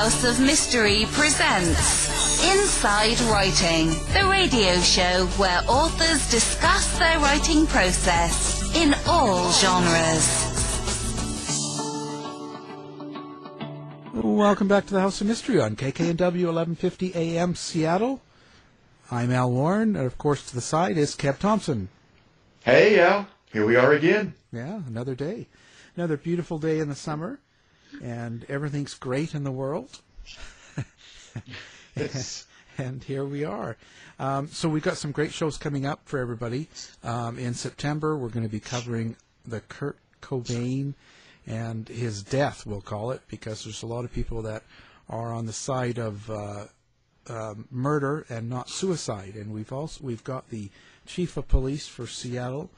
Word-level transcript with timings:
House 0.00 0.24
of 0.24 0.40
Mystery 0.40 1.04
presents 1.10 2.42
Inside 2.42 3.20
Writing, 3.30 3.88
the 4.14 4.26
radio 4.30 4.80
show 4.80 5.26
where 5.36 5.60
authors 5.68 6.30
discuss 6.30 6.98
their 6.98 7.18
writing 7.18 7.66
process 7.66 8.74
in 8.74 8.94
all 9.06 9.52
genres. 9.52 10.24
Welcome 14.14 14.68
back 14.68 14.86
to 14.86 14.94
the 14.94 15.02
House 15.02 15.20
of 15.20 15.26
Mystery 15.26 15.60
on 15.60 15.76
KKNW 15.76 16.46
1150 16.46 17.14
AM 17.14 17.54
Seattle. 17.54 18.22
I'm 19.10 19.30
Al 19.30 19.50
Warren, 19.50 19.96
and 19.96 20.06
of 20.06 20.16
course 20.16 20.46
to 20.46 20.54
the 20.54 20.62
side 20.62 20.96
is 20.96 21.14
Kev 21.14 21.38
Thompson. 21.38 21.90
Hey, 22.64 22.98
Al. 23.00 23.26
Here 23.52 23.66
we 23.66 23.76
are 23.76 23.92
again. 23.92 24.32
Yeah, 24.50 24.80
another 24.86 25.14
day. 25.14 25.48
Another 25.94 26.16
beautiful 26.16 26.58
day 26.58 26.78
in 26.78 26.88
the 26.88 26.94
summer, 26.94 27.38
and 28.02 28.44
everything's 28.48 28.94
great 28.94 29.34
in 29.34 29.44
the 29.44 29.50
world. 29.50 30.00
It's, 31.96 32.46
and 32.78 33.02
here 33.02 33.24
we 33.24 33.44
are. 33.44 33.76
Um, 34.18 34.48
so 34.48 34.68
we've 34.68 34.82
got 34.82 34.96
some 34.96 35.12
great 35.12 35.32
shows 35.32 35.56
coming 35.56 35.86
up 35.86 36.00
for 36.04 36.18
everybody. 36.18 36.68
Um, 37.02 37.38
in 37.38 37.54
September, 37.54 38.16
we're 38.16 38.28
going 38.28 38.46
to 38.46 38.50
be 38.50 38.60
covering 38.60 39.16
the 39.46 39.60
Kurt 39.60 39.98
Cobain 40.20 40.94
and 41.46 41.88
his 41.88 42.22
death, 42.22 42.66
we'll 42.66 42.80
call 42.80 43.10
it, 43.10 43.22
because 43.28 43.64
there's 43.64 43.82
a 43.82 43.86
lot 43.86 44.04
of 44.04 44.12
people 44.12 44.42
that 44.42 44.62
are 45.08 45.32
on 45.32 45.46
the 45.46 45.52
side 45.52 45.98
of 45.98 46.30
uh, 46.30 46.66
um, 47.28 47.66
murder 47.70 48.26
and 48.28 48.48
not 48.48 48.68
suicide. 48.68 49.34
And 49.34 49.52
we've 49.52 49.72
also 49.72 50.04
we've 50.04 50.24
got 50.24 50.50
the 50.50 50.70
chief 51.06 51.36
of 51.36 51.48
police 51.48 51.86
for 51.88 52.06
Seattle 52.06 52.70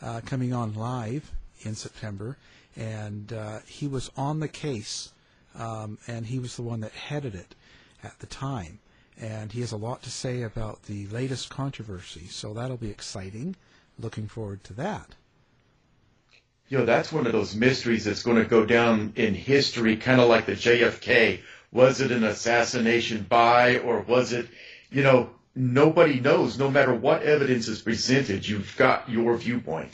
uh, 0.00 0.20
coming 0.24 0.52
on 0.52 0.74
live 0.74 1.30
in 1.62 1.74
September, 1.74 2.36
and 2.76 3.32
uh, 3.32 3.60
he 3.66 3.86
was 3.88 4.10
on 4.16 4.40
the 4.40 4.48
case, 4.48 5.12
um, 5.54 5.98
and 6.06 6.26
he 6.26 6.38
was 6.38 6.56
the 6.56 6.62
one 6.62 6.80
that 6.80 6.92
headed 6.92 7.34
it 7.34 7.54
at 8.02 8.18
the 8.20 8.26
time. 8.26 8.80
And 9.20 9.52
he 9.52 9.60
has 9.60 9.72
a 9.72 9.76
lot 9.76 10.02
to 10.02 10.10
say 10.10 10.42
about 10.42 10.84
the 10.84 11.06
latest 11.06 11.48
controversy, 11.50 12.26
so 12.28 12.52
that'll 12.54 12.76
be 12.76 12.90
exciting. 12.90 13.56
Looking 13.98 14.26
forward 14.28 14.64
to 14.64 14.72
that. 14.74 15.14
you 16.68 16.78
know, 16.78 16.84
that's 16.84 17.12
one 17.12 17.26
of 17.26 17.32
those 17.32 17.54
mysteries 17.54 18.04
that's 18.04 18.22
going 18.22 18.38
to 18.38 18.44
go 18.48 18.64
down 18.64 19.12
in 19.16 19.34
history, 19.34 19.96
kind 19.96 20.20
of 20.20 20.28
like 20.28 20.46
the 20.46 20.52
JFK. 20.52 21.40
Was 21.72 22.00
it 22.00 22.10
an 22.10 22.24
assassination 22.24 23.26
by, 23.28 23.78
or 23.78 24.00
was 24.00 24.32
it, 24.32 24.48
you 24.90 25.02
know, 25.02 25.30
nobody 25.54 26.20
knows. 26.20 26.58
No 26.58 26.70
matter 26.70 26.94
what 26.94 27.22
evidence 27.22 27.68
is 27.68 27.80
presented, 27.82 28.46
you've 28.48 28.76
got 28.76 29.08
your 29.08 29.36
viewpoint. 29.36 29.92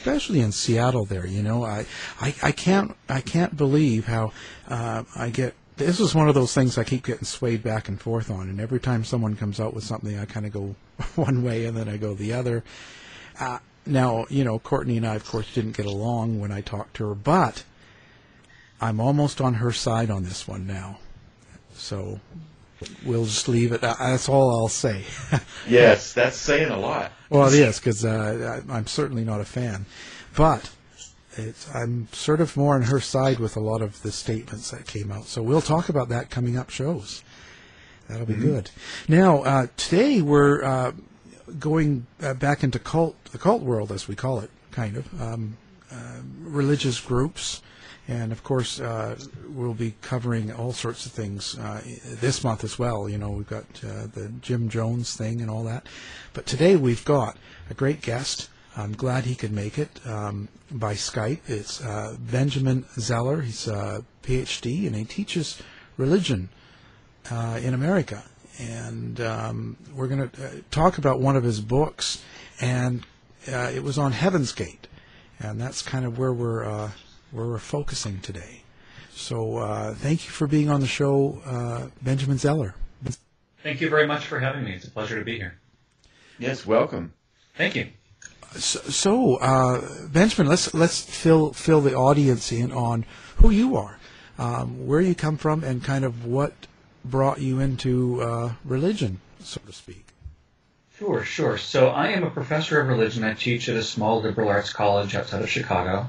Especially 0.00 0.40
in 0.40 0.50
Seattle 0.50 1.04
there 1.04 1.26
you 1.26 1.42
know. 1.42 1.64
I, 1.64 1.84
I, 2.20 2.34
I 2.42 2.52
can't 2.52 2.96
I 3.08 3.20
can't 3.20 3.56
believe 3.56 4.06
how 4.06 4.32
uh, 4.68 5.04
I 5.14 5.28
get 5.28 5.54
this 5.76 6.00
is 6.00 6.14
one 6.14 6.28
of 6.28 6.34
those 6.34 6.54
things 6.54 6.78
I 6.78 6.84
keep 6.84 7.04
getting 7.04 7.24
swayed 7.24 7.62
back 7.62 7.88
and 7.88 8.00
forth 8.00 8.30
on 8.30 8.48
and 8.48 8.60
every 8.60 8.80
time 8.80 9.04
someone 9.04 9.36
comes 9.36 9.60
out 9.60 9.74
with 9.74 9.84
something 9.84 10.18
I 10.18 10.24
kind 10.24 10.46
of 10.46 10.52
go 10.52 10.74
one 11.16 11.42
way 11.42 11.66
and 11.66 11.76
then 11.76 11.88
I 11.88 11.96
go 11.98 12.14
the 12.14 12.32
other. 12.32 12.64
Uh, 13.38 13.58
now 13.84 14.26
you 14.30 14.42
know 14.42 14.58
Courtney 14.58 14.96
and 14.96 15.06
I 15.06 15.16
of 15.16 15.26
course 15.26 15.52
didn't 15.52 15.76
get 15.76 15.86
along 15.86 16.40
when 16.40 16.50
I 16.50 16.62
talked 16.62 16.96
to 16.96 17.08
her 17.08 17.14
but 17.14 17.64
I'm 18.80 19.00
almost 19.00 19.40
on 19.42 19.54
her 19.54 19.72
side 19.72 20.10
on 20.10 20.24
this 20.24 20.48
one 20.48 20.66
now. 20.66 20.98
So 21.74 22.20
we'll 23.04 23.24
just 23.24 23.48
leave 23.48 23.72
it 23.72 23.80
that's 23.80 24.28
all 24.28 24.50
I'll 24.50 24.68
say 24.68 25.04
Yes, 25.68 26.12
that's 26.12 26.36
saying 26.36 26.70
a 26.70 26.78
lot. 26.78 27.12
Well, 27.28 27.46
it 27.46 27.54
is 27.54 27.78
because 27.78 28.04
uh, 28.04 28.62
I'm 28.68 28.86
certainly 28.86 29.24
not 29.24 29.40
a 29.40 29.44
fan, 29.44 29.86
but 30.36 30.70
it's, 31.36 31.72
I'm 31.74 32.08
sort 32.12 32.40
of 32.40 32.56
more 32.56 32.74
on 32.74 32.82
her 32.82 33.00
side 33.00 33.38
with 33.38 33.56
a 33.56 33.60
lot 33.60 33.82
of 33.82 34.02
the 34.02 34.10
statements 34.10 34.70
that 34.70 34.86
came 34.86 35.12
out. 35.12 35.26
So 35.26 35.42
we'll 35.42 35.60
talk 35.60 35.88
about 35.88 36.08
that 36.08 36.30
coming 36.30 36.56
up 36.56 36.70
shows. 36.70 37.22
That'll 38.08 38.26
be 38.26 38.34
good. 38.34 38.70
Now, 39.06 39.42
uh, 39.44 39.66
today 39.76 40.20
we're 40.20 40.64
uh, 40.64 40.92
going 41.60 42.06
uh, 42.20 42.34
back 42.34 42.64
into 42.64 42.80
cult, 42.80 43.22
the 43.26 43.38
cult 43.38 43.62
world, 43.62 43.92
as 43.92 44.08
we 44.08 44.16
call 44.16 44.40
it, 44.40 44.50
kind 44.72 44.96
of 44.96 45.20
um, 45.20 45.56
uh, 45.92 46.20
religious 46.40 46.98
groups. 46.98 47.62
And 48.10 48.32
of 48.32 48.42
course, 48.42 48.80
uh, 48.80 49.16
we'll 49.50 49.72
be 49.72 49.94
covering 50.02 50.52
all 50.52 50.72
sorts 50.72 51.06
of 51.06 51.12
things 51.12 51.56
uh, 51.56 51.80
this 52.04 52.42
month 52.42 52.64
as 52.64 52.76
well. 52.76 53.08
You 53.08 53.18
know, 53.18 53.30
we've 53.30 53.48
got 53.48 53.64
uh, 53.84 54.08
the 54.12 54.32
Jim 54.40 54.68
Jones 54.68 55.16
thing 55.16 55.40
and 55.40 55.48
all 55.48 55.62
that. 55.64 55.86
But 56.32 56.44
today 56.44 56.74
we've 56.74 57.04
got 57.04 57.36
a 57.70 57.74
great 57.74 58.02
guest. 58.02 58.48
I'm 58.76 58.94
glad 58.94 59.26
he 59.26 59.36
could 59.36 59.52
make 59.52 59.78
it 59.78 60.00
um, 60.04 60.48
by 60.72 60.94
Skype. 60.94 61.38
It's 61.46 61.80
uh, 61.84 62.16
Benjamin 62.18 62.84
Zeller. 62.98 63.42
He's 63.42 63.68
a 63.68 64.04
PhD 64.24 64.88
and 64.88 64.96
he 64.96 65.04
teaches 65.04 65.62
religion 65.96 66.48
uh, 67.30 67.60
in 67.62 67.74
America. 67.74 68.24
And 68.58 69.20
um, 69.20 69.76
we're 69.94 70.08
going 70.08 70.28
to 70.28 70.44
uh, 70.44 70.50
talk 70.72 70.98
about 70.98 71.20
one 71.20 71.36
of 71.36 71.44
his 71.44 71.60
books, 71.60 72.22
and 72.60 73.06
uh, 73.50 73.70
it 73.72 73.84
was 73.84 73.98
on 73.98 74.12
Heaven's 74.12 74.52
Gate, 74.52 74.86
and 75.38 75.58
that's 75.58 75.80
kind 75.80 76.04
of 76.04 76.18
where 76.18 76.32
we're 76.32 76.64
uh, 76.64 76.90
where 77.30 77.46
we're 77.46 77.58
focusing 77.58 78.20
today. 78.20 78.62
So 79.12 79.58
uh, 79.58 79.94
thank 79.94 80.24
you 80.24 80.30
for 80.30 80.46
being 80.46 80.70
on 80.70 80.80
the 80.80 80.86
show, 80.86 81.40
uh, 81.44 81.88
Benjamin 82.02 82.38
Zeller. 82.38 82.74
Thank 83.62 83.80
you 83.80 83.90
very 83.90 84.06
much 84.06 84.24
for 84.24 84.40
having 84.40 84.64
me. 84.64 84.72
It's 84.72 84.86
a 84.86 84.90
pleasure 84.90 85.18
to 85.18 85.24
be 85.24 85.36
here. 85.36 85.58
Yes, 86.38 86.64
welcome. 86.64 87.12
Thank 87.54 87.76
you. 87.76 87.88
So, 88.52 88.80
so 88.80 89.36
uh, 89.36 90.06
Benjamin, 90.08 90.48
let's 90.48 90.72
let's 90.72 91.02
fill 91.02 91.52
fill 91.52 91.82
the 91.82 91.94
audience 91.94 92.50
in 92.50 92.72
on 92.72 93.04
who 93.36 93.50
you 93.50 93.76
are, 93.76 93.98
um, 94.38 94.86
where 94.86 95.00
you 95.00 95.14
come 95.14 95.36
from, 95.36 95.62
and 95.62 95.84
kind 95.84 96.04
of 96.04 96.24
what 96.24 96.54
brought 97.04 97.40
you 97.40 97.60
into 97.60 98.22
uh, 98.22 98.52
religion, 98.64 99.20
so 99.40 99.60
to 99.66 99.72
speak. 99.72 100.06
Sure, 100.98 101.24
sure. 101.24 101.56
So 101.56 101.88
I 101.88 102.08
am 102.08 102.24
a 102.24 102.30
professor 102.30 102.80
of 102.80 102.88
religion. 102.88 103.24
I 103.24 103.34
teach 103.34 103.68
at 103.68 103.76
a 103.76 103.82
small 103.82 104.20
liberal 104.20 104.48
arts 104.48 104.72
college 104.72 105.14
outside 105.14 105.42
of 105.42 105.48
Chicago. 105.48 106.06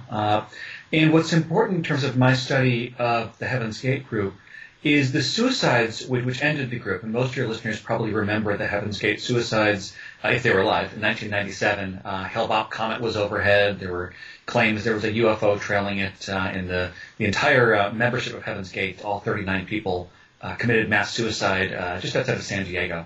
And 0.94 1.14
what's 1.14 1.32
important 1.32 1.78
in 1.78 1.84
terms 1.84 2.04
of 2.04 2.18
my 2.18 2.34
study 2.34 2.94
of 3.00 3.38
the 3.40 3.48
Heaven's 3.48 3.80
Gate 3.80 4.10
group 4.10 4.34
is 4.84 5.12
the 5.12 5.22
suicides 5.22 6.06
which, 6.06 6.26
which 6.26 6.42
ended 6.42 6.70
the 6.70 6.80
group. 6.80 7.04
And 7.04 7.14
most 7.14 7.30
of 7.30 7.38
your 7.38 7.48
listeners 7.48 7.80
probably 7.80 8.12
remember 8.12 8.58
the 8.58 8.68
Heaven's 8.68 9.00
Gate 9.00 9.22
suicides, 9.22 9.96
uh, 10.24 10.30
if 10.30 10.44
they 10.44 10.52
were 10.52 10.62
alive, 10.62 10.94
in 10.94 11.02
1997. 11.02 12.02
Uh, 12.04 12.24
Hale-Bopp 12.26 12.72
comet 12.72 13.00
was 13.00 13.16
overhead. 13.16 13.80
There 13.80 13.92
were 13.92 14.14
claims 14.46 14.84
there 14.84 14.96
was 14.96 15.04
a 15.04 15.12
UFO 15.12 15.60
trailing 15.60 16.00
it. 16.00 16.28
Uh, 16.28 16.50
and 16.52 16.70
the, 16.70 16.92
the 17.18 17.26
entire 17.26 17.76
uh, 17.76 17.94
membership 17.94 18.34
of 18.34 18.44
Heaven's 18.44 18.72
Gate, 18.72 19.06
all 19.06 19.20
39 19.20 19.68
people, 19.68 20.10
uh, 20.42 20.56
committed 20.56 20.90
mass 20.90 21.12
suicide 21.12 21.72
uh, 21.72 22.00
just 22.02 22.16
outside 22.16 22.38
of 22.38 22.44
San 22.44 22.66
Diego. 22.66 23.06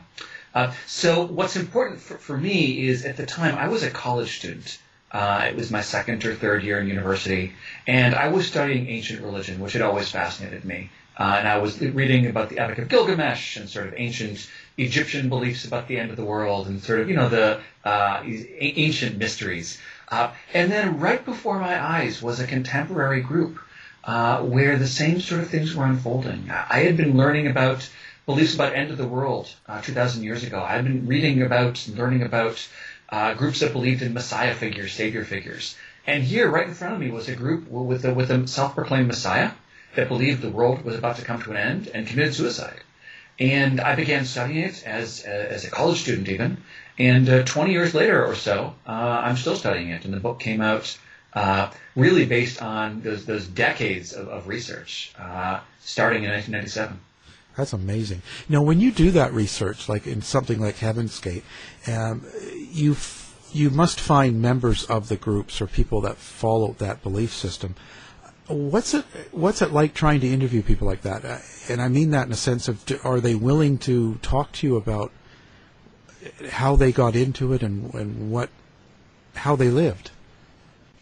Uh, 0.56 0.72
so 0.88 1.26
what's 1.26 1.58
important 1.58 2.00
for, 2.00 2.18
for 2.18 2.38
me 2.38 2.88
is 2.88 3.04
at 3.06 3.18
the 3.18 3.26
time 3.26 3.56
I 3.56 3.68
was 3.68 3.84
a 3.84 3.92
college 3.92 4.38
student. 4.38 4.80
Uh, 5.16 5.46
it 5.48 5.56
was 5.56 5.72
my 5.72 5.80
second 5.80 6.26
or 6.26 6.36
third 6.36 6.62
year 6.62 6.78
in 6.78 6.90
university, 6.90 7.54
and 7.88 8.14
I 8.14 8.28
was 8.28 8.46
studying 8.48 8.90
ancient 8.90 9.22
religion, 9.22 9.62
which 9.62 9.72
had 9.72 9.82
always 9.82 10.12
fascinated 10.12 10.66
me. 10.66 10.90
Uh, 11.18 11.38
and 11.40 11.48
I 11.48 11.60
was 11.60 11.80
reading 11.80 12.26
about 12.26 12.50
the 12.50 12.60
Epic 12.60 12.80
of 12.80 12.90
Gilgamesh 12.90 13.56
and 13.56 13.70
sort 13.70 13.88
of 13.88 13.94
ancient 13.96 14.46
Egyptian 14.78 15.30
beliefs 15.30 15.64
about 15.64 15.88
the 15.88 15.98
end 16.00 16.12
of 16.12 16.18
the 16.18 16.26
world 16.26 16.68
and 16.68 16.84
sort 16.84 17.00
of, 17.00 17.08
you 17.10 17.16
know, 17.16 17.30
the 17.30 17.62
uh, 17.86 18.24
ancient 18.26 19.18
mysteries. 19.18 19.80
Uh, 20.10 20.32
and 20.54 20.70
then 20.70 21.00
right 21.00 21.24
before 21.24 21.62
my 21.62 21.82
eyes 21.82 22.22
was 22.22 22.42
a 22.42 22.46
contemporary 22.46 23.22
group 23.22 23.58
uh, 24.04 24.42
where 24.42 24.78
the 24.78 24.86
same 24.86 25.22
sort 25.22 25.40
of 25.40 25.50
things 25.50 25.74
were 25.74 25.86
unfolding. 25.86 26.52
I 26.52 26.80
had 26.80 26.98
been 26.98 27.16
learning 27.16 27.48
about 27.48 27.90
beliefs 28.26 28.54
about 28.54 28.76
end 28.76 28.92
of 28.92 28.98
the 28.98 29.08
world 29.08 29.48
uh, 29.66 29.80
2,000 29.82 30.24
years 30.24 30.44
ago. 30.44 30.62
I 30.62 30.74
had 30.74 30.84
been 30.84 31.08
reading 31.08 31.42
about, 31.42 31.88
learning 31.88 32.24
about 32.24 32.68
uh, 33.10 33.34
groups 33.34 33.60
that 33.60 33.74
believed 33.74 34.02
in 34.02 34.14
Messiah 34.14 34.54
figures, 34.54 34.94
Savior 34.94 35.24
figures. 35.24 35.76
And 36.08 36.24
here, 36.24 36.50
right 36.50 36.68
in 36.68 36.74
front 36.74 36.94
of 36.94 37.00
me, 37.00 37.10
was 37.10 37.28
a 37.30 37.36
group 37.36 37.68
with 37.70 38.06
a, 38.06 38.14
with 38.14 38.30
a 38.32 38.48
self-proclaimed 38.48 39.08
Messiah 39.08 39.52
that 39.96 40.08
believed 40.08 40.42
the 40.42 40.50
world 40.50 40.84
was 40.84 40.96
about 40.96 41.18
to 41.18 41.24
come 41.24 41.42
to 41.42 41.52
an 41.52 41.58
end 41.58 41.92
and 41.94 42.08
committed 42.08 42.36
suicide. 42.36 42.82
And 43.40 43.82
I 43.82 43.96
began 43.96 44.26
studying 44.26 44.64
it 44.64 44.86
as 44.86 45.22
as 45.22 45.66
a 45.66 45.70
college 45.70 46.02
student, 46.02 46.30
even. 46.30 46.58
And 46.98 47.28
uh, 47.28 47.44
20 47.44 47.74
years 47.74 47.94
later 47.94 48.26
or 48.26 48.36
so, 48.36 48.76
uh, 48.88 48.92
I'm 48.92 49.36
still 49.36 49.56
studying 49.56 49.90
it. 49.90 50.06
And 50.06 50.14
the 50.14 50.20
book 50.22 50.40
came 50.40 50.62
out 50.62 50.98
uh, 51.34 51.70
really 51.96 52.26
based 52.26 52.62
on 52.62 53.02
those 53.02 53.26
those 53.26 53.46
decades 53.46 54.14
of, 54.14 54.30
of 54.30 54.48
research, 54.48 55.12
uh, 55.20 55.60
starting 55.82 56.24
in 56.24 56.32
1997. 56.32 57.00
That's 57.58 57.74
amazing. 57.74 58.22
Now, 58.50 58.62
when 58.62 58.80
you 58.82 58.92
do 58.92 59.12
that 59.12 59.34
research, 59.34 59.88
like 59.88 60.06
in 60.08 60.22
something 60.22 60.60
like 60.60 60.78
Heaven's 60.78 61.20
Gate, 61.20 61.44
um, 61.88 62.26
you 62.72 62.92
f- 62.94 63.22
you 63.54 63.70
must 63.70 64.00
find 64.00 64.42
members 64.42 64.84
of 64.86 65.08
the 65.08 65.16
groups 65.16 65.62
or 65.62 65.68
people 65.68 66.02
that 66.02 66.18
follow 66.18 66.76
that 66.80 67.02
belief 67.02 67.32
system. 67.34 67.76
What's 68.48 68.94
it 68.94 69.06
What's 69.32 69.62
it 69.62 69.72
like 69.72 69.94
trying 69.94 70.20
to 70.20 70.28
interview 70.28 70.62
people 70.62 70.88
like 70.88 71.02
that? 71.04 71.24
Uh, 71.24 71.40
And 71.70 71.82
I 71.82 71.88
mean 71.88 72.12
that 72.12 72.28
in 72.28 72.34
a 72.34 72.36
sense 72.36 72.68
of, 72.68 72.84
are 73.04 73.22
they 73.22 73.36
willing 73.36 73.78
to 73.80 74.16
talk 74.22 74.52
to 74.54 74.68
you 74.68 74.76
about 74.76 75.12
how 76.50 76.76
they 76.76 76.92
got 76.92 77.16
into 77.16 77.54
it 77.54 77.64
and, 77.64 77.94
and 77.94 78.32
what 78.32 78.50
how 79.36 79.56
they 79.56 79.70
lived? 79.70 80.12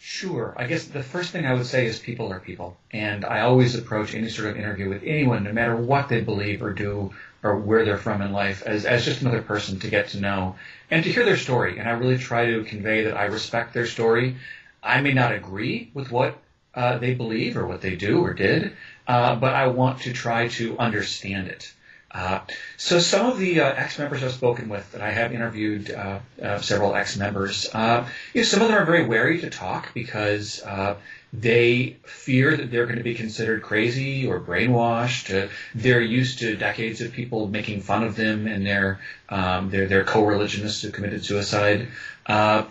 Sure. 0.05 0.53
I 0.57 0.67
guess 0.67 0.83
the 0.83 1.01
first 1.01 1.31
thing 1.31 1.45
I 1.45 1.53
would 1.53 1.65
say 1.65 1.85
is 1.85 1.97
people 1.97 2.33
are 2.33 2.39
people. 2.41 2.75
And 2.91 3.23
I 3.23 3.39
always 3.39 3.73
approach 3.73 4.13
any 4.13 4.27
sort 4.27 4.49
of 4.49 4.57
interview 4.57 4.89
with 4.89 5.01
anyone, 5.05 5.45
no 5.45 5.53
matter 5.53 5.77
what 5.77 6.09
they 6.09 6.19
believe 6.19 6.61
or 6.61 6.73
do 6.73 7.13
or 7.41 7.55
where 7.55 7.85
they're 7.85 7.97
from 7.97 8.21
in 8.21 8.33
life, 8.33 8.63
as, 8.63 8.83
as 8.83 9.05
just 9.05 9.21
another 9.21 9.41
person 9.41 9.79
to 9.79 9.87
get 9.89 10.09
to 10.09 10.19
know 10.19 10.57
and 10.91 11.05
to 11.05 11.09
hear 11.09 11.23
their 11.23 11.37
story. 11.37 11.79
And 11.79 11.87
I 11.87 11.93
really 11.93 12.17
try 12.17 12.47
to 12.47 12.65
convey 12.65 13.05
that 13.05 13.15
I 13.15 13.25
respect 13.27 13.73
their 13.73 13.85
story. 13.85 14.35
I 14.83 14.99
may 14.99 15.13
not 15.13 15.31
agree 15.31 15.89
with 15.93 16.11
what 16.11 16.37
uh, 16.75 16.97
they 16.97 17.13
believe 17.13 17.55
or 17.55 17.65
what 17.65 17.79
they 17.79 17.95
do 17.95 18.25
or 18.25 18.33
did, 18.33 18.75
uh, 19.07 19.35
but 19.37 19.53
I 19.53 19.67
want 19.67 20.01
to 20.01 20.11
try 20.11 20.49
to 20.49 20.77
understand 20.79 21.47
it. 21.47 21.71
Uh, 22.13 22.41
so 22.77 22.99
some 22.99 23.25
of 23.25 23.39
the 23.39 23.59
uh, 23.59 23.73
ex-members 23.73 24.23
I've 24.23 24.33
spoken 24.33 24.69
with 24.69 24.91
that 24.91 25.01
I 25.01 25.11
have 25.11 25.33
interviewed 25.33 25.89
uh, 25.89 26.19
uh 26.41 26.59
several 26.59 26.95
ex-members, 26.95 27.69
uh, 27.73 28.07
you 28.33 28.41
know, 28.41 28.45
some 28.45 28.61
of 28.61 28.67
them 28.67 28.77
are 28.77 28.85
very 28.85 29.05
wary 29.05 29.41
to 29.41 29.49
talk 29.49 29.93
because 29.95 30.61
uh, 30.61 30.95
they 31.33 31.97
fear 32.05 32.55
that 32.55 32.69
they're 32.69 32.85
going 32.85 32.99
to 32.99 33.03
be 33.03 33.15
considered 33.15 33.63
crazy 33.63 34.27
or 34.27 34.39
brainwashed. 34.39 35.49
they're 35.73 36.01
used 36.01 36.39
to 36.39 36.55
decades 36.55 37.01
of 37.01 37.11
people 37.11 37.47
making 37.47 37.81
fun 37.81 38.03
of 38.03 38.15
them 38.15 38.45
and 38.45 38.63
their 38.63 38.99
um, 39.29 39.71
their, 39.71 39.87
their 39.87 40.03
co-religionists 40.03 40.83
who 40.83 40.91
committed 40.91 41.25
suicide. 41.25 41.87
so 42.27 42.67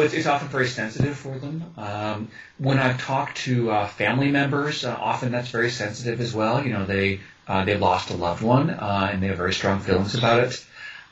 it's, 0.00 0.14
it's 0.14 0.26
often 0.26 0.48
very 0.48 0.66
sensitive 0.66 1.16
for 1.16 1.38
them. 1.38 1.72
Um, 1.76 2.28
when 2.58 2.80
I've 2.80 3.00
talked 3.00 3.36
to 3.38 3.86
family 3.86 4.32
members, 4.32 4.84
often 4.84 5.30
that's 5.30 5.50
very 5.50 5.70
sensitive 5.70 6.20
as 6.20 6.34
well. 6.34 6.64
You 6.64 6.72
know, 6.72 6.84
they 6.84 7.20
uh, 7.48 7.64
they 7.64 7.76
lost 7.76 8.10
a 8.10 8.14
loved 8.14 8.42
one, 8.42 8.70
uh, 8.70 9.10
and 9.12 9.22
they 9.22 9.28
have 9.28 9.36
very 9.36 9.54
strong 9.54 9.80
feelings 9.80 10.14
about 10.14 10.44
it. 10.44 10.64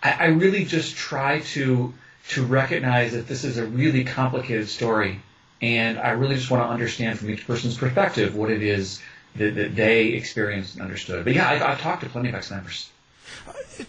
I, 0.03 0.13
I 0.13 0.27
really 0.27 0.65
just 0.65 0.97
try 0.97 1.41
to 1.41 1.95
to 2.31 2.45
recognize 2.45 3.13
that 3.13 3.27
this 3.27 3.45
is 3.45 3.59
a 3.59 3.67
really 3.67 4.05
complicated 4.05 4.69
story, 4.69 5.21
and 5.61 5.99
I 5.99 6.11
really 6.11 6.37
just 6.37 6.51
want 6.51 6.63
to 6.63 6.69
understand 6.69 7.19
from 7.19 7.31
each 7.31 7.47
person's 7.47 7.77
perspective 7.77 8.35
what 8.35 8.51
it 8.51 8.63
is 8.63 9.01
that, 9.37 9.55
that 9.55 9.77
they 9.77 10.09
experienced 10.09 10.75
and 10.75 10.83
understood. 10.83 11.25
But 11.25 11.35
yeah, 11.35 11.49
I, 11.49 11.73
I've 11.73 11.81
talked 11.81 12.03
to 12.03 12.09
plenty 12.09 12.31
of 12.31 12.35
ex-members. 12.35 12.91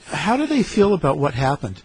How 0.07 0.37
do 0.37 0.47
they 0.47 0.63
feel 0.63 0.93
about 0.93 1.17
what 1.17 1.33
happened? 1.33 1.81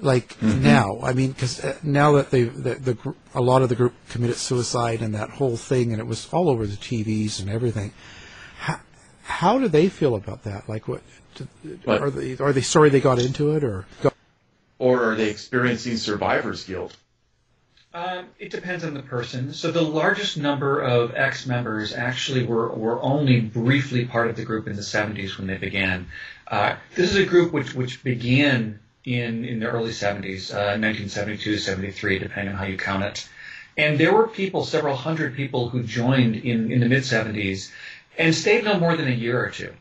Like 0.00 0.38
mm-hmm. 0.38 0.62
now, 0.62 1.00
I 1.02 1.12
mean, 1.12 1.32
because 1.32 1.64
uh, 1.64 1.76
now 1.82 2.12
that 2.12 2.30
they 2.30 2.44
the, 2.44 2.74
the 2.74 3.14
a 3.34 3.40
lot 3.40 3.62
of 3.62 3.68
the 3.68 3.74
group 3.74 3.94
committed 4.10 4.36
suicide 4.36 5.02
and 5.02 5.14
that 5.14 5.30
whole 5.30 5.56
thing, 5.56 5.92
and 5.92 6.00
it 6.00 6.06
was 6.06 6.28
all 6.32 6.48
over 6.48 6.66
the 6.66 6.76
TVs 6.76 7.40
and 7.40 7.50
everything. 7.50 7.92
How, 9.28 9.52
how 9.52 9.58
do 9.58 9.68
they 9.68 9.88
feel 9.88 10.14
about 10.14 10.44
that? 10.44 10.68
Like, 10.68 10.88
what, 10.88 11.02
what? 11.84 12.00
are 12.00 12.10
they 12.10 12.36
are 12.38 12.52
they 12.52 12.62
sorry 12.62 12.88
they 12.90 13.00
got 13.00 13.18
into 13.18 13.54
it, 13.54 13.62
or 13.62 13.86
or 14.78 15.12
are 15.12 15.14
they 15.14 15.28
experiencing 15.28 15.96
survivor's 15.96 16.64
guilt? 16.64 16.96
Um, 17.94 18.26
it 18.38 18.50
depends 18.50 18.84
on 18.84 18.94
the 18.94 19.02
person. 19.02 19.52
So 19.54 19.70
the 19.70 19.82
largest 19.82 20.36
number 20.36 20.80
of 20.80 21.14
ex-members 21.14 21.94
actually 21.94 22.44
were, 22.44 22.68
were 22.68 23.02
only 23.02 23.40
briefly 23.40 24.04
part 24.04 24.28
of 24.28 24.36
the 24.36 24.44
group 24.44 24.68
in 24.68 24.76
the 24.76 24.82
70s 24.82 25.38
when 25.38 25.46
they 25.46 25.56
began. 25.56 26.06
Uh, 26.46 26.76
this 26.94 27.10
is 27.10 27.16
a 27.16 27.24
group 27.24 27.52
which, 27.52 27.74
which 27.74 28.04
began 28.04 28.78
in, 29.04 29.44
in 29.46 29.58
the 29.60 29.66
early 29.66 29.90
70s, 29.90 30.52
uh, 30.52 30.76
1972, 30.78 31.56
73, 31.56 32.18
depending 32.18 32.52
on 32.52 32.58
how 32.58 32.66
you 32.66 32.76
count 32.76 33.04
it. 33.04 33.26
And 33.78 33.98
there 33.98 34.12
were 34.12 34.28
people, 34.28 34.64
several 34.64 34.94
hundred 34.94 35.34
people 35.34 35.68
who 35.70 35.82
joined 35.82 36.36
in, 36.36 36.70
in 36.70 36.80
the 36.80 36.88
mid 36.88 37.04
70s 37.04 37.70
and 38.18 38.34
stayed 38.34 38.64
no 38.64 38.78
more 38.78 38.96
than 38.96 39.08
a 39.08 39.12
year 39.12 39.42
or 39.42 39.50
two. 39.50 39.72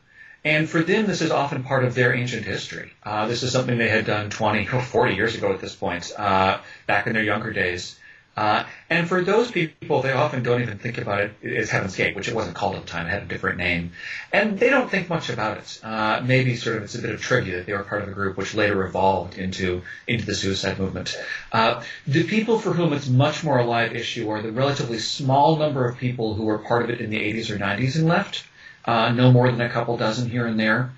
And 0.45 0.69
for 0.69 0.81
them, 0.81 1.07
this 1.07 1.21
is 1.21 1.31
often 1.31 1.63
part 1.63 1.83
of 1.83 1.95
their 1.95 2.13
ancient 2.13 2.45
history. 2.45 2.93
Uh, 3.03 3.27
this 3.27 3.43
is 3.43 3.51
something 3.51 3.77
they 3.77 3.89
had 3.89 4.05
done 4.05 4.29
20 4.29 4.69
or 4.69 4.81
40 4.81 5.15
years 5.15 5.35
ago 5.35 5.51
at 5.51 5.59
this 5.59 5.75
point, 5.75 6.11
uh, 6.17 6.59
back 6.85 7.07
in 7.07 7.13
their 7.13 7.23
younger 7.23 7.51
days. 7.51 7.99
Uh, 8.37 8.65
and 8.87 9.09
for 9.09 9.23
those 9.23 9.49
people, 9.49 10.03
they 10.03 10.11
often 10.11 10.43
don't 10.43 10.61
even 10.61 10.77
think 10.77 10.99
about 10.99 11.21
it 11.21 11.31
as 11.43 11.71
Heaven's 11.71 11.95
Gate, 11.95 12.15
which 12.15 12.27
it 12.27 12.35
wasn't 12.35 12.55
called 12.55 12.75
at 12.75 12.83
the 12.83 12.87
time. 12.87 13.07
It 13.07 13.09
had 13.09 13.23
a 13.23 13.25
different 13.25 13.57
name. 13.57 13.93
And 14.31 14.59
they 14.59 14.69
don't 14.69 14.91
think 14.91 15.09
much 15.09 15.29
about 15.29 15.57
it. 15.57 15.79
Uh, 15.83 16.21
maybe 16.23 16.55
sort 16.55 16.77
of 16.77 16.83
it's 16.83 16.93
a 16.93 17.01
bit 17.01 17.15
of 17.15 17.19
trivia 17.19 17.57
that 17.57 17.65
they 17.65 17.73
were 17.73 17.83
part 17.83 18.03
of 18.03 18.09
a 18.09 18.11
group 18.11 18.37
which 18.37 18.53
later 18.53 18.85
evolved 18.85 19.39
into, 19.39 19.81
into 20.05 20.23
the 20.23 20.35
suicide 20.35 20.77
movement. 20.77 21.17
Uh, 21.51 21.81
the 22.05 22.23
people 22.25 22.59
for 22.59 22.73
whom 22.73 22.93
it's 22.93 23.09
much 23.09 23.43
more 23.43 23.57
a 23.57 23.65
live 23.65 23.95
issue 23.95 24.29
are 24.29 24.43
the 24.43 24.51
relatively 24.51 24.99
small 24.99 25.57
number 25.57 25.89
of 25.89 25.97
people 25.97 26.35
who 26.35 26.43
were 26.43 26.59
part 26.59 26.83
of 26.83 26.91
it 26.91 27.01
in 27.01 27.09
the 27.09 27.17
80s 27.17 27.49
or 27.49 27.57
90s 27.57 27.95
and 27.95 28.05
left. 28.05 28.45
Uh, 28.85 29.11
no 29.11 29.31
more 29.31 29.51
than 29.51 29.61
a 29.61 29.69
couple 29.69 29.97
dozen 29.97 30.29
here 30.29 30.45
and 30.45 30.59
there. 30.59 30.91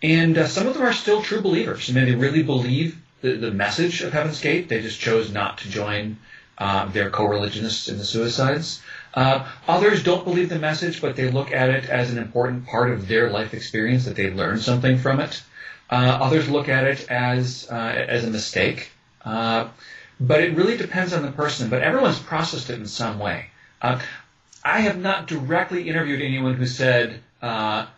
And 0.00 0.38
uh, 0.38 0.46
some 0.46 0.68
of 0.68 0.74
them 0.74 0.84
are 0.84 0.92
still 0.92 1.22
true 1.22 1.40
believers. 1.40 1.90
I 1.90 1.92
mean, 1.92 2.04
they 2.04 2.14
really 2.14 2.44
believe 2.44 2.96
the, 3.20 3.32
the 3.32 3.50
message 3.50 4.00
of 4.02 4.12
Heaven's 4.12 4.40
Gate. 4.40 4.68
They 4.68 4.80
just 4.80 5.00
chose 5.00 5.32
not 5.32 5.58
to 5.58 5.68
join 5.68 6.18
uh, 6.58 6.86
their 6.86 7.10
co-religionists 7.10 7.88
in 7.88 7.98
the 7.98 8.04
suicides. 8.04 8.80
Uh, 9.14 9.48
others 9.68 10.02
don't 10.02 10.24
believe 10.24 10.48
the 10.48 10.58
message, 10.58 11.00
but 11.00 11.16
they 11.16 11.30
look 11.30 11.52
at 11.52 11.70
it 11.70 11.88
as 11.88 12.10
an 12.10 12.18
important 12.18 12.66
part 12.66 12.90
of 12.90 13.06
their 13.08 13.30
life 13.30 13.54
experience 13.54 14.04
that 14.04 14.16
they 14.16 14.30
learned 14.32 14.60
something 14.60 14.98
from 14.98 15.20
it. 15.20 15.42
Uh, 15.90 16.18
others 16.20 16.48
look 16.48 16.68
at 16.68 16.84
it 16.84 17.08
as 17.10 17.68
uh, 17.70 17.74
as 17.74 18.24
a 18.24 18.30
mistake. 18.30 18.90
Uh, 19.24 19.68
but 20.20 20.40
it 20.40 20.56
really 20.56 20.76
depends 20.76 21.12
on 21.12 21.22
the 21.22 21.32
person. 21.32 21.68
But 21.68 21.82
everyone's 21.82 22.18
processed 22.18 22.70
it 22.70 22.78
in 22.78 22.86
some 22.86 23.18
way. 23.18 23.46
Uh, 23.82 24.00
I 24.64 24.80
have 24.80 24.98
not 24.98 25.26
directly 25.26 25.88
interviewed 25.88 26.22
anyone 26.22 26.54
who 26.54 26.66
said, 26.66 27.20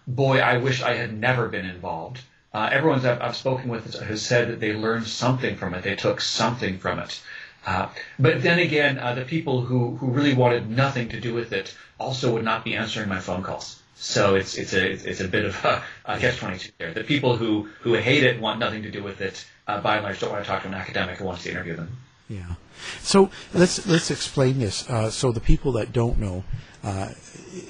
"Boy, 0.07 0.41
I 0.41 0.57
wish 0.59 0.83
I 0.83 0.95
had 0.95 1.19
never 1.19 1.49
been 1.49 1.67
involved." 1.67 2.21
everyone 2.55 3.05
I've, 3.05 3.21
I've 3.21 3.37
spoken 3.37 3.69
with 3.69 4.01
has 4.01 4.25
said 4.25 4.49
that 4.49 4.61
they 4.61 4.73
learned 4.73 5.07
something 5.07 5.57
from 5.57 5.75
it. 5.75 5.83
They 5.83 5.95
took 5.95 6.23
something 6.23 6.79
from 6.79 6.99
it. 6.99 7.21
Uh, 7.67 7.89
but 8.19 8.43
then 8.43 8.61
again, 8.61 8.99
uh, 8.99 9.13
the 9.15 9.25
people 9.25 9.61
who, 9.61 9.97
who 9.97 10.07
really 10.07 10.35
wanted 10.35 10.71
nothing 10.71 11.09
to 11.09 11.21
do 11.21 11.35
with 11.35 11.53
it 11.53 11.75
also 11.99 12.33
would 12.33 12.45
not 12.45 12.65
be 12.65 12.77
answering 12.77 13.09
my 13.09 13.19
phone 13.19 13.43
calls. 13.43 13.83
So 13.97 14.35
it's 14.35 14.57
it's 14.57 14.75
a 14.75 14.91
it's 14.91 15.21
a 15.21 15.29
bit 15.29 15.47
of 15.47 15.65
a, 15.65 15.83
a 16.05 16.19
catch 16.19 16.37
twenty 16.37 16.59
two 16.59 16.71
there. 16.79 16.93
The 16.93 17.03
people 17.03 17.37
who 17.37 17.69
who 17.81 17.95
hate 17.95 18.23
it 18.23 18.41
want 18.41 18.61
nothing 18.61 18.83
to 18.83 18.91
do 18.91 19.03
with 19.03 19.21
it. 19.21 19.45
Uh, 19.67 19.81
by 19.81 19.97
and 19.97 20.05
large, 20.05 20.21
don't 20.21 20.31
want 20.31 20.45
to 20.45 20.49
talk 20.49 20.63
to 20.63 20.69
an 20.69 20.75
academic 20.75 21.19
who 21.19 21.25
wants 21.25 21.43
to 21.43 21.51
interview 21.51 21.75
them. 21.75 21.97
Yeah. 22.29 22.55
So 23.01 23.31
let's 23.55 23.87
let's 23.87 24.11
explain 24.11 24.59
this. 24.59 24.89
Uh, 24.89 25.11
so 25.11 25.33
the 25.33 25.41
people 25.41 25.73
that 25.73 25.93
don't 25.93 26.19
know, 26.19 26.45
uh, 26.85 27.09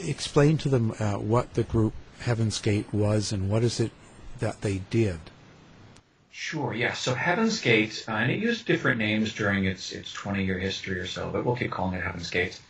explain 0.02 0.58
to 0.58 0.68
them 0.68 0.94
uh, 0.98 1.14
what 1.14 1.54
the 1.54 1.62
group 1.62 1.94
Heaven's 2.20 2.60
Gate 2.60 2.92
was 2.92 3.32
and 3.32 3.48
what 3.48 3.62
is 3.62 3.78
it 3.78 3.92
that 4.40 4.62
they 4.62 4.78
did. 4.90 5.18
Sure, 6.38 6.74
yeah. 6.74 6.92
So 6.92 7.14
Heaven's 7.14 7.60
Gate, 7.62 8.04
uh, 8.06 8.12
and 8.12 8.30
it 8.30 8.38
used 8.38 8.66
different 8.66 8.98
names 8.98 9.32
during 9.32 9.64
its 9.64 9.90
its 9.90 10.12
20 10.12 10.44
year 10.44 10.58
history 10.58 11.00
or 11.00 11.06
so, 11.06 11.30
but 11.30 11.46
we'll 11.46 11.56
keep 11.56 11.70
calling 11.70 11.94
it 11.94 12.02
Heaven's 12.02 12.28
Gate. 12.28 12.60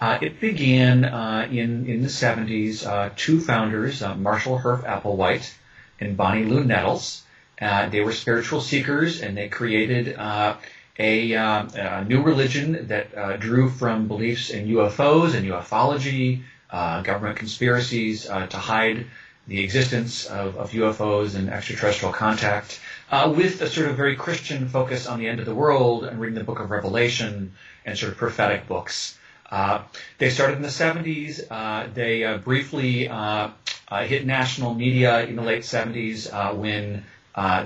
Uh, 0.00 0.18
it 0.22 0.40
began 0.40 1.04
uh, 1.04 1.46
in 1.48 1.86
in 1.86 2.00
the 2.00 2.08
70s. 2.08 2.86
Uh, 2.86 3.10
two 3.14 3.38
founders, 3.38 4.02
uh, 4.02 4.14
Marshall 4.14 4.58
Herff 4.58 4.82
Applewhite 4.84 5.52
and 6.00 6.16
Bonnie 6.16 6.46
Lou 6.46 6.64
Nettles, 6.64 7.22
uh, 7.60 7.90
they 7.90 8.00
were 8.00 8.12
spiritual 8.12 8.62
seekers, 8.62 9.20
and 9.20 9.36
they 9.36 9.50
created 9.50 10.08
a, 10.08 10.56
a, 10.98 12.04
new 12.08 12.22
religion 12.22 12.88
that 12.88 13.40
drew 13.40 13.68
from 13.68 14.08
beliefs 14.08 14.48
in 14.48 14.68
UFOs 14.68 15.34
and 15.34 15.46
ufology, 15.46 16.42
government 16.70 17.36
conspiracies 17.36 18.24
to 18.24 18.56
hide 18.56 19.04
the 19.48 19.62
existence 19.62 20.26
of, 20.26 20.56
of 20.56 20.70
UFOs 20.70 21.34
and 21.34 21.50
extraterrestrial 21.50 22.12
contact 22.12 22.80
uh, 23.12 23.30
with 23.36 23.60
a 23.60 23.68
sort 23.68 23.88
of 23.88 23.96
very 23.96 24.16
Christian 24.16 24.68
focus 24.68 25.06
on 25.06 25.18
the 25.18 25.28
end 25.28 25.38
of 25.38 25.44
the 25.44 25.54
world 25.54 26.04
and 26.04 26.18
reading 26.18 26.34
the 26.34 26.44
book 26.44 26.60
of 26.60 26.70
Revelation 26.70 27.52
and 27.84 27.96
sort 27.96 28.10
of 28.10 28.18
prophetic 28.18 28.66
books. 28.66 29.18
Uh, 29.50 29.82
they 30.16 30.30
started 30.30 30.56
in 30.56 30.62
the 30.62 30.68
70s. 30.68 31.46
Uh, 31.50 31.88
they 31.92 32.24
uh, 32.24 32.38
briefly 32.38 33.10
uh, 33.10 33.50
uh, 33.88 34.04
hit 34.04 34.24
national 34.24 34.72
media 34.72 35.26
in 35.26 35.36
the 35.36 35.42
late 35.42 35.62
70s 35.62 36.56
when 36.56 37.04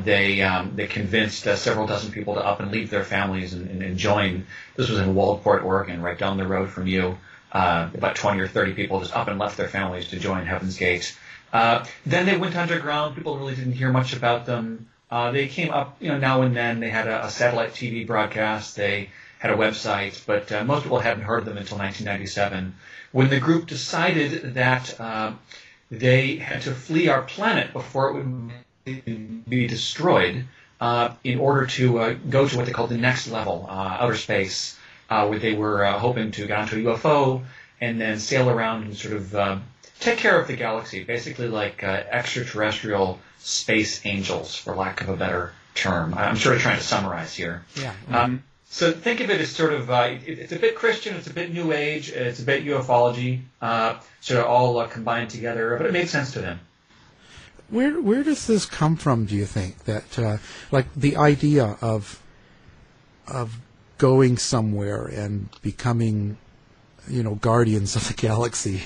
they 0.05 0.43
um, 0.43 0.73
they 0.75 0.89
convinced 0.89 1.45
several 1.45 1.87
dozen 1.87 2.11
people 2.11 2.35
to 2.35 2.41
up 2.41 2.59
and 2.59 2.73
leave 2.73 2.91
their 2.91 3.05
families 3.05 3.53
and, 3.53 3.71
and, 3.71 3.83
and, 3.83 3.99
join. 3.99 4.47
This 4.75 4.89
was 4.89 4.99
in 4.99 5.15
Waldport, 5.15 5.63
Oregon, 5.63 6.03
right 6.03 6.19
down 6.19 6.39
the 6.39 6.47
road 6.47 6.71
from 6.71 6.89
you. 6.89 7.19
about 7.53 8.17
20 8.17 8.41
or 8.41 8.49
30 8.49 8.75
people 8.75 8.99
just 8.99 9.15
up 9.15 9.29
and 9.29 9.39
left 9.39 9.57
their 9.57 9.69
families 9.69 10.09
to 10.09 10.19
join 10.19 10.45
Heaven's 10.45 10.77
Gate. 10.77 11.17
then 11.53 12.27
they 12.27 12.37
went 12.37 12.57
underground. 12.57 13.15
People 13.15 13.39
really 13.39 13.55
didn't 13.55 13.75
hear 13.75 13.93
much 13.93 14.13
about 14.13 14.45
them. 14.45 14.89
Uh, 15.11 15.31
they 15.31 15.47
came 15.47 15.71
up, 15.71 15.97
you 16.01 16.09
know, 16.09 16.19
now 16.19 16.43
and 16.43 16.57
then. 16.57 16.81
They 16.81 16.91
had 16.91 17.07
a, 17.07 17.27
a 17.27 17.31
satellite 17.31 17.73
TV 17.73 18.07
broadcast. 18.07 18.77
They 18.77 19.11
had 19.39 19.51
a 19.51 19.57
website, 19.57 20.25
but 20.27 20.51
uh, 20.51 20.65
most 20.65 20.83
people 20.83 20.99
hadn't 20.99 21.25
heard 21.25 21.41
of 21.41 21.45
them 21.45 21.59
until 21.59 21.79
1997, 21.79 22.75
when 23.13 23.29
the 23.29 23.39
group 23.39 23.67
decided 23.67 24.55
that 24.55 24.99
uh, 25.01 25.33
they 25.91 26.37
had 26.37 26.63
to 26.63 26.73
flee 26.73 27.09
our 27.09 27.23
planet 27.23 27.73
before 27.73 28.11
it 28.11 28.25
would 28.25 29.45
be 29.49 29.67
destroyed 29.67 30.45
uh, 30.81 31.11
in 31.23 31.39
order 31.39 31.67
to 31.67 31.99
uh, 31.99 32.15
go 32.29 32.49
to 32.49 32.57
what 32.57 32.67
they 32.67 32.73
called 32.73 32.91
the 32.91 32.99
next 32.99 33.29
level, 33.29 33.67
uh, 33.69 33.99
outer 34.01 34.17
space, 34.17 34.77
where 35.09 35.39
they 35.39 35.55
were 35.55 35.85
hoping 35.93 36.33
to 36.33 36.47
get 36.47 36.59
onto 36.59 36.77
a 36.77 36.95
UFO 36.95 37.45
and 37.81 38.01
then 38.01 38.19
sail 38.19 38.51
around 38.51 38.85
and 38.85 38.97
sort 38.97 39.15
of 39.15 39.63
take 40.01 40.19
care 40.19 40.41
of 40.41 40.49
the 40.49 40.57
galaxy, 40.57 41.05
basically 41.05 41.49
like 41.49 41.85
extraterrestrial 41.85 43.21
space 43.47 44.05
angels, 44.05 44.57
for 44.57 44.75
lack 44.75 45.01
of 45.01 45.09
a 45.09 45.17
better 45.17 45.53
term. 45.75 46.15
I'm 46.15 46.37
sort 46.37 46.57
of 46.57 46.63
trying 46.63 46.79
to 46.79 46.83
summarize 46.83 47.35
here. 47.35 47.65
Yeah. 47.77 47.95
Um, 48.11 48.43
So 48.69 48.91
think 48.91 49.21
of 49.21 49.31
it 49.31 49.41
as 49.41 49.51
sort 49.51 49.73
of 49.73 49.89
uh, 49.89 50.17
it, 50.27 50.39
it's 50.41 50.53
a 50.53 50.59
bit 50.59 50.75
Christian, 50.75 51.15
it's 51.15 51.29
a 51.29 51.33
bit 51.33 51.53
New 51.53 51.73
Age, 51.73 52.11
it's 52.11 52.41
a 52.41 52.43
bit 52.43 52.65
ufology, 52.65 53.43
uh, 53.63 54.01
sort 54.21 54.41
of 54.41 54.47
all 54.47 54.79
uh, 54.79 54.89
combined 54.89 55.31
together. 55.31 55.77
But 55.79 55.87
it 55.87 55.93
made 55.93 56.09
sense 56.09 56.33
to 56.33 56.41
them. 56.41 56.59
Where 57.71 58.01
where 58.01 58.25
does 58.25 58.47
this 58.49 58.67
come 58.67 58.97
from? 58.97 59.27
Do 59.27 59.37
you 59.37 59.47
think 59.47 59.85
that 59.85 60.19
uh, 60.19 60.39
like 60.73 60.93
the 60.97 61.17
idea 61.17 61.79
of 61.81 62.21
of 63.29 63.59
going 63.99 64.37
somewhere 64.39 65.07
and 65.07 65.49
becoming 65.63 66.37
you 67.09 67.23
know 67.23 67.35
guardians 67.37 67.97
of 67.97 68.07
the 68.09 68.15
galaxy. 68.15 68.83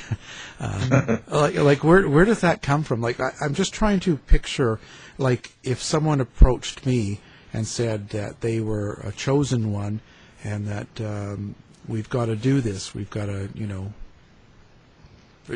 Um, 0.59 1.21
like 1.29 1.55
like 1.55 1.85
where 1.85 2.09
where 2.09 2.25
does 2.25 2.41
that 2.41 2.63
come 2.63 2.83
from? 2.83 3.01
Like 3.01 3.21
I, 3.21 3.33
i'm 3.41 3.55
just 3.55 3.73
trying 3.73 4.01
to 4.01 4.17
picture 4.17 4.79
like 5.19 5.53
if 5.63 5.83
someone 5.83 6.21
approached 6.21 6.87
me 6.87 7.21
and 7.53 7.67
said 7.67 8.11
that 8.11 8.41
they 8.41 8.61
were 8.61 9.01
a 9.05 9.13
chosen 9.13 9.73
one 9.73 10.01
and 10.43 10.67
that 10.67 11.01
um, 11.01 11.55
we've 11.87 12.09
got 12.09 12.27
to 12.27 12.37
do 12.37 12.61
this 12.61 12.95
we've 12.95 13.11
got 13.11 13.27
to 13.27 13.49
you 13.55 13.67
know 13.67 13.93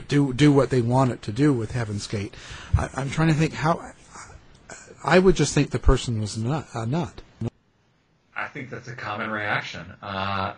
do 0.09 0.33
do 0.33 0.53
what 0.53 0.71
they 0.71 0.83
want 0.83 1.13
it 1.13 1.23
to 1.23 1.33
do 1.33 1.53
with 1.53 1.71
heaven's 1.71 2.07
gate. 2.07 2.35
I, 2.77 2.89
i'm 2.95 3.11
trying 3.11 3.29
to 3.29 3.35
think 3.35 3.55
how 3.55 3.93
i 5.05 5.19
would 5.19 5.37
just 5.37 5.55
think 5.55 5.71
the 5.71 5.79
person 5.79 6.21
was 6.21 6.37
not 6.37 6.67
a 6.75 6.87
nut. 6.87 7.21
I 8.37 8.49
think 8.49 8.69
that's 8.69 8.89
a 8.89 8.97
common 8.97 9.31
reaction. 9.31 9.95
Uh, 10.03 10.55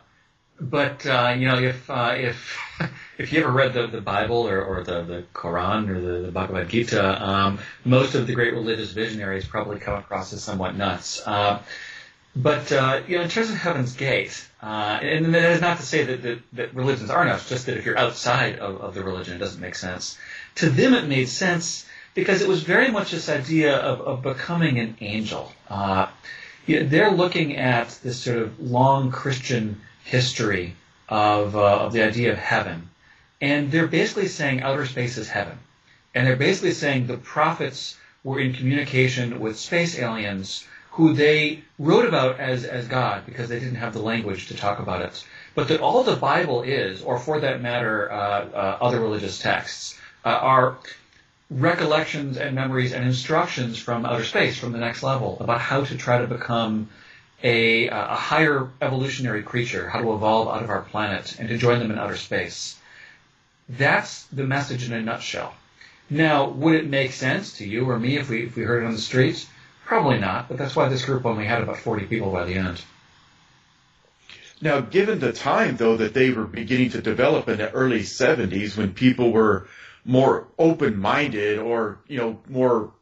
but 0.60 1.06
uh, 1.06 1.34
you 1.36 1.48
know, 1.48 1.58
if 1.58 1.88
uh, 1.90 2.14
if 2.16 2.58
if 3.18 3.32
you 3.32 3.40
ever 3.40 3.50
read 3.50 3.74
the, 3.74 3.86
the 3.86 4.00
Bible 4.00 4.48
or, 4.48 4.62
or 4.62 4.82
the, 4.82 5.02
the 5.02 5.24
Quran 5.34 5.88
or 5.88 6.00
the, 6.00 6.26
the 6.26 6.32
Bhagavad 6.32 6.68
Gita, 6.68 7.22
um, 7.22 7.58
most 7.84 8.14
of 8.14 8.26
the 8.26 8.34
great 8.34 8.54
religious 8.54 8.92
visionaries 8.92 9.46
probably 9.46 9.78
come 9.78 9.98
across 9.98 10.32
as 10.32 10.42
somewhat 10.42 10.76
nuts. 10.76 11.26
Uh, 11.26 11.62
but 12.34 12.70
uh, 12.70 13.00
you 13.08 13.16
know, 13.16 13.22
in 13.24 13.30
terms 13.30 13.48
of 13.48 13.56
Heaven's 13.56 13.94
Gate, 13.94 14.46
uh, 14.62 14.98
and 15.02 15.34
that 15.34 15.52
is 15.52 15.60
not 15.60 15.78
to 15.78 15.82
say 15.82 16.04
that, 16.04 16.22
that, 16.22 16.38
that 16.52 16.74
religions 16.74 17.10
are 17.10 17.24
nuts, 17.24 17.48
just 17.48 17.66
that 17.66 17.78
if 17.78 17.86
you're 17.86 17.98
outside 17.98 18.58
of, 18.58 18.80
of 18.80 18.94
the 18.94 19.02
religion, 19.02 19.36
it 19.36 19.38
doesn't 19.38 19.60
make 19.60 19.74
sense. 19.74 20.18
To 20.56 20.68
them, 20.68 20.92
it 20.94 21.06
made 21.06 21.28
sense 21.28 21.86
because 22.14 22.42
it 22.42 22.48
was 22.48 22.62
very 22.62 22.90
much 22.90 23.10
this 23.10 23.28
idea 23.28 23.76
of, 23.76 24.00
of 24.00 24.22
becoming 24.22 24.78
an 24.78 24.96
angel. 25.00 25.52
Uh, 25.68 26.08
yeah, 26.66 26.82
they're 26.82 27.12
looking 27.12 27.56
at 27.56 27.90
this 28.02 28.22
sort 28.22 28.38
of 28.38 28.60
long 28.60 29.10
Christian 29.10 29.80
history 30.06 30.76
of, 31.08 31.56
uh, 31.56 31.78
of 31.78 31.92
the 31.92 32.02
idea 32.02 32.32
of 32.32 32.38
heaven. 32.38 32.88
And 33.40 33.70
they're 33.70 33.88
basically 33.88 34.28
saying 34.28 34.62
outer 34.62 34.86
space 34.86 35.18
is 35.18 35.28
heaven. 35.28 35.58
And 36.14 36.26
they're 36.26 36.36
basically 36.36 36.72
saying 36.72 37.06
the 37.06 37.18
prophets 37.18 37.96
were 38.24 38.40
in 38.40 38.54
communication 38.54 39.40
with 39.40 39.58
space 39.58 39.98
aliens 39.98 40.64
who 40.92 41.12
they 41.12 41.62
wrote 41.78 42.06
about 42.06 42.40
as, 42.40 42.64
as 42.64 42.88
God 42.88 43.26
because 43.26 43.48
they 43.48 43.58
didn't 43.58 43.76
have 43.76 43.92
the 43.92 44.00
language 44.00 44.46
to 44.48 44.56
talk 44.56 44.78
about 44.78 45.02
it. 45.02 45.24
But 45.54 45.68
that 45.68 45.80
all 45.80 46.04
the 46.04 46.16
Bible 46.16 46.62
is, 46.62 47.02
or 47.02 47.18
for 47.18 47.40
that 47.40 47.60
matter, 47.60 48.10
uh, 48.10 48.16
uh, 48.16 48.78
other 48.80 49.00
religious 49.00 49.38
texts, 49.38 49.98
uh, 50.24 50.28
are 50.30 50.78
recollections 51.50 52.38
and 52.38 52.54
memories 52.54 52.92
and 52.92 53.04
instructions 53.04 53.78
from 53.78 54.06
outer 54.06 54.24
space, 54.24 54.58
from 54.58 54.72
the 54.72 54.78
next 54.78 55.02
level, 55.02 55.36
about 55.40 55.60
how 55.60 55.84
to 55.84 55.96
try 55.96 56.18
to 56.18 56.26
become 56.26 56.88
a, 57.42 57.88
a 57.88 58.14
higher 58.14 58.70
evolutionary 58.80 59.42
creature, 59.42 59.88
how 59.88 60.00
to 60.00 60.14
evolve 60.14 60.48
out 60.48 60.62
of 60.62 60.70
our 60.70 60.82
planet 60.82 61.36
and 61.38 61.48
to 61.48 61.58
join 61.58 61.78
them 61.78 61.90
in 61.90 61.98
outer 61.98 62.16
space. 62.16 62.78
That's 63.68 64.24
the 64.24 64.44
message 64.44 64.84
in 64.84 64.92
a 64.92 65.02
nutshell. 65.02 65.54
Now, 66.08 66.48
would 66.48 66.74
it 66.74 66.86
make 66.86 67.12
sense 67.12 67.58
to 67.58 67.66
you 67.66 67.88
or 67.90 67.98
me 67.98 68.16
if 68.16 68.28
we, 68.30 68.46
if 68.46 68.56
we 68.56 68.62
heard 68.62 68.84
it 68.84 68.86
on 68.86 68.92
the 68.92 69.00
streets? 69.00 69.46
Probably 69.84 70.18
not, 70.18 70.48
but 70.48 70.56
that's 70.56 70.76
why 70.76 70.88
this 70.88 71.04
group 71.04 71.26
only 71.26 71.44
had 71.44 71.62
about 71.62 71.78
40 71.78 72.06
people 72.06 72.30
by 72.32 72.44
the 72.44 72.54
end. 72.54 72.80
Now, 74.60 74.80
given 74.80 75.18
the 75.18 75.32
time, 75.32 75.76
though, 75.76 75.96
that 75.98 76.14
they 76.14 76.30
were 76.30 76.46
beginning 76.46 76.90
to 76.90 77.02
develop 77.02 77.48
in 77.48 77.58
the 77.58 77.70
early 77.72 78.00
70s 78.00 78.76
when 78.76 78.94
people 78.94 79.30
were 79.30 79.68
more 80.06 80.46
open-minded 80.58 81.58
or 81.58 81.98
you 82.06 82.16
know 82.16 82.38
more 82.48 82.92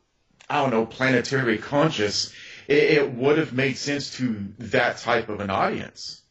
I 0.48 0.60
don't 0.62 0.70
know 0.70 0.86
planetary 0.86 1.58
conscious, 1.58 2.32
it, 2.68 2.83
it 2.99 3.14
would 3.14 3.38
have 3.38 3.52
made 3.52 3.76
sense 3.76 4.16
to 4.18 4.47
that 4.59 4.99
type 4.99 5.28
of 5.28 5.40
an 5.40 5.50
audience. 5.50 6.23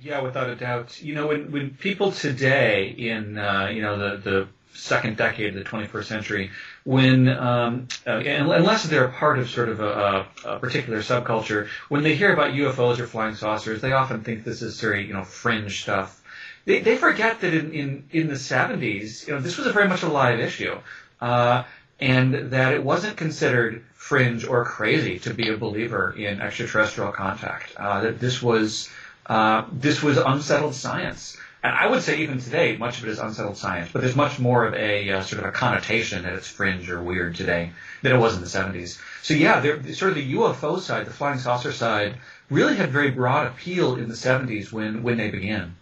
Yeah, 0.00 0.20
without 0.20 0.50
a 0.50 0.56
doubt. 0.56 1.00
You 1.02 1.14
know, 1.14 1.28
when 1.28 1.52
when 1.52 1.70
people 1.70 2.12
today 2.12 2.88
in 2.88 3.38
uh, 3.38 3.68
you 3.72 3.82
know 3.82 3.98
the 3.98 4.16
the 4.16 4.48
second 4.74 5.18
decade 5.18 5.54
of 5.54 5.62
the 5.62 5.68
21st 5.68 6.04
century, 6.04 6.50
when 6.84 7.28
um, 7.28 7.88
uh, 8.06 8.12
unless 8.12 8.84
they're 8.84 9.04
a 9.04 9.12
part 9.12 9.38
of 9.38 9.50
sort 9.50 9.68
of 9.68 9.80
a, 9.80 10.26
a, 10.46 10.58
particular 10.58 11.00
subculture, 11.00 11.68
when 11.88 12.02
they 12.02 12.14
hear 12.16 12.32
about 12.32 12.52
UFOs 12.52 12.98
or 12.98 13.06
flying 13.06 13.34
saucers, 13.34 13.82
they 13.82 13.92
often 13.92 14.24
think 14.24 14.44
this 14.44 14.62
is 14.62 14.80
very 14.80 15.06
you 15.06 15.12
know 15.12 15.24
fringe 15.24 15.82
stuff 15.82 16.22
they, 16.64 16.80
they 16.80 16.96
forget 16.96 17.40
that 17.40 17.54
in, 17.54 17.72
in, 17.72 18.04
in 18.10 18.28
the 18.28 18.34
70s, 18.34 19.26
you 19.26 19.34
know, 19.34 19.40
this 19.40 19.56
was 19.56 19.66
a 19.66 19.72
very 19.72 19.88
much 19.88 20.02
a 20.02 20.08
live 20.08 20.38
issue, 20.38 20.78
uh, 21.20 21.64
and 22.00 22.34
that 22.52 22.74
it 22.74 22.84
wasn't 22.84 23.16
considered 23.16 23.84
fringe 24.02 24.44
or 24.44 24.64
crazy 24.64 25.20
to 25.20 25.32
be 25.32 25.48
a 25.48 25.56
believer 25.56 26.12
in 26.18 26.40
extraterrestrial 26.40 27.12
contact. 27.12 27.72
Uh, 27.76 28.00
that 28.00 28.18
this 28.18 28.42
was 28.42 28.90
uh, 29.26 29.64
this 29.70 30.02
was 30.02 30.16
unsettled 30.16 30.74
science. 30.74 31.36
And 31.62 31.72
I 31.72 31.86
would 31.86 32.02
say 32.02 32.18
even 32.18 32.40
today, 32.40 32.76
much 32.76 32.98
of 32.98 33.04
it 33.04 33.10
is 33.10 33.20
unsettled 33.20 33.56
science, 33.56 33.90
but 33.92 34.02
there's 34.02 34.16
much 34.16 34.40
more 34.40 34.66
of 34.66 34.74
a 34.74 35.08
uh, 35.12 35.22
sort 35.22 35.40
of 35.40 35.48
a 35.48 35.52
connotation 35.52 36.24
that 36.24 36.32
it's 36.32 36.48
fringe 36.48 36.90
or 36.90 37.00
weird 37.00 37.36
today 37.36 37.70
than 38.02 38.10
it 38.10 38.18
was 38.18 38.34
in 38.34 38.40
the 38.40 38.48
70s. 38.48 38.98
So 39.22 39.34
yeah, 39.34 39.62
sort 39.92 40.10
of 40.10 40.16
the 40.16 40.34
UFO 40.34 40.80
side, 40.80 41.06
the 41.06 41.12
flying 41.12 41.38
saucer 41.38 41.70
side, 41.70 42.16
really 42.50 42.74
had 42.74 42.90
very 42.90 43.12
broad 43.12 43.46
appeal 43.46 43.94
in 43.94 44.08
the 44.08 44.14
70s 44.14 44.72
when, 44.72 45.04
when 45.04 45.16
they 45.16 45.30
began. 45.30 45.76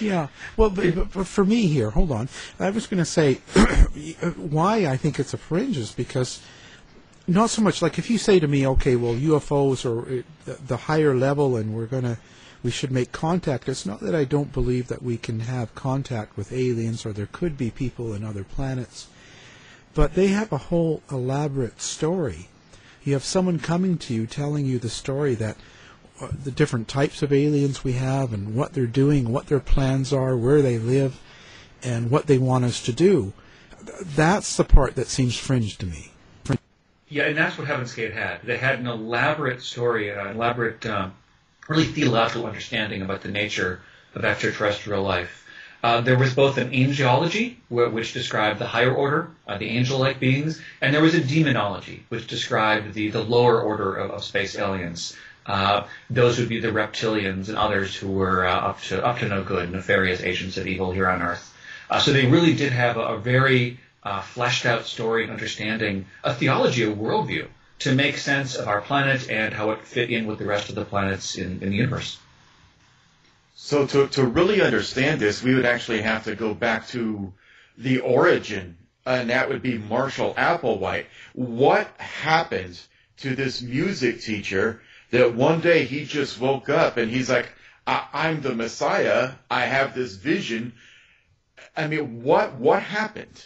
Yeah. 0.00 0.28
Well, 0.56 0.70
but, 0.70 1.12
but 1.12 1.26
for 1.26 1.44
me 1.44 1.66
here, 1.66 1.90
hold 1.90 2.10
on. 2.10 2.30
I 2.58 2.70
was 2.70 2.86
going 2.86 3.04
to 3.04 3.04
say 3.04 3.34
why 4.36 4.86
I 4.86 4.96
think 4.96 5.20
it's 5.20 5.34
a 5.34 5.38
fringe 5.38 5.76
is 5.76 5.92
because 5.92 6.40
not 7.26 7.50
so 7.50 7.62
much 7.62 7.82
like 7.82 7.98
if 7.98 8.10
you 8.10 8.18
say 8.18 8.40
to 8.40 8.48
me, 8.48 8.66
okay, 8.66 8.96
well, 8.96 9.14
UFOs 9.14 9.84
are 9.84 10.20
uh, 10.20 10.56
the, 10.66 10.76
higher 10.76 11.14
level, 11.14 11.56
and 11.56 11.74
we're 11.74 11.86
to 11.86 12.18
we 12.62 12.70
should 12.70 12.92
make 12.92 13.10
contact. 13.12 13.68
It's 13.68 13.86
not 13.86 14.00
that 14.00 14.14
I 14.14 14.24
don't 14.24 14.52
believe 14.52 14.88
that 14.88 15.02
we 15.02 15.16
can 15.16 15.40
have 15.40 15.74
contact 15.74 16.36
with 16.36 16.52
aliens 16.52 17.04
or 17.04 17.12
there 17.12 17.28
could 17.30 17.58
be 17.58 17.70
people 17.70 18.14
in 18.14 18.24
other 18.24 18.44
planets, 18.44 19.08
but 19.94 20.14
they 20.14 20.28
have 20.28 20.52
a 20.52 20.58
whole 20.58 21.02
elaborate 21.10 21.80
story. 21.80 22.48
You 23.02 23.14
have 23.14 23.24
someone 23.24 23.58
coming 23.58 23.98
to 23.98 24.14
you 24.14 24.26
telling 24.26 24.64
you 24.64 24.78
the 24.78 24.88
story 24.88 25.34
that 25.34 25.56
the 26.30 26.52
different 26.52 26.86
types 26.86 27.22
of 27.22 27.32
aliens 27.32 27.82
we 27.82 27.94
have 27.94 28.32
and 28.32 28.54
what 28.54 28.72
they're 28.72 28.86
doing, 28.86 29.32
what 29.32 29.46
their 29.46 29.60
plans 29.60 30.12
are, 30.12 30.36
where 30.36 30.62
they 30.62 30.78
live, 30.78 31.20
and 31.82 32.10
what 32.10 32.26
they 32.26 32.38
want 32.38 32.64
us 32.64 32.80
to 32.84 32.92
do. 32.92 33.32
That's 34.00 34.56
the 34.56 34.64
part 34.64 34.94
that 34.94 35.08
seems 35.08 35.36
fringe 35.36 35.78
to 35.78 35.86
me. 35.86 36.11
Yeah, 37.12 37.24
and 37.24 37.36
that's 37.36 37.58
what 37.58 37.66
Heaven's 37.66 37.92
Gate 37.92 38.14
had. 38.14 38.40
They 38.42 38.56
had 38.56 38.78
an 38.78 38.86
elaborate 38.86 39.60
story, 39.60 40.08
an 40.08 40.28
elaborate, 40.28 40.86
um, 40.86 41.12
really 41.68 41.84
theological 41.84 42.46
understanding 42.46 43.02
about 43.02 43.20
the 43.20 43.28
nature 43.28 43.82
of 44.14 44.24
extraterrestrial 44.24 45.02
life. 45.02 45.46
Uh, 45.82 46.00
there 46.00 46.16
was 46.16 46.32
both 46.32 46.56
an 46.56 46.70
angelology, 46.70 47.56
which 47.68 48.14
described 48.14 48.58
the 48.58 48.66
higher 48.66 48.94
order, 48.94 49.28
uh, 49.46 49.58
the 49.58 49.68
angel-like 49.68 50.20
beings, 50.20 50.58
and 50.80 50.94
there 50.94 51.02
was 51.02 51.12
a 51.12 51.22
demonology, 51.22 52.02
which 52.08 52.26
described 52.28 52.94
the, 52.94 53.10
the 53.10 53.22
lower 53.22 53.60
order 53.60 53.94
of, 53.94 54.10
of 54.12 54.24
space 54.24 54.56
aliens. 54.56 55.14
Uh, 55.44 55.84
those 56.08 56.38
would 56.38 56.48
be 56.48 56.60
the 56.60 56.68
reptilians 56.68 57.50
and 57.50 57.58
others 57.58 57.94
who 57.94 58.10
were 58.10 58.46
uh, 58.46 58.70
up 58.70 58.80
to 58.80 59.04
up 59.04 59.18
to 59.18 59.28
no 59.28 59.44
good, 59.44 59.70
nefarious 59.70 60.22
agents 60.22 60.56
of 60.56 60.66
evil 60.66 60.92
here 60.92 61.10
on 61.10 61.20
Earth. 61.20 61.52
Uh, 61.90 61.98
so 61.98 62.10
they 62.10 62.24
really 62.24 62.54
did 62.54 62.72
have 62.72 62.96
a, 62.96 63.00
a 63.00 63.18
very 63.18 63.78
uh, 64.02 64.20
fleshed 64.20 64.66
out 64.66 64.86
story 64.86 65.24
and 65.24 65.32
understanding, 65.32 66.06
a 66.24 66.34
theology, 66.34 66.84
a 66.84 66.94
worldview 66.94 67.46
to 67.80 67.94
make 67.94 68.16
sense 68.16 68.54
of 68.54 68.68
our 68.68 68.80
planet 68.80 69.28
and 69.30 69.52
how 69.54 69.70
it 69.70 69.84
fit 69.84 70.10
in 70.10 70.26
with 70.26 70.38
the 70.38 70.44
rest 70.44 70.68
of 70.68 70.74
the 70.74 70.84
planets 70.84 71.36
in, 71.36 71.62
in 71.62 71.70
the 71.70 71.76
universe. 71.76 72.18
So 73.54 73.86
to 73.86 74.08
to 74.08 74.24
really 74.24 74.60
understand 74.60 75.20
this, 75.20 75.42
we 75.42 75.54
would 75.54 75.66
actually 75.66 76.02
have 76.02 76.24
to 76.24 76.34
go 76.34 76.52
back 76.54 76.88
to 76.88 77.32
the 77.78 78.00
origin, 78.00 78.76
and 79.06 79.30
that 79.30 79.48
would 79.48 79.62
be 79.62 79.78
Marshall 79.78 80.34
Applewhite. 80.34 81.06
What 81.32 81.86
happened 81.98 82.78
to 83.18 83.34
this 83.36 83.62
music 83.62 84.20
teacher? 84.20 84.80
that 85.12 85.34
one 85.34 85.60
day 85.60 85.84
he 85.84 86.04
just 86.04 86.40
woke 86.40 86.68
up 86.68 86.96
and 86.96 87.10
he's 87.10 87.30
like, 87.30 87.48
I- 87.86 88.28
am 88.28 88.40
the 88.40 88.54
Messiah. 88.54 89.32
I 89.50 89.66
have 89.66 89.94
this 89.94 90.14
vision. 90.14 90.72
I 91.76 91.86
mean, 91.86 92.22
what 92.22 92.54
what 92.54 92.82
happened? 92.82 93.44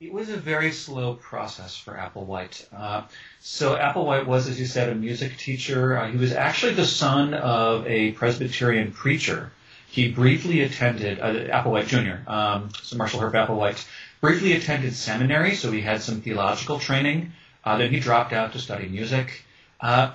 It 0.00 0.12
was 0.12 0.28
a 0.28 0.36
very 0.36 0.70
slow 0.70 1.14
process 1.14 1.76
for 1.76 1.92
Applewhite. 1.92 2.64
Uh, 2.72 3.02
so 3.40 3.76
Applewhite 3.76 4.26
was, 4.26 4.46
as 4.46 4.58
you 4.58 4.66
said, 4.66 4.90
a 4.90 4.94
music 4.94 5.36
teacher. 5.36 5.96
Uh, 5.96 6.08
he 6.08 6.16
was 6.16 6.32
actually 6.32 6.74
the 6.74 6.86
son 6.86 7.34
of 7.34 7.84
a 7.84 8.12
Presbyterian 8.12 8.92
preacher. 8.92 9.50
He 9.88 10.12
briefly 10.12 10.60
attended 10.60 11.18
uh, 11.18 11.32
Applewhite 11.52 11.88
Jr. 11.88 12.30
Um, 12.30 12.70
so 12.80 12.96
Marshall 12.96 13.20
Herff 13.20 13.32
Applewhite 13.32 13.84
briefly 14.20 14.52
attended 14.52 14.94
seminary, 14.94 15.56
so 15.56 15.72
he 15.72 15.80
had 15.80 16.00
some 16.00 16.20
theological 16.20 16.78
training. 16.78 17.32
Uh, 17.64 17.78
then 17.78 17.90
he 17.90 17.98
dropped 17.98 18.32
out 18.32 18.52
to 18.52 18.60
study 18.60 18.86
music. 18.86 19.44
Uh, 19.80 20.12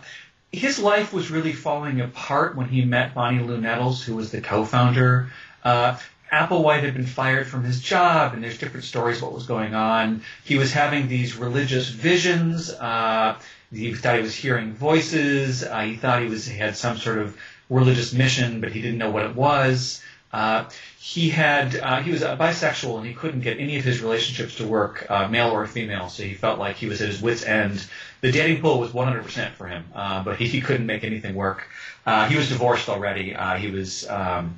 his 0.54 0.80
life 0.80 1.12
was 1.12 1.30
really 1.30 1.52
falling 1.52 2.00
apart 2.00 2.56
when 2.56 2.70
he 2.70 2.86
met 2.86 3.16
Bonnie 3.16 3.44
Lou 3.44 3.60
Nettles, 3.60 4.02
who 4.02 4.16
was 4.16 4.32
the 4.32 4.40
co-founder. 4.40 5.30
Uh, 5.62 5.98
Applewhite 6.34 6.82
had 6.82 6.96
been 6.96 7.06
fired 7.06 7.46
from 7.46 7.64
his 7.64 7.80
job, 7.80 8.34
and 8.34 8.44
there's 8.44 8.58
different 8.58 8.86
stories 8.86 9.22
what 9.22 9.34
was 9.34 9.46
going 9.46 9.76
on. 9.76 10.24
He 10.44 10.58
was 10.58 10.74
having 10.74 11.08
these 11.08 11.36
religious 11.36 11.88
visions. 11.90 12.72
Uh, 12.72 13.38
he 13.72 13.94
thought 13.94 14.16
he 14.16 14.22
was 14.24 14.36
hearing 14.36 14.74
voices. 14.74 15.64
Uh, 15.64 15.82
he 15.82 15.96
thought 15.96 16.24
he 16.24 16.30
was 16.30 16.46
he 16.48 16.58
had 16.58 16.76
some 16.76 16.98
sort 16.98 17.20
of 17.20 17.38
religious 17.70 18.14
mission, 18.14 18.62
but 18.62 18.72
he 18.72 18.82
didn't 18.82 18.98
know 18.98 19.12
what 19.12 19.26
it 19.26 19.36
was. 19.36 20.02
Uh, 20.32 20.68
he 20.98 21.30
had 21.30 21.76
uh, 21.76 22.02
he 22.02 22.12
was 22.12 22.22
bisexual 22.22 22.98
and 22.98 23.06
he 23.06 23.14
couldn't 23.14 23.42
get 23.42 23.60
any 23.60 23.78
of 23.78 23.84
his 23.86 24.02
relationships 24.02 24.56
to 24.56 24.66
work, 24.66 25.06
uh, 25.10 25.28
male 25.28 25.52
or 25.52 25.68
female. 25.68 26.10
So 26.10 26.24
he 26.24 26.34
felt 26.34 26.58
like 26.58 26.78
he 26.78 26.88
was 26.88 27.00
at 27.02 27.10
his 27.10 27.22
wits' 27.22 27.44
end. 27.44 27.86
The 28.22 28.32
dating 28.32 28.62
pool 28.62 28.80
was 28.80 28.92
100% 28.92 29.52
for 29.52 29.68
him, 29.68 29.86
uh, 29.94 30.24
but 30.24 30.38
he, 30.38 30.48
he 30.48 30.62
couldn't 30.62 30.88
make 30.88 31.04
anything 31.04 31.36
work. 31.36 31.68
Uh, 32.06 32.28
he 32.28 32.36
was 32.36 32.50
divorced 32.50 32.90
already. 32.90 33.36
Uh, 33.36 33.58
he 33.58 33.70
was 33.70 34.10
um, 34.10 34.58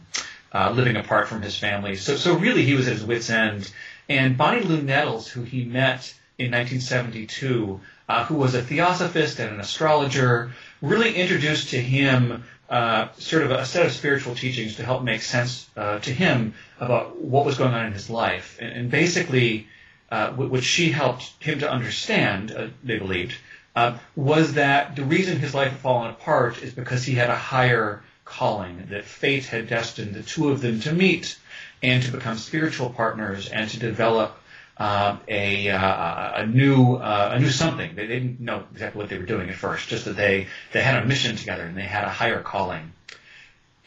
living 0.73 0.95
apart 0.95 1.27
from 1.27 1.41
his 1.41 1.57
family. 1.57 1.95
So 1.95 2.15
so 2.15 2.37
really 2.37 2.63
he 2.63 2.73
was 2.73 2.87
at 2.87 2.93
his 2.93 3.05
wits' 3.05 3.29
end. 3.29 3.71
And 4.07 4.37
Bonnie 4.37 4.61
Lou 4.61 4.81
Nettles, 4.81 5.27
who 5.27 5.43
he 5.43 5.65
met 5.65 6.13
in 6.37 6.51
1972, 6.51 7.79
who 8.27 8.35
was 8.35 8.55
a 8.55 8.61
theosophist 8.61 9.39
and 9.39 9.53
an 9.53 9.59
astrologer, 9.59 10.51
really 10.81 11.15
introduced 11.15 11.71
to 11.71 11.81
him 11.81 12.43
uh, 12.69 13.09
sort 13.17 13.43
of 13.43 13.51
a 13.51 13.65
set 13.65 13.85
of 13.85 13.91
spiritual 13.91 14.35
teachings 14.35 14.77
to 14.77 14.83
help 14.83 15.03
make 15.03 15.21
sense 15.21 15.69
uh, 15.77 15.99
to 15.99 16.11
him 16.11 16.53
about 16.79 17.21
what 17.21 17.45
was 17.45 17.57
going 17.57 17.73
on 17.73 17.85
in 17.85 17.93
his 17.93 18.09
life. 18.09 18.57
And, 18.59 18.73
and 18.73 18.91
basically, 18.91 19.67
uh, 20.11 20.31
what 20.31 20.63
she 20.63 20.91
helped 20.91 21.31
him 21.43 21.59
to 21.59 21.69
understand, 21.69 22.51
uh, 22.51 22.67
they 22.83 22.97
believed, 22.97 23.35
uh, 23.75 23.97
was 24.15 24.53
that 24.53 24.95
the 24.95 25.03
reason 25.03 25.37
his 25.37 25.53
life 25.53 25.71
had 25.71 25.79
fallen 25.79 26.09
apart 26.09 26.63
is 26.63 26.73
because 26.73 27.03
he 27.03 27.13
had 27.13 27.29
a 27.29 27.35
higher 27.35 28.01
calling, 28.25 28.87
that 28.89 29.05
fate 29.05 29.45
had 29.45 29.69
destined 29.69 30.15
the 30.15 30.23
two 30.23 30.49
of 30.49 30.59
them 30.61 30.79
to 30.81 30.91
meet 30.91 31.37
and 31.81 32.03
to 32.03 32.11
become 32.11 32.37
spiritual 32.37 32.89
partners 32.89 33.47
and 33.47 33.69
to 33.69 33.79
develop 33.79 34.37
uh, 34.77 35.17
a, 35.27 35.69
uh, 35.69 36.41
a 36.41 36.45
new 36.45 36.95
uh, 36.95 37.31
a 37.33 37.39
new 37.39 37.49
something. 37.49 37.95
They 37.95 38.07
didn't 38.07 38.41
know 38.41 38.63
exactly 38.73 38.99
what 38.99 39.09
they 39.09 39.17
were 39.17 39.25
doing 39.25 39.49
at 39.49 39.55
first, 39.55 39.87
just 39.87 40.05
that 40.05 40.17
they 40.17 40.47
they 40.73 40.81
had 40.81 41.01
a 41.01 41.05
mission 41.05 41.37
together 41.37 41.63
and 41.63 41.77
they 41.77 41.83
had 41.83 42.03
a 42.03 42.09
higher 42.09 42.41
calling. 42.41 42.91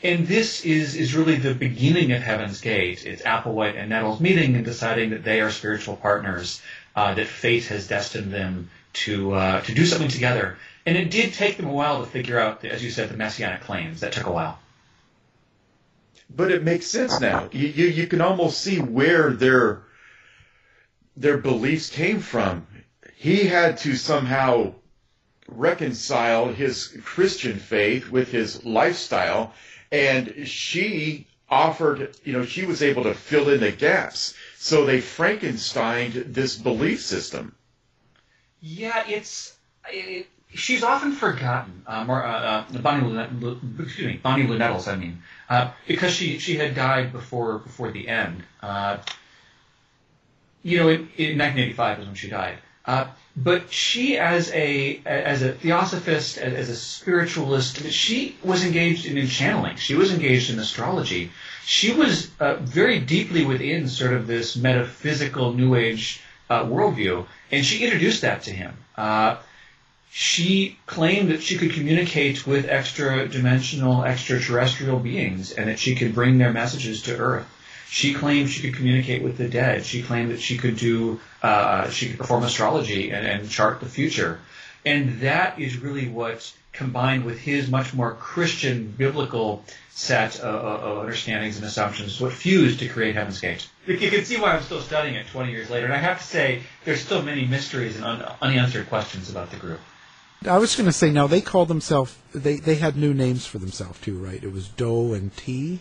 And 0.03 0.27
this 0.27 0.65
is 0.65 0.95
is 0.95 1.15
really 1.15 1.37
the 1.37 1.55
beginning 1.55 2.13
of 2.13 2.23
Heaven's 2.23 2.61
Gate. 2.61 3.05
It's 3.05 3.23
Applewhite 3.23 3.77
and 3.77 3.91
Nettles 3.91 4.21
meeting 4.21 4.55
and 4.55 4.65
deciding 4.65 5.11
that 5.11 5.25
they 5.25 5.41
are 5.41 5.51
spiritual 5.51 5.97
partners, 5.97 6.63
uh, 6.97 7.15
that 7.15 7.27
fate 7.27 7.67
has 7.67 7.89
destined 7.89 8.33
them 8.33 8.71
to 8.93 9.35
uh, 9.35 9.61
to 9.63 9.75
do 9.75 9.85
something 9.85 10.09
together. 10.09 10.57
And 10.87 10.97
it 10.97 11.11
did 11.11 11.35
take 11.35 11.57
them 11.57 11.67
a 11.67 11.73
while 11.73 12.01
to 12.01 12.11
figure 12.11 12.39
out, 12.39 12.65
as 12.65 12.83
you 12.83 12.91
said, 12.91 13.09
the 13.11 13.17
messianic 13.17 13.61
claims. 13.63 14.01
That 14.01 14.13
took 14.13 14.27
a 14.27 14.33
while. 14.33 14.59
But 16.35 16.51
it 16.51 16.63
makes 16.63 16.87
sense 16.87 17.21
now. 17.21 17.49
You 17.53 17.69
you, 17.69 17.87
you 17.87 18.07
can 18.07 18.21
almost 18.21 18.61
see 18.61 18.81
where 18.81 19.31
they're 19.31 19.83
their 21.17 21.39
beliefs 21.39 21.91
came 21.91 22.21
from. 22.21 22.67
He 23.17 23.45
had 23.45 23.79
to 23.79 23.97
somehow 23.97 24.75
reconcile 25.49 26.53
his 26.53 26.97
Christian 27.05 27.59
faith 27.59 28.11
with 28.11 28.31
his 28.31 28.65
lifestyle, 28.65 29.53
and 29.91 30.47
she 30.47 31.27
offered, 31.51 32.15
you 32.25 32.33
know, 32.33 32.45
she 32.45 32.67
was 32.67 32.83
able 32.83 33.05
to 33.05 33.15
fill 33.15 33.49
in 33.49 33.61
the 33.61 33.73
gaps. 33.73 34.35
So 34.57 34.85
they 34.85 34.99
Frankensteined 35.01 36.35
this 36.35 36.57
belief 36.57 37.01
system. 37.03 37.55
Yeah, 38.61 39.05
it's. 39.09 39.57
It, 39.91 40.27
she's 40.55 40.83
often 40.83 41.13
forgotten. 41.13 41.83
Uh, 41.87 42.05
uh, 42.09 42.13
uh, 42.13 42.79
Bonnie, 42.79 43.07
Lune, 43.07 43.77
excuse 43.81 44.07
me, 44.07 44.21
Bonnie 44.23 44.47
Lou 44.47 44.59
Nettles, 44.59 44.89
I 44.89 44.97
mean, 44.97 45.23
uh, 45.49 45.71
because 45.87 46.13
she 46.13 46.39
she 46.39 46.57
had 46.57 46.75
died 46.75 47.13
before 47.13 47.59
before 47.59 47.91
the 47.91 48.09
end. 48.09 48.43
Uh, 48.63 48.99
you 50.63 50.79
know, 50.79 50.89
in, 50.89 51.09
in 51.17 51.39
1985 51.39 51.99
was 51.99 52.07
when 52.07 52.17
she 52.17 52.29
died. 52.29 52.59
But 53.41 53.71
she, 53.71 54.19
as 54.19 54.51
a 54.53 55.01
as 55.07 55.43
a 55.43 55.53
theosophist, 55.53 56.39
as, 56.39 56.55
as, 56.55 56.69
a 56.71 56.75
spiritualist, 56.75 57.89
she 57.91 58.37
was 58.43 58.65
engaged 58.65 59.07
in, 59.07 59.17
in 59.17 59.29
channeling. 59.29 59.77
She 59.77 59.95
was 59.95 60.13
engaged 60.13 60.51
in 60.51 60.59
astrology. 60.59 61.31
She 61.65 61.93
was 61.93 62.31
very 62.41 62.99
deeply 62.99 63.45
within 63.45 63.87
sort 63.89 64.13
of 64.15 64.27
this 64.27 64.57
metaphysical 64.57 65.53
New 65.53 65.77
Age 65.77 66.21
worldview, 66.51 67.27
and 67.53 67.65
she 67.65 67.85
introduced 67.85 68.23
that 68.23 68.43
to 68.45 68.51
him. 68.51 68.77
She 70.11 70.79
claimed 70.87 71.31
that 71.31 71.43
she 71.43 71.57
could 71.59 71.73
communicate 71.73 72.47
with 72.47 72.67
extra-dimensional, 72.69 74.05
extraterrestrial 74.05 74.99
beings, 74.99 75.53
and 75.53 75.69
that 75.69 75.79
she 75.79 75.95
could 75.95 76.15
bring 76.15 76.39
their 76.39 76.53
messages 76.53 77.03
to 77.03 77.17
Earth. 77.17 77.47
She 77.91 78.15
claimed 78.15 78.51
she 78.51 78.63
could 78.63 78.75
communicate 78.75 79.23
with 79.23 79.39
the 79.39 79.49
dead. 79.49 79.85
She 79.85 80.03
claimed 80.03 80.31
that 80.31 80.41
she 80.41 80.59
could 80.59 80.77
do, 80.77 81.21
uh, 81.43 81.89
she 81.91 82.09
could 82.09 82.19
perform 82.19 82.43
astrology 82.45 83.11
and, 83.11 83.27
and 83.27 83.49
chart 83.49 83.81
the 83.81 83.87
future. 83.87 84.41
And 84.85 85.21
that 85.21 85.59
is 85.59 85.79
really 85.79 86.09
what, 86.09 86.53
combined 86.73 87.25
with 87.25 87.41
his 87.41 87.69
much 87.69 87.93
more 87.93 88.15
Christian, 88.15 88.95
biblical 88.97 89.65
set 89.91 90.39
of, 90.41 90.55
of 90.65 90.99
understandings 90.99 91.57
and 91.57 91.67
assumptions, 91.67 92.21
what 92.21 92.33
fused 92.33 92.79
to 92.79 92.89
create 92.89 93.15
Heaven's 93.15 93.41
Gate. 93.41 93.69
You 93.87 93.97
can 93.97 94.25
see 94.25 94.41
why 94.41 94.53
I'm 94.53 94.63
still 94.63 94.81
studying 94.81 95.17
it 95.17 95.27
20 95.29 95.51
years 95.51 95.71
later. 95.71 95.87
And 95.87 95.95
I 95.95 95.99
have 95.99 96.19
to 96.19 96.25
say, 96.25 96.63
there's 96.85 97.01
still 97.01 97.23
many 97.23 97.47
mysteries 97.47 97.97
and 97.97 98.05
un- 98.05 98.33
unanswered 98.41 98.89
questions 98.89 99.31
about 99.31 99.51
the 99.51 99.57
group. 99.57 99.81
I 100.47 100.59
was 100.59 100.77
going 100.77 100.87
to 100.87 100.93
say, 100.93 101.11
now 101.11 101.27
they 101.27 101.41
called 101.41 101.69
themselves, 101.69 102.17
they, 102.35 102.57
they 102.57 102.77
had 102.77 102.97
new 102.97 103.13
names 103.13 103.47
for 103.47 103.59
themselves 103.59 104.01
too, 104.01 104.17
right? 104.19 104.43
It 104.43 104.53
was 104.53 104.69
Do 104.69 105.15
and 105.15 105.37
Ti. 105.37 105.81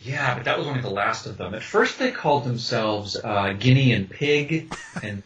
Yeah, 0.00 0.34
but 0.34 0.44
that 0.44 0.58
was 0.58 0.66
only 0.66 0.82
the 0.82 0.90
last 0.90 1.26
of 1.26 1.38
them. 1.38 1.54
At 1.54 1.62
first, 1.62 1.98
they 1.98 2.12
called 2.12 2.44
themselves 2.44 3.16
uh, 3.16 3.54
Guinea 3.58 3.92
and 3.92 4.08
Pig, 4.08 4.72
and 5.02 5.22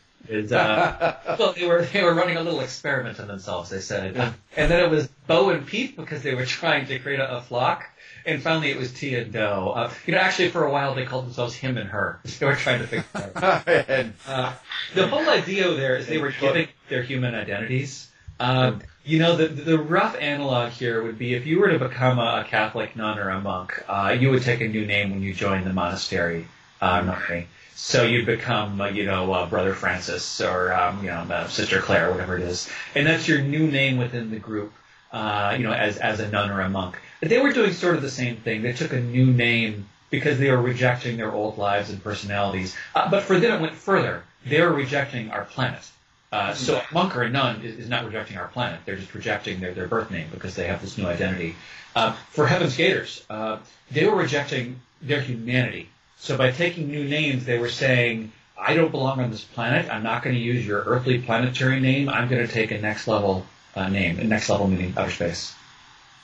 uh, 0.52 1.14
well, 1.38 1.52
they 1.52 1.66
were 1.66 1.82
they 1.82 2.02
were 2.02 2.14
running 2.14 2.36
a 2.36 2.42
little 2.42 2.60
experiment 2.60 3.18
on 3.20 3.28
themselves. 3.28 3.70
They 3.70 3.80
said, 3.80 4.16
and 4.56 4.70
then 4.70 4.84
it 4.84 4.90
was 4.90 5.08
Bo 5.26 5.50
and 5.50 5.66
Peep 5.66 5.96
because 5.96 6.22
they 6.22 6.34
were 6.34 6.46
trying 6.46 6.86
to 6.86 6.98
create 6.98 7.20
a, 7.20 7.38
a 7.38 7.42
flock. 7.42 7.84
And 8.26 8.42
finally, 8.42 8.70
it 8.70 8.76
was 8.76 8.92
Ti 8.92 9.16
and 9.16 9.32
Do. 9.32 9.40
Uh, 9.40 9.90
you 10.06 10.12
know, 10.12 10.20
actually, 10.20 10.50
for 10.50 10.64
a 10.64 10.70
while, 10.70 10.94
they 10.94 11.04
called 11.04 11.26
themselves 11.26 11.54
him 11.54 11.76
and 11.78 11.88
her. 11.88 12.20
They 12.38 12.46
were 12.46 12.54
trying 12.54 12.80
to 12.80 12.86
figure 12.86 13.04
out. 13.14 13.66
uh, 14.26 14.52
the 14.94 15.06
whole 15.08 15.28
idea 15.28 15.70
there 15.74 15.96
is 15.96 16.06
they 16.06 16.18
were 16.18 16.32
giving 16.32 16.68
their 16.88 17.02
human 17.02 17.34
identities. 17.34 18.08
Um, 18.40 18.80
you 19.04 19.18
know, 19.18 19.36
the, 19.36 19.48
the 19.48 19.78
rough 19.78 20.16
analog 20.18 20.72
here 20.72 21.02
would 21.02 21.18
be 21.18 21.34
if 21.34 21.46
you 21.46 21.60
were 21.60 21.68
to 21.68 21.78
become 21.78 22.18
a, 22.18 22.44
Catholic 22.48 22.96
nun 22.96 23.18
or 23.18 23.28
a 23.28 23.40
monk, 23.40 23.82
uh, 23.86 24.16
you 24.18 24.30
would 24.30 24.42
take 24.42 24.60
a 24.60 24.68
new 24.68 24.86
name 24.86 25.10
when 25.10 25.22
you 25.22 25.34
join 25.34 25.64
the 25.64 25.72
monastery. 25.72 26.46
Uh, 26.80 27.02
nunnery. 27.02 27.46
So 27.74 28.04
you'd 28.04 28.24
become, 28.24 28.80
uh, 28.80 28.88
you 28.88 29.04
know, 29.04 29.32
uh, 29.32 29.46
Brother 29.46 29.74
Francis 29.74 30.40
or, 30.40 30.72
um, 30.72 31.00
you 31.04 31.10
know, 31.10 31.26
uh, 31.30 31.46
Sister 31.48 31.80
Claire, 31.80 32.10
whatever 32.10 32.36
it 32.36 32.42
is. 32.42 32.68
And 32.94 33.06
that's 33.06 33.28
your 33.28 33.42
new 33.42 33.70
name 33.70 33.98
within 33.98 34.30
the 34.30 34.38
group, 34.38 34.72
uh, 35.12 35.54
you 35.58 35.64
know, 35.64 35.72
as, 35.72 35.98
as 35.98 36.20
a 36.20 36.30
nun 36.30 36.50
or 36.50 36.62
a 36.62 36.70
monk. 36.70 36.98
But 37.20 37.28
they 37.28 37.38
were 37.38 37.52
doing 37.52 37.74
sort 37.74 37.96
of 37.96 38.02
the 38.02 38.10
same 38.10 38.36
thing. 38.36 38.62
They 38.62 38.72
took 38.72 38.94
a 38.94 39.00
new 39.00 39.26
name 39.26 39.88
because 40.08 40.38
they 40.38 40.50
were 40.50 40.60
rejecting 40.60 41.18
their 41.18 41.30
old 41.30 41.58
lives 41.58 41.90
and 41.90 42.02
personalities. 42.02 42.74
Uh, 42.94 43.10
but 43.10 43.24
for 43.24 43.38
them, 43.38 43.58
it 43.58 43.60
went 43.60 43.74
further. 43.74 44.24
They 44.46 44.60
were 44.62 44.72
rejecting 44.72 45.30
our 45.30 45.44
planet. 45.44 45.86
Uh, 46.32 46.54
so 46.54 46.76
a 46.76 46.94
monk 46.94 47.16
or 47.16 47.22
a 47.22 47.28
nun 47.28 47.60
is, 47.62 47.76
is, 47.76 47.88
not 47.88 48.04
rejecting 48.04 48.36
our 48.36 48.46
planet. 48.48 48.80
They're 48.84 48.96
just 48.96 49.12
rejecting 49.14 49.58
their, 49.58 49.74
their 49.74 49.88
birth 49.88 50.12
name 50.12 50.28
because 50.30 50.54
they 50.54 50.66
have 50.68 50.80
this 50.80 50.96
new 50.96 51.06
identity. 51.06 51.56
Uh, 51.96 52.12
for 52.30 52.46
Heaven's 52.46 52.76
Gators, 52.76 53.24
uh, 53.28 53.58
they 53.90 54.06
were 54.06 54.14
rejecting 54.14 54.80
their 55.02 55.20
humanity. 55.20 55.88
So 56.18 56.36
by 56.36 56.52
taking 56.52 56.88
new 56.88 57.02
names, 57.04 57.46
they 57.46 57.58
were 57.58 57.68
saying, 57.68 58.30
I 58.56 58.74
don't 58.74 58.92
belong 58.92 59.20
on 59.20 59.30
this 59.30 59.42
planet. 59.42 59.90
I'm 59.90 60.04
not 60.04 60.22
going 60.22 60.36
to 60.36 60.40
use 60.40 60.64
your 60.64 60.82
earthly 60.82 61.18
planetary 61.18 61.80
name. 61.80 62.08
I'm 62.08 62.28
going 62.28 62.46
to 62.46 62.52
take 62.52 62.70
a 62.70 62.80
next 62.80 63.08
level 63.08 63.44
uh, 63.74 63.88
name, 63.88 64.20
a 64.20 64.24
next 64.24 64.48
level 64.50 64.68
meaning 64.68 64.94
outer 64.96 65.10
space. 65.10 65.54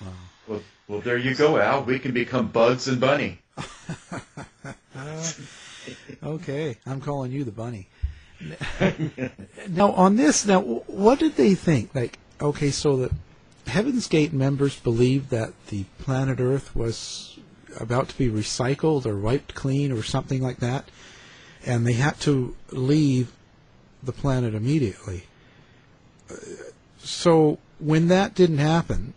Wow. 0.00 0.08
Well, 0.46 0.62
well, 0.86 1.00
there 1.00 1.16
you 1.16 1.34
go, 1.34 1.58
Al. 1.58 1.82
We 1.82 1.98
can 1.98 2.12
become 2.12 2.48
Bugs 2.48 2.86
and 2.86 3.00
Bunny. 3.00 3.38
okay, 6.22 6.76
I'm 6.86 7.00
calling 7.00 7.32
you 7.32 7.42
the 7.44 7.50
bunny. 7.50 7.88
now 9.68 9.92
on 9.92 10.16
this, 10.16 10.46
now 10.46 10.60
what 10.60 11.18
did 11.18 11.36
they 11.36 11.54
think? 11.54 11.94
Like, 11.94 12.18
okay, 12.40 12.70
so 12.70 12.96
the 12.96 13.14
Heaven's 13.66 14.06
Gate 14.06 14.32
members 14.32 14.78
believed 14.78 15.30
that 15.30 15.52
the 15.68 15.84
planet 15.98 16.40
Earth 16.40 16.74
was 16.76 17.38
about 17.78 18.08
to 18.08 18.18
be 18.18 18.28
recycled 18.28 19.06
or 19.06 19.16
wiped 19.18 19.54
clean 19.54 19.92
or 19.92 20.02
something 20.02 20.42
like 20.42 20.58
that, 20.58 20.88
and 21.64 21.86
they 21.86 21.94
had 21.94 22.18
to 22.20 22.54
leave 22.70 23.32
the 24.02 24.12
planet 24.12 24.54
immediately. 24.54 25.24
So 26.98 27.58
when 27.78 28.08
that 28.08 28.34
didn't 28.34 28.58
happen, 28.58 29.14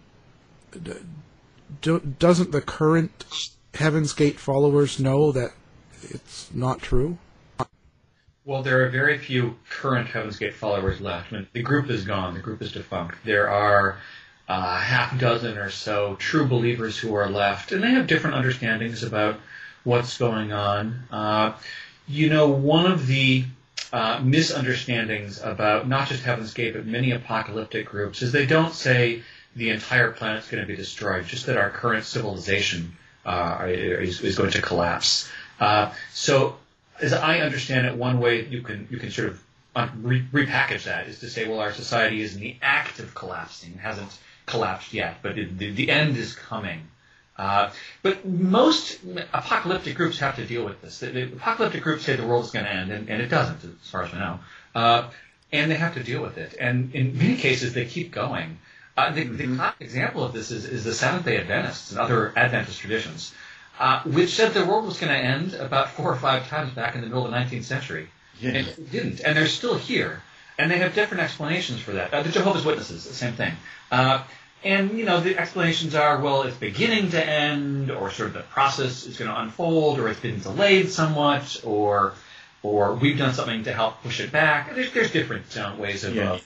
do, 1.81 1.99
doesn't 1.99 2.51
the 2.51 2.61
current 2.61 3.25
Heaven's 3.73 4.13
Gate 4.13 4.39
followers 4.39 4.99
know 4.99 5.31
that 5.31 5.51
it's 6.03 6.49
not 6.53 6.81
true? 6.81 7.17
Well, 8.49 8.63
there 8.63 8.83
are 8.83 8.89
very 8.89 9.19
few 9.19 9.57
current 9.69 10.07
Heaven's 10.07 10.39
Gate 10.39 10.55
followers 10.55 10.99
left. 10.99 11.31
I 11.31 11.35
mean, 11.35 11.47
the 11.53 11.61
group 11.61 11.87
is 11.91 12.03
gone. 12.03 12.33
The 12.33 12.39
group 12.39 12.63
is 12.63 12.71
defunct. 12.71 13.23
There 13.23 13.47
are 13.47 13.99
uh, 14.47 14.79
half 14.79 15.19
dozen 15.19 15.59
or 15.59 15.69
so 15.69 16.15
true 16.15 16.47
believers 16.47 16.97
who 16.97 17.13
are 17.13 17.29
left, 17.29 17.71
and 17.71 17.83
they 17.83 17.91
have 17.91 18.07
different 18.07 18.37
understandings 18.37 19.03
about 19.03 19.39
what's 19.83 20.17
going 20.17 20.51
on. 20.51 21.03
Uh, 21.11 21.53
you 22.07 22.31
know, 22.31 22.49
one 22.49 22.91
of 22.91 23.05
the 23.05 23.45
uh, 23.93 24.19
misunderstandings 24.23 25.39
about 25.39 25.87
not 25.87 26.07
just 26.07 26.23
Heaven's 26.23 26.55
Gate, 26.55 26.73
but 26.73 26.87
many 26.87 27.11
apocalyptic 27.11 27.85
groups 27.85 28.23
is 28.23 28.31
they 28.31 28.47
don't 28.47 28.73
say 28.73 29.21
the 29.55 29.69
entire 29.69 30.09
planet's 30.09 30.49
going 30.49 30.61
to 30.61 30.67
be 30.67 30.75
destroyed, 30.75 31.27
just 31.27 31.45
that 31.45 31.57
our 31.57 31.69
current 31.69 32.03
civilization 32.03 32.97
uh, 33.27 33.65
is, 33.67 34.21
is, 34.21 34.35
going 34.35 34.49
to 34.49 34.61
collapse. 34.63 35.29
Uh, 35.59 35.91
so, 36.11 36.57
as 37.01 37.13
I 37.13 37.39
understand 37.39 37.87
it, 37.87 37.95
one 37.95 38.19
way 38.19 38.45
you 38.45 38.61
can 38.61 38.87
you 38.89 38.97
can 38.97 39.11
sort 39.11 39.29
of 39.29 39.43
re- 40.01 40.25
repackage 40.31 40.83
that 40.83 41.07
is 41.07 41.19
to 41.19 41.29
say, 41.29 41.47
well, 41.47 41.59
our 41.59 41.73
society 41.73 42.21
is 42.21 42.35
in 42.35 42.41
the 42.41 42.55
act 42.61 42.99
of 42.99 43.13
collapsing, 43.15 43.73
it 43.73 43.79
hasn't 43.79 44.17
collapsed 44.45 44.93
yet, 44.93 45.17
but 45.21 45.37
it, 45.37 45.57
the, 45.57 45.71
the 45.71 45.89
end 45.89 46.17
is 46.17 46.35
coming. 46.35 46.81
Uh, 47.37 47.71
but 48.01 48.25
most 48.25 48.99
apocalyptic 49.33 49.95
groups 49.95 50.19
have 50.19 50.35
to 50.35 50.45
deal 50.45 50.65
with 50.65 50.81
this. 50.81 50.99
The, 50.99 51.07
the 51.07 51.23
apocalyptic 51.23 51.83
groups 51.83 52.03
say 52.03 52.17
the 52.17 52.27
world 52.27 52.43
is 52.43 52.51
going 52.51 52.65
to 52.65 52.71
end, 52.71 52.91
and, 52.91 53.09
and, 53.09 53.21
it 53.21 53.29
doesn't, 53.29 53.63
as 53.63 53.89
far 53.89 54.03
as 54.03 54.11
we 54.11 54.19
know. 54.19 54.39
Uh, 54.75 55.09
and 55.51 55.71
they 55.71 55.75
have 55.75 55.93
to 55.93 56.03
deal 56.03 56.21
with 56.21 56.37
it. 56.37 56.55
And 56.59 56.93
in 56.93 57.17
many 57.17 57.37
cases, 57.37 57.73
they 57.73 57.85
keep 57.85 58.11
going. 58.11 58.57
Uh, 58.97 59.11
the, 59.11 59.23
mm-hmm. 59.23 59.57
the 59.57 59.73
example 59.79 60.25
of 60.25 60.33
this 60.33 60.51
is, 60.51 60.65
is 60.65 60.83
the 60.83 60.93
Seventh 60.93 61.23
Day 61.23 61.37
Adventists 61.37 61.91
and 61.91 61.99
other 62.01 62.33
Adventist 62.35 62.81
traditions, 62.81 63.33
uh, 63.79 64.03
which 64.03 64.31
said 64.31 64.53
the 64.53 64.65
world 64.65 64.85
was 64.85 64.99
going 64.99 65.11
to 65.11 65.17
end 65.17 65.53
about 65.53 65.91
four 65.91 66.11
or 66.11 66.17
five 66.17 66.47
times 66.49 66.71
back 66.73 66.95
in 66.95 67.01
the 67.01 67.07
middle 67.07 67.25
of 67.25 67.31
the 67.31 67.37
19th 67.37 67.63
century. 67.63 68.09
Yeah. 68.39 68.49
And 68.49 68.67
it 68.67 68.91
didn't. 68.91 69.21
And 69.21 69.37
they're 69.37 69.47
still 69.47 69.77
here. 69.77 70.21
And 70.57 70.69
they 70.69 70.77
have 70.79 70.93
different 70.93 71.23
explanations 71.23 71.79
for 71.79 71.93
that. 71.93 72.13
Uh, 72.13 72.21
the 72.21 72.29
Jehovah's 72.29 72.65
Witnesses, 72.65 73.05
the 73.05 73.13
same 73.13 73.33
thing. 73.33 73.53
Uh, 73.89 74.23
and, 74.63 74.97
you 74.97 75.05
know, 75.05 75.21
the 75.21 75.37
explanations 75.37 75.95
are, 75.95 76.21
well, 76.21 76.43
it's 76.43 76.57
beginning 76.57 77.11
to 77.11 77.25
end, 77.25 77.91
or 77.91 78.11
sort 78.11 78.27
of 78.27 78.33
the 78.33 78.41
process 78.41 79.05
is 79.05 79.17
going 79.17 79.31
to 79.31 79.39
unfold, 79.39 79.99
or 79.99 80.09
it's 80.09 80.19
been 80.19 80.41
delayed 80.41 80.89
somewhat, 80.89 81.61
or 81.63 82.13
or 82.61 82.93
we've 82.95 83.17
done 83.17 83.33
something 83.33 83.63
to 83.63 83.73
help 83.73 84.03
push 84.03 84.19
it 84.19 84.33
back. 84.33 84.75
There's, 84.75 84.91
there's 84.91 85.11
different 85.11 85.57
uh, 85.57 85.75
ways 85.77 86.03
of 86.03 86.13
yeah. 86.13 86.33
uh, 86.33 86.39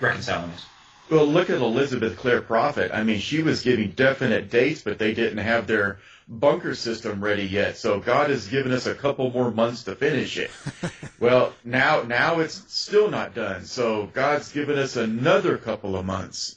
reconciling 0.00 0.50
this. 0.50 0.66
Well, 1.08 1.26
look 1.26 1.50
at 1.50 1.58
Elizabeth 1.58 2.18
Clare 2.18 2.42
Prophet. 2.42 2.90
I 2.92 3.04
mean, 3.04 3.20
she 3.20 3.42
was 3.42 3.62
giving 3.62 3.92
definite 3.92 4.50
dates, 4.50 4.82
but 4.82 4.98
they 4.98 5.14
didn't 5.14 5.38
have 5.38 5.66
their 5.66 5.98
bunker 6.28 6.74
system 6.74 7.22
ready 7.22 7.44
yet. 7.44 7.76
So 7.76 8.00
God 8.00 8.30
has 8.30 8.48
given 8.48 8.72
us 8.72 8.86
a 8.86 8.94
couple 8.94 9.30
more 9.30 9.50
months 9.50 9.84
to 9.84 9.94
finish 9.94 10.38
it. 10.38 10.50
well, 11.20 11.52
now 11.64 12.02
now 12.02 12.40
it's 12.40 12.62
still 12.72 13.10
not 13.10 13.34
done. 13.34 13.64
So 13.64 14.06
God's 14.12 14.52
given 14.52 14.78
us 14.78 14.96
another 14.96 15.56
couple 15.56 15.96
of 15.96 16.04
months 16.04 16.56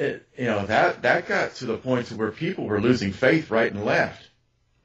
it, 0.00 0.26
you 0.36 0.46
know 0.46 0.66
that 0.66 1.02
that 1.02 1.26
got 1.26 1.54
to 1.56 1.66
the 1.66 1.76
point 1.76 2.06
to 2.06 2.16
where 2.16 2.30
people 2.30 2.64
were 2.64 2.80
losing 2.80 3.12
faith 3.12 3.50
right 3.50 3.70
and 3.70 3.84
left. 3.84 4.24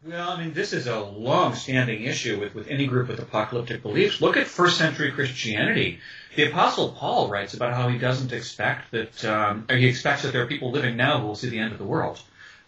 Well, 0.06 0.32
I 0.32 0.44
mean, 0.44 0.54
this 0.54 0.74
is 0.74 0.86
a 0.88 1.00
long-standing 1.00 2.04
issue 2.04 2.38
with, 2.38 2.54
with 2.54 2.68
any 2.68 2.88
group 2.88 3.08
with 3.08 3.20
apocalyptic 3.20 3.82
beliefs. 3.82 4.20
Look 4.20 4.36
at 4.36 4.48
first-century 4.48 5.14
Christianity. 5.14 6.00
The 6.36 6.50
Apostle 6.50 6.92
Paul 6.92 7.30
writes 7.30 7.54
about 7.54 7.74
how 7.74 7.88
he 7.88 7.98
doesn't 7.98 8.34
expect 8.34 8.92
that, 8.92 9.24
um, 9.24 9.66
or 9.70 9.78
he 9.78 9.88
expects 9.88 10.24
that 10.24 10.34
there 10.34 10.44
are 10.44 10.48
people 10.48 10.72
living 10.72 10.98
now 10.98 11.22
who 11.22 11.28
will 11.28 11.36
see 11.36 11.48
the 11.48 11.60
end 11.60 11.72
of 11.72 11.78
the 11.78 11.86
world, 11.86 12.20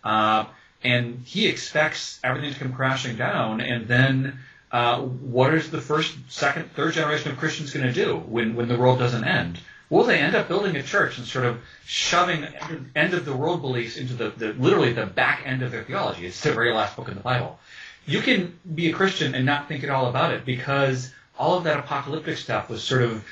uh, 0.05 0.45
and 0.83 1.23
he 1.25 1.47
expects 1.47 2.19
everything 2.23 2.53
to 2.53 2.59
come 2.59 2.73
crashing 2.73 3.15
down. 3.15 3.61
And 3.61 3.87
then, 3.87 4.39
uh, 4.71 5.01
what 5.01 5.53
is 5.53 5.71
the 5.71 5.81
first, 5.81 6.15
second, 6.29 6.71
third 6.73 6.93
generation 6.93 7.31
of 7.31 7.37
Christians 7.37 7.71
going 7.71 7.85
to 7.85 7.93
do 7.93 8.17
when 8.17 8.55
when 8.55 8.67
the 8.67 8.77
world 8.77 8.99
doesn't 8.99 9.23
end? 9.23 9.59
Will 9.89 10.03
they 10.03 10.17
end 10.17 10.35
up 10.35 10.47
building 10.47 10.75
a 10.75 10.83
church 10.83 11.17
and 11.17 11.27
sort 11.27 11.45
of 11.45 11.61
shoving 11.85 12.47
end 12.95 13.13
of 13.13 13.23
the 13.23 13.35
world 13.35 13.61
beliefs 13.61 13.97
into 13.97 14.13
the, 14.13 14.29
the 14.31 14.53
literally 14.53 14.93
the 14.93 15.05
back 15.05 15.43
end 15.45 15.61
of 15.61 15.71
their 15.71 15.83
theology? 15.83 16.25
It's 16.25 16.41
the 16.41 16.53
very 16.53 16.73
last 16.73 16.95
book 16.95 17.07
in 17.07 17.15
the 17.15 17.21
Bible. 17.21 17.59
You 18.07 18.21
can 18.21 18.59
be 18.73 18.89
a 18.89 18.93
Christian 18.93 19.35
and 19.35 19.45
not 19.45 19.67
think 19.67 19.83
at 19.83 19.89
all 19.89 20.07
about 20.07 20.33
it 20.33 20.45
because 20.45 21.13
all 21.37 21.57
of 21.57 21.65
that 21.65 21.79
apocalyptic 21.79 22.37
stuff 22.37 22.69
was 22.69 22.83
sort 22.83 23.03
of 23.03 23.23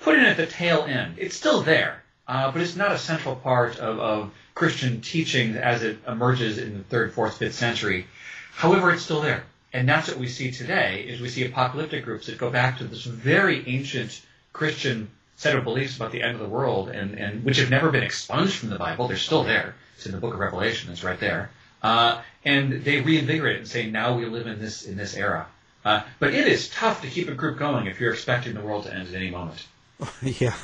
put 0.00 0.16
in 0.16 0.24
at 0.24 0.36
the 0.36 0.46
tail 0.46 0.82
end. 0.82 1.14
It's 1.18 1.36
still 1.36 1.62
there, 1.62 2.01
uh, 2.32 2.50
but 2.50 2.62
it's 2.62 2.76
not 2.76 2.92
a 2.92 2.98
central 2.98 3.36
part 3.36 3.78
of, 3.78 4.00
of 4.00 4.30
Christian 4.54 5.02
teaching 5.02 5.54
as 5.54 5.82
it 5.82 5.98
emerges 6.08 6.56
in 6.56 6.78
the 6.78 6.84
third, 6.84 7.12
fourth, 7.12 7.36
fifth 7.36 7.54
century. 7.54 8.06
However, 8.54 8.90
it's 8.90 9.02
still 9.02 9.20
there. 9.20 9.44
And 9.74 9.86
that's 9.86 10.08
what 10.08 10.16
we 10.16 10.28
see 10.28 10.50
today, 10.50 11.04
is 11.06 11.20
we 11.20 11.28
see 11.28 11.44
apocalyptic 11.44 12.06
groups 12.06 12.26
that 12.26 12.38
go 12.38 12.48
back 12.48 12.78
to 12.78 12.84
this 12.84 13.04
very 13.04 13.68
ancient 13.68 14.22
Christian 14.54 15.10
set 15.36 15.56
of 15.56 15.64
beliefs 15.64 15.96
about 15.96 16.10
the 16.10 16.22
end 16.22 16.32
of 16.32 16.40
the 16.40 16.48
world, 16.48 16.88
and, 16.88 17.18
and 17.18 17.44
which 17.44 17.58
have 17.58 17.68
never 17.68 17.90
been 17.90 18.02
expunged 18.02 18.54
from 18.54 18.70
the 18.70 18.78
Bible. 18.78 19.08
They're 19.08 19.18
still 19.18 19.44
there. 19.44 19.74
It's 19.96 20.06
in 20.06 20.12
the 20.12 20.18
Book 20.18 20.32
of 20.32 20.40
Revelation. 20.40 20.90
It's 20.90 21.04
right 21.04 21.20
there. 21.20 21.50
Uh, 21.82 22.22
and 22.46 22.82
they 22.82 23.02
reinvigorate 23.02 23.56
it 23.56 23.58
and 23.58 23.68
say, 23.68 23.90
now 23.90 24.16
we 24.16 24.24
live 24.24 24.46
in 24.46 24.58
this 24.58 24.86
in 24.86 24.96
this 24.96 25.14
era. 25.14 25.48
Uh, 25.84 26.02
but 26.18 26.32
it 26.32 26.46
is 26.46 26.70
tough 26.70 27.02
to 27.02 27.08
keep 27.08 27.28
a 27.28 27.34
group 27.34 27.58
going 27.58 27.88
if 27.88 28.00
you're 28.00 28.14
expecting 28.14 28.54
the 28.54 28.62
world 28.62 28.84
to 28.84 28.94
end 28.94 29.08
at 29.08 29.14
any 29.14 29.30
moment. 29.30 29.66
yeah. 30.22 30.54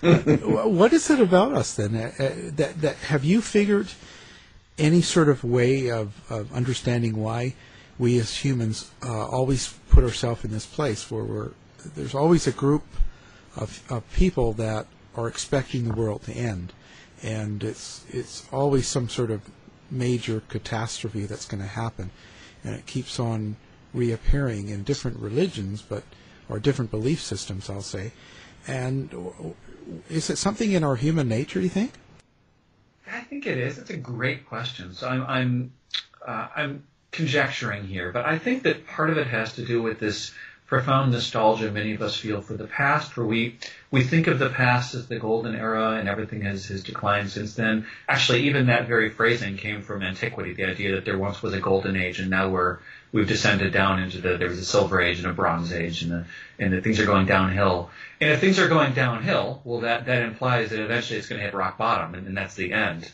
what 0.02 0.92
is 0.92 1.10
it 1.10 1.20
about 1.20 1.52
us 1.52 1.74
then? 1.74 1.94
Uh, 1.94 2.12
uh, 2.18 2.30
that 2.56 2.80
that 2.80 2.96
have 2.96 3.24
you 3.24 3.40
figured 3.40 3.88
any 4.78 5.00
sort 5.00 5.28
of 5.28 5.42
way 5.42 5.90
of, 5.90 6.12
of 6.30 6.52
understanding 6.52 7.16
why 7.16 7.54
we 7.98 8.18
as 8.18 8.36
humans 8.36 8.90
uh, 9.02 9.26
always 9.26 9.72
put 9.88 10.04
ourselves 10.04 10.44
in 10.44 10.50
this 10.50 10.66
place 10.66 11.10
where 11.10 11.24
we're 11.24 11.50
there's 11.94 12.14
always 12.14 12.46
a 12.46 12.52
group 12.52 12.84
of, 13.56 13.82
of 13.90 14.02
people 14.12 14.52
that 14.54 14.86
are 15.14 15.28
expecting 15.28 15.84
the 15.84 15.94
world 15.94 16.22
to 16.24 16.32
end, 16.32 16.72
and 17.22 17.64
it's 17.64 18.04
it's 18.10 18.46
always 18.52 18.86
some 18.86 19.08
sort 19.08 19.30
of 19.30 19.40
major 19.90 20.42
catastrophe 20.48 21.24
that's 21.26 21.46
going 21.46 21.62
to 21.62 21.68
happen, 21.68 22.10
and 22.64 22.74
it 22.74 22.86
keeps 22.86 23.18
on 23.18 23.56
reappearing 23.94 24.68
in 24.68 24.82
different 24.82 25.18
religions, 25.18 25.80
but 25.80 26.02
or 26.48 26.58
different 26.58 26.90
belief 26.90 27.20
systems, 27.20 27.70
I'll 27.70 27.82
say. 27.82 28.12
And 28.68 29.54
is 30.08 30.30
it 30.30 30.38
something 30.38 30.72
in 30.72 30.84
our 30.84 30.96
human 30.96 31.28
nature? 31.28 31.60
Do 31.60 31.64
you 31.64 31.70
think? 31.70 31.92
I 33.10 33.20
think 33.20 33.46
it 33.46 33.58
is. 33.58 33.78
It's 33.78 33.90
a 33.90 33.96
great 33.96 34.46
question. 34.46 34.94
So 34.94 35.08
I'm 35.08 35.24
I'm 35.26 35.72
uh, 36.26 36.48
I'm 36.56 36.84
conjecturing 37.12 37.86
here, 37.86 38.12
but 38.12 38.26
I 38.26 38.38
think 38.38 38.64
that 38.64 38.86
part 38.86 39.10
of 39.10 39.18
it 39.18 39.26
has 39.26 39.54
to 39.54 39.64
do 39.64 39.82
with 39.82 39.98
this 39.98 40.32
profound 40.66 41.12
nostalgia 41.12 41.70
many 41.70 41.94
of 41.94 42.02
us 42.02 42.16
feel 42.16 42.40
for 42.40 42.54
the 42.54 42.66
past, 42.66 43.16
where 43.16 43.26
we 43.26 43.56
we 43.90 44.02
think 44.02 44.26
of 44.26 44.38
the 44.38 44.50
past 44.50 44.94
as 44.94 45.06
the 45.06 45.18
golden 45.18 45.54
era 45.54 45.92
and 45.92 46.08
everything 46.08 46.42
has, 46.42 46.66
has 46.66 46.82
declined 46.82 47.30
since 47.30 47.54
then. 47.54 47.86
Actually, 48.08 48.42
even 48.42 48.66
that 48.66 48.88
very 48.88 49.08
phrasing 49.08 49.56
came 49.56 49.82
from 49.82 50.02
antiquity, 50.02 50.54
the 50.54 50.64
idea 50.64 50.96
that 50.96 51.04
there 51.04 51.18
once 51.18 51.40
was 51.42 51.54
a 51.54 51.60
golden 51.60 51.96
age 51.96 52.18
and 52.18 52.30
now 52.30 52.48
we're 52.48 52.78
we've 53.12 53.28
descended 53.28 53.72
down 53.72 54.00
into 54.00 54.20
the 54.20 54.36
there 54.36 54.48
was 54.48 54.58
a 54.58 54.64
silver 54.64 55.00
age 55.00 55.18
and 55.18 55.28
a 55.28 55.32
bronze 55.32 55.72
age 55.72 56.02
and 56.02 56.10
the 56.10 56.24
and 56.58 56.72
that 56.72 56.82
things 56.82 56.98
are 56.98 57.06
going 57.06 57.26
downhill. 57.26 57.90
And 58.20 58.30
if 58.30 58.40
things 58.40 58.58
are 58.58 58.68
going 58.68 58.92
downhill, 58.92 59.62
well 59.64 59.80
that 59.80 60.06
that 60.06 60.22
implies 60.22 60.70
that 60.70 60.80
eventually 60.80 61.18
it's 61.18 61.28
going 61.28 61.40
to 61.40 61.44
hit 61.44 61.54
rock 61.54 61.78
bottom 61.78 62.14
and, 62.14 62.26
and 62.26 62.36
that's 62.36 62.54
the 62.54 62.72
end. 62.72 63.10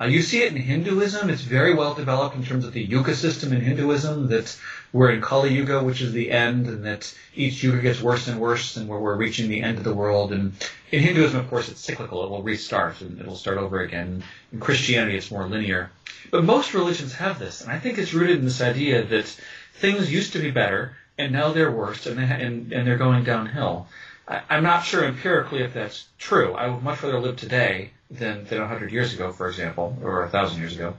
Uh, 0.00 0.06
you 0.06 0.22
see 0.22 0.42
it 0.42 0.50
in 0.50 0.56
Hinduism. 0.56 1.28
It's 1.28 1.42
very 1.42 1.74
well 1.74 1.92
developed 1.92 2.34
in 2.34 2.42
terms 2.42 2.64
of 2.64 2.72
the 2.72 2.82
yuga 2.82 3.14
system 3.14 3.52
in 3.52 3.60
Hinduism 3.60 4.28
that 4.28 4.56
we're 4.92 5.10
in 5.10 5.20
Kali 5.20 5.54
Yuga, 5.54 5.82
which 5.82 6.00
is 6.00 6.12
the 6.12 6.30
end, 6.30 6.66
and 6.66 6.84
that 6.84 7.14
each 7.34 7.62
yuga 7.62 7.80
gets 7.80 8.00
worse 8.00 8.26
and 8.28 8.40
worse, 8.40 8.76
and 8.76 8.88
where 8.88 8.98
we're 8.98 9.16
reaching 9.16 9.48
the 9.48 9.62
end 9.62 9.78
of 9.78 9.84
the 9.84 9.94
world. 9.94 10.32
And 10.32 10.52
in 10.90 11.02
Hinduism, 11.02 11.38
of 11.38 11.48
course, 11.48 11.68
it's 11.68 11.80
cyclical; 11.80 12.24
it 12.24 12.30
will 12.30 12.42
restart 12.42 13.00
and 13.00 13.20
it'll 13.20 13.36
start 13.36 13.58
over 13.58 13.80
again. 13.80 14.24
In 14.52 14.60
Christianity, 14.60 15.16
it's 15.16 15.30
more 15.30 15.46
linear. 15.46 15.90
But 16.30 16.44
most 16.44 16.74
religions 16.74 17.14
have 17.14 17.38
this, 17.38 17.60
and 17.62 17.70
I 17.70 17.78
think 17.78 17.98
it's 17.98 18.14
rooted 18.14 18.38
in 18.38 18.44
this 18.44 18.60
idea 18.60 19.04
that 19.04 19.26
things 19.74 20.12
used 20.12 20.32
to 20.32 20.38
be 20.40 20.50
better, 20.50 20.96
and 21.18 21.32
now 21.32 21.52
they're 21.52 21.70
worse, 21.70 22.06
and, 22.06 22.18
they, 22.18 22.24
and, 22.24 22.72
and 22.72 22.86
they're 22.86 22.98
going 22.98 23.24
downhill. 23.24 23.86
I, 24.26 24.42
I'm 24.48 24.62
not 24.62 24.84
sure 24.84 25.04
empirically 25.04 25.62
if 25.62 25.74
that's 25.74 26.06
true. 26.18 26.54
I 26.54 26.68
would 26.68 26.82
much 26.82 27.02
rather 27.02 27.20
live 27.20 27.36
today 27.36 27.90
than 28.10 28.44
than 28.46 28.58
100 28.58 28.92
years 28.92 29.14
ago, 29.14 29.32
for 29.32 29.48
example, 29.48 29.96
or 30.02 30.20
1,000 30.22 30.60
years 30.60 30.74
ago. 30.74 30.96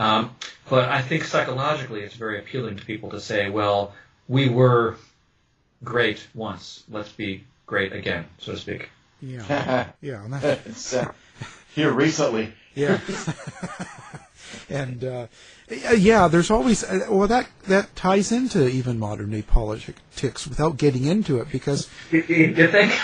Um, 0.00 0.34
but 0.70 0.88
I 0.88 1.02
think 1.02 1.24
psychologically 1.24 2.00
it's 2.00 2.14
very 2.14 2.38
appealing 2.38 2.76
to 2.76 2.84
people 2.86 3.10
to 3.10 3.20
say, 3.20 3.50
well, 3.50 3.92
we 4.28 4.48
were 4.48 4.96
great 5.84 6.26
once. 6.34 6.84
Let's 6.88 7.12
be 7.12 7.44
great 7.66 7.92
again, 7.92 8.24
so 8.38 8.52
to 8.52 8.58
speak. 8.58 8.88
Yeah. 9.20 9.88
yeah. 10.00 10.40
it's, 10.64 10.94
uh, 10.94 11.12
here 11.74 11.92
recently. 11.92 12.54
Yeah. 12.74 12.98
and 14.70 15.04
uh, 15.04 15.26
yeah, 15.68 16.28
there's 16.28 16.50
always 16.50 16.82
uh, 16.82 17.06
well 17.10 17.28
that 17.28 17.48
that 17.66 17.94
ties 17.94 18.32
into 18.32 18.68
even 18.68 18.98
modern 18.98 19.30
day 19.30 19.42
politics 19.42 20.46
without 20.46 20.78
getting 20.78 21.04
into 21.04 21.40
it 21.40 21.50
because 21.52 21.90
you, 22.10 22.22
you 22.22 22.68
think 22.68 22.98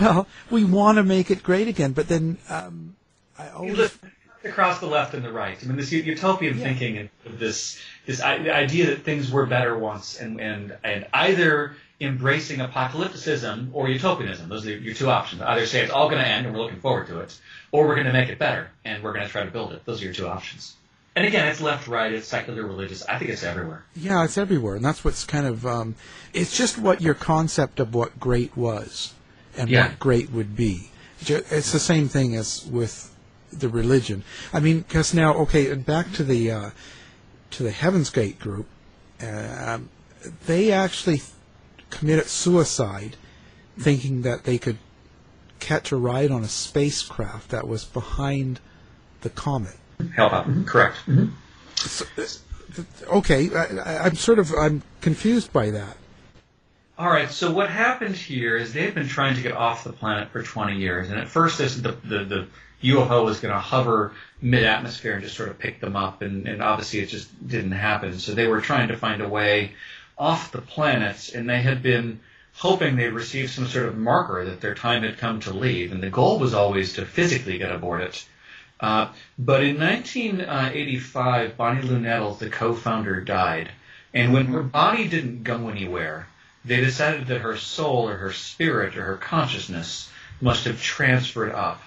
well, 0.00 0.26
we 0.50 0.64
want 0.64 0.96
to 0.96 1.04
make 1.04 1.30
it 1.30 1.42
great 1.42 1.68
again, 1.68 1.92
but 1.92 2.08
then 2.08 2.38
um, 2.48 2.96
I 3.38 3.50
always 3.50 3.98
across 4.48 4.78
the 4.80 4.86
left 4.86 5.14
and 5.14 5.24
the 5.24 5.32
right. 5.32 5.58
I 5.62 5.66
mean, 5.66 5.76
this 5.76 5.92
utopian 5.92 6.58
yeah. 6.58 6.64
thinking 6.64 7.10
of 7.24 7.38
this 7.38 7.80
this 8.06 8.20
idea 8.20 8.86
that 8.86 9.02
things 9.02 9.30
were 9.30 9.46
better 9.46 9.76
once, 9.78 10.18
and 10.18 10.40
and 10.40 10.76
and 10.84 11.06
either 11.12 11.76
embracing 12.00 12.60
apocalypticism 12.60 13.70
or 13.72 13.88
utopianism. 13.88 14.48
Those 14.48 14.66
are 14.66 14.76
your 14.76 14.94
two 14.94 15.08
options. 15.10 15.42
Either 15.42 15.66
say 15.66 15.80
it's 15.82 15.92
all 15.92 16.08
going 16.10 16.22
to 16.22 16.28
end 16.28 16.46
and 16.46 16.54
we're 16.54 16.62
looking 16.62 16.80
forward 16.80 17.06
to 17.06 17.20
it, 17.20 17.38
or 17.72 17.86
we're 17.86 17.94
going 17.94 18.06
to 18.06 18.12
make 18.12 18.28
it 18.28 18.38
better 18.38 18.70
and 18.84 19.02
we're 19.02 19.12
going 19.12 19.24
to 19.24 19.30
try 19.30 19.44
to 19.44 19.50
build 19.50 19.72
it. 19.72 19.84
Those 19.86 20.02
are 20.02 20.04
your 20.04 20.14
two 20.14 20.26
options. 20.28 20.76
And 21.14 21.26
again, 21.26 21.48
it's 21.48 21.62
left, 21.62 21.88
right, 21.88 22.12
it's 22.12 22.28
secular, 22.28 22.62
religious. 22.66 23.02
I 23.06 23.18
think 23.18 23.30
it's 23.30 23.42
everywhere. 23.42 23.86
Yeah, 23.94 24.22
it's 24.24 24.36
everywhere, 24.36 24.76
and 24.76 24.84
that's 24.84 25.02
what's 25.02 25.24
kind 25.24 25.46
of. 25.46 25.64
Um, 25.64 25.94
it's 26.34 26.54
just 26.54 26.76
what 26.76 27.00
your 27.00 27.14
concept 27.14 27.80
of 27.80 27.94
what 27.94 28.20
great 28.20 28.54
was, 28.54 29.14
and 29.56 29.70
Yeah. 29.70 29.88
what 29.88 29.98
great 29.98 30.30
would 30.30 30.54
be. 30.54 30.90
It's 31.26 31.72
the 31.72 31.78
same 31.78 32.08
thing 32.10 32.36
as 32.36 32.66
with 32.66 33.10
the 33.52 33.68
religion. 33.68 34.24
I 34.52 34.60
mean, 34.60 34.80
because 34.80 35.14
now, 35.14 35.34
okay, 35.34 35.70
and 35.70 35.84
back 35.84 36.12
to 36.12 36.24
the 36.24 36.50
uh, 36.50 36.70
to 37.52 37.62
the 37.62 37.70
Heaven's 37.70 38.10
Gate 38.10 38.38
group, 38.38 38.66
um, 39.22 39.88
they 40.46 40.72
actually 40.72 41.22
committed 41.90 42.26
suicide, 42.26 43.16
thinking 43.78 44.22
that 44.22 44.44
they 44.44 44.58
could 44.58 44.78
catch 45.60 45.92
a 45.92 45.96
ride 45.96 46.30
on 46.30 46.42
a 46.42 46.48
spacecraft 46.48 47.48
that 47.50 47.66
was 47.66 47.84
behind 47.84 48.60
the 49.22 49.30
comet. 49.30 49.76
Help 50.14 50.32
out. 50.32 50.46
Correct. 50.66 50.96
Okay, 53.06 53.54
I, 53.54 53.64
I- 53.78 54.04
I'm 54.04 54.16
sort 54.16 54.38
of 54.38 54.52
I'm 54.52 54.82
confused 55.00 55.52
by 55.52 55.70
that. 55.70 55.96
All 56.98 57.08
right. 57.10 57.30
So 57.30 57.50
what 57.52 57.68
happened 57.70 58.16
here 58.16 58.56
is 58.56 58.72
they've 58.72 58.94
been 58.94 59.08
trying 59.08 59.34
to 59.36 59.42
get 59.42 59.52
off 59.52 59.84
the 59.84 59.92
planet 59.92 60.30
for 60.30 60.42
20 60.42 60.76
years, 60.76 61.10
and 61.10 61.18
at 61.18 61.28
first 61.28 61.58
this 61.58 61.76
the 61.76 61.92
the, 62.04 62.24
the 62.24 62.48
UFO 62.86 63.24
was 63.24 63.40
going 63.40 63.54
to 63.54 63.60
hover 63.60 64.12
mid-atmosphere 64.40 65.14
and 65.14 65.22
just 65.22 65.36
sort 65.36 65.48
of 65.48 65.58
pick 65.58 65.80
them 65.80 65.96
up, 65.96 66.22
and, 66.22 66.46
and 66.46 66.62
obviously 66.62 67.00
it 67.00 67.08
just 67.08 67.46
didn't 67.46 67.72
happen. 67.72 68.18
So 68.18 68.32
they 68.32 68.46
were 68.46 68.60
trying 68.60 68.88
to 68.88 68.96
find 68.96 69.22
a 69.22 69.28
way 69.28 69.72
off 70.18 70.52
the 70.52 70.60
planet, 70.60 71.30
and 71.34 71.48
they 71.48 71.62
had 71.62 71.82
been 71.82 72.20
hoping 72.54 72.96
they'd 72.96 73.08
receive 73.08 73.50
some 73.50 73.66
sort 73.66 73.86
of 73.86 73.96
marker 73.96 74.44
that 74.46 74.60
their 74.60 74.74
time 74.74 75.02
had 75.02 75.18
come 75.18 75.40
to 75.40 75.52
leave, 75.52 75.92
and 75.92 76.02
the 76.02 76.10
goal 76.10 76.38
was 76.38 76.54
always 76.54 76.94
to 76.94 77.04
physically 77.04 77.58
get 77.58 77.72
aboard 77.72 78.00
it. 78.00 78.26
Uh, 78.80 79.08
but 79.38 79.62
in 79.62 79.78
1985, 79.78 81.56
Bonnie 81.56 81.82
Lou 81.82 81.98
Nettles, 81.98 82.38
the 82.38 82.50
co-founder, 82.50 83.20
died, 83.22 83.70
and 84.12 84.32
when 84.32 84.46
her 84.46 84.62
body 84.62 85.08
didn't 85.08 85.44
go 85.44 85.68
anywhere, 85.68 86.26
they 86.64 86.80
decided 86.80 87.26
that 87.28 87.42
her 87.42 87.56
soul 87.56 88.08
or 88.08 88.16
her 88.16 88.32
spirit 88.32 88.96
or 88.96 89.04
her 89.04 89.16
consciousness 89.16 90.10
must 90.40 90.64
have 90.64 90.82
transferred 90.82 91.52
up. 91.52 91.80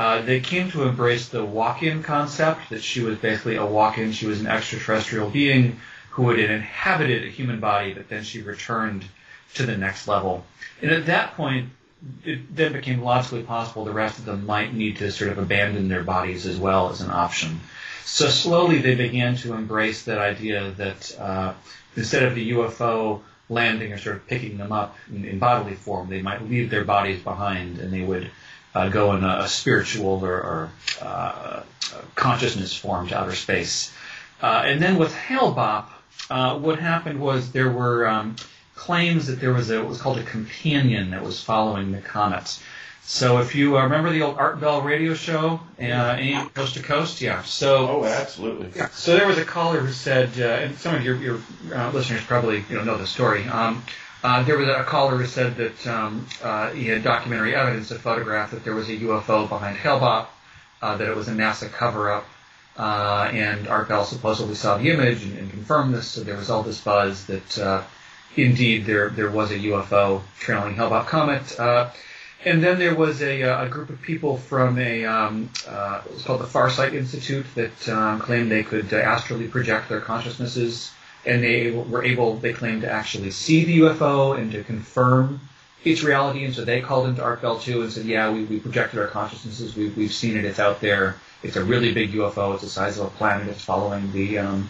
Uh, 0.00 0.22
they 0.22 0.40
came 0.40 0.70
to 0.70 0.84
embrace 0.84 1.28
the 1.28 1.44
walk-in 1.44 2.02
concept 2.02 2.70
that 2.70 2.82
she 2.82 3.02
was 3.02 3.18
basically 3.18 3.56
a 3.56 3.66
walk-in. 3.66 4.12
She 4.12 4.24
was 4.24 4.40
an 4.40 4.46
extraterrestrial 4.46 5.28
being 5.28 5.78
who 6.08 6.30
had 6.30 6.38
inhabited 6.38 7.22
a 7.22 7.28
human 7.28 7.60
body, 7.60 7.92
but 7.92 8.08
then 8.08 8.24
she 8.24 8.40
returned 8.40 9.04
to 9.56 9.66
the 9.66 9.76
next 9.76 10.08
level. 10.08 10.46
And 10.80 10.90
at 10.90 11.04
that 11.04 11.34
point, 11.34 11.68
it 12.24 12.56
then 12.56 12.72
became 12.72 13.02
logically 13.02 13.42
possible 13.42 13.84
the 13.84 13.92
rest 13.92 14.18
of 14.18 14.24
them 14.24 14.46
might 14.46 14.72
need 14.72 14.96
to 14.96 15.12
sort 15.12 15.32
of 15.32 15.36
abandon 15.36 15.88
their 15.88 16.02
bodies 16.02 16.46
as 16.46 16.56
well 16.56 16.88
as 16.88 17.02
an 17.02 17.10
option. 17.10 17.60
So 18.06 18.28
slowly 18.28 18.78
they 18.78 18.94
began 18.94 19.36
to 19.36 19.52
embrace 19.52 20.04
that 20.04 20.16
idea 20.16 20.70
that 20.78 21.20
uh, 21.20 21.52
instead 21.94 22.22
of 22.22 22.34
the 22.34 22.52
UFO 22.52 23.20
landing 23.50 23.92
or 23.92 23.98
sort 23.98 24.16
of 24.16 24.26
picking 24.26 24.56
them 24.56 24.72
up 24.72 24.96
in, 25.10 25.26
in 25.26 25.38
bodily 25.38 25.74
form, 25.74 26.08
they 26.08 26.22
might 26.22 26.48
leave 26.48 26.70
their 26.70 26.86
bodies 26.86 27.22
behind 27.22 27.80
and 27.80 27.92
they 27.92 28.00
would 28.00 28.30
uh, 28.74 28.88
go 28.88 29.14
in 29.14 29.24
a, 29.24 29.38
a 29.40 29.48
spiritual 29.48 30.24
or, 30.24 30.32
or 30.34 30.70
uh, 31.02 31.62
consciousness 32.14 32.74
form 32.76 33.08
to 33.08 33.18
outer 33.18 33.34
space. 33.34 33.92
Uh, 34.42 34.62
and 34.64 34.80
then 34.80 34.96
with 34.98 35.14
Hale-Bopp, 35.14 35.86
uh, 36.30 36.58
what 36.58 36.78
happened 36.78 37.20
was 37.20 37.52
there 37.52 37.70
were 37.70 38.06
um, 38.08 38.36
claims 38.76 39.26
that 39.26 39.40
there 39.40 39.52
was 39.52 39.70
a, 39.70 39.80
what 39.80 39.88
was 39.88 40.00
called 40.00 40.18
a 40.18 40.22
companion 40.22 41.10
that 41.10 41.22
was 41.22 41.42
following 41.42 41.92
the 41.92 42.00
comet. 42.00 42.58
So 43.02 43.38
if 43.38 43.56
you 43.56 43.76
uh, 43.76 43.82
remember 43.82 44.10
the 44.10 44.22
old 44.22 44.38
Art 44.38 44.60
Bell 44.60 44.82
radio 44.82 45.14
show, 45.14 45.60
uh, 45.80 45.82
AM 45.82 46.48
Coast 46.50 46.74
to 46.74 46.82
Coast, 46.82 47.20
yeah. 47.20 47.42
So 47.42 47.88
Oh, 47.88 48.04
absolutely. 48.04 48.70
so 48.92 49.16
there 49.16 49.26
was 49.26 49.36
a 49.38 49.44
caller 49.44 49.80
who 49.80 49.92
said, 49.92 50.30
uh, 50.38 50.44
and 50.44 50.78
some 50.78 50.94
of 50.94 51.04
your, 51.04 51.16
your 51.16 51.40
uh, 51.74 51.90
listeners 51.90 52.22
probably 52.24 52.64
you 52.70 52.76
know 52.76 52.84
know 52.84 52.96
the 52.98 53.08
story. 53.08 53.44
Um, 53.48 53.82
uh, 54.22 54.42
there 54.42 54.58
was 54.58 54.68
a 54.68 54.84
caller 54.84 55.16
who 55.16 55.26
said 55.26 55.56
that 55.56 55.86
um, 55.86 56.26
uh, 56.42 56.70
he 56.70 56.86
had 56.86 57.02
documentary 57.02 57.54
evidence 57.54 57.88
to 57.88 57.94
photograph 57.94 58.50
that 58.50 58.64
there 58.64 58.74
was 58.74 58.88
a 58.88 58.96
UFO 58.96 59.48
behind 59.48 59.78
Hale-Bopp, 59.78 60.26
uh, 60.82 60.96
that 60.96 61.08
it 61.08 61.16
was 61.16 61.28
a 61.28 61.32
NASA 61.32 61.70
cover-up, 61.70 62.26
uh, 62.76 63.30
and 63.32 63.66
Art 63.66 63.88
Bell 63.88 64.04
supposedly 64.04 64.54
saw 64.54 64.76
the 64.76 64.90
image 64.90 65.24
and, 65.24 65.38
and 65.38 65.50
confirmed 65.50 65.94
this. 65.94 66.06
So 66.08 66.22
there 66.22 66.36
was 66.36 66.50
all 66.50 66.62
this 66.62 66.80
buzz 66.80 67.26
that 67.26 67.58
uh, 67.58 67.82
indeed 68.36 68.84
there 68.84 69.08
there 69.08 69.30
was 69.30 69.50
a 69.50 69.58
UFO 69.58 70.22
trailing 70.38 70.74
Hale-Bopp 70.74 71.06
comet. 71.06 71.58
Uh, 71.58 71.90
and 72.44 72.62
then 72.62 72.78
there 72.78 72.94
was 72.94 73.22
a, 73.22 73.42
a 73.42 73.68
group 73.68 73.90
of 73.90 74.00
people 74.00 74.38
from 74.38 74.78
a, 74.78 75.04
um, 75.04 75.50
it 75.66 76.12
was 76.14 76.22
called 76.24 76.40
the 76.40 76.46
Farsight 76.46 76.94
Institute 76.94 77.44
that 77.54 77.88
um, 77.90 78.18
claimed 78.18 78.50
they 78.50 78.62
could 78.62 78.90
astrally 78.94 79.46
project 79.46 79.90
their 79.90 80.00
consciousnesses, 80.00 80.90
and 81.26 81.42
they 81.42 81.70
were 81.70 82.04
able, 82.04 82.36
they 82.36 82.52
claimed 82.52 82.82
to 82.82 82.90
actually 82.90 83.30
see 83.30 83.64
the 83.64 83.78
UFO 83.80 84.38
and 84.38 84.52
to 84.52 84.64
confirm 84.64 85.40
its 85.84 86.02
reality. 86.02 86.44
And 86.44 86.54
so 86.54 86.64
they 86.64 86.80
called 86.80 87.08
into 87.08 87.22
Art 87.22 87.42
Bell 87.42 87.58
too 87.58 87.82
and 87.82 87.92
said, 87.92 88.06
yeah, 88.06 88.30
we, 88.30 88.44
we 88.44 88.58
projected 88.60 88.98
our 88.98 89.06
consciousnesses, 89.06 89.76
we, 89.76 89.88
we've 89.90 90.12
seen 90.12 90.36
it, 90.36 90.44
it's 90.44 90.58
out 90.58 90.80
there, 90.80 91.16
it's 91.42 91.56
a 91.56 91.64
really 91.64 91.92
big 91.92 92.12
UFO, 92.12 92.54
it's 92.54 92.62
the 92.62 92.68
size 92.68 92.98
of 92.98 93.06
a 93.06 93.10
planet, 93.10 93.48
it's 93.48 93.64
following 93.64 94.12
the, 94.12 94.38
um, 94.38 94.68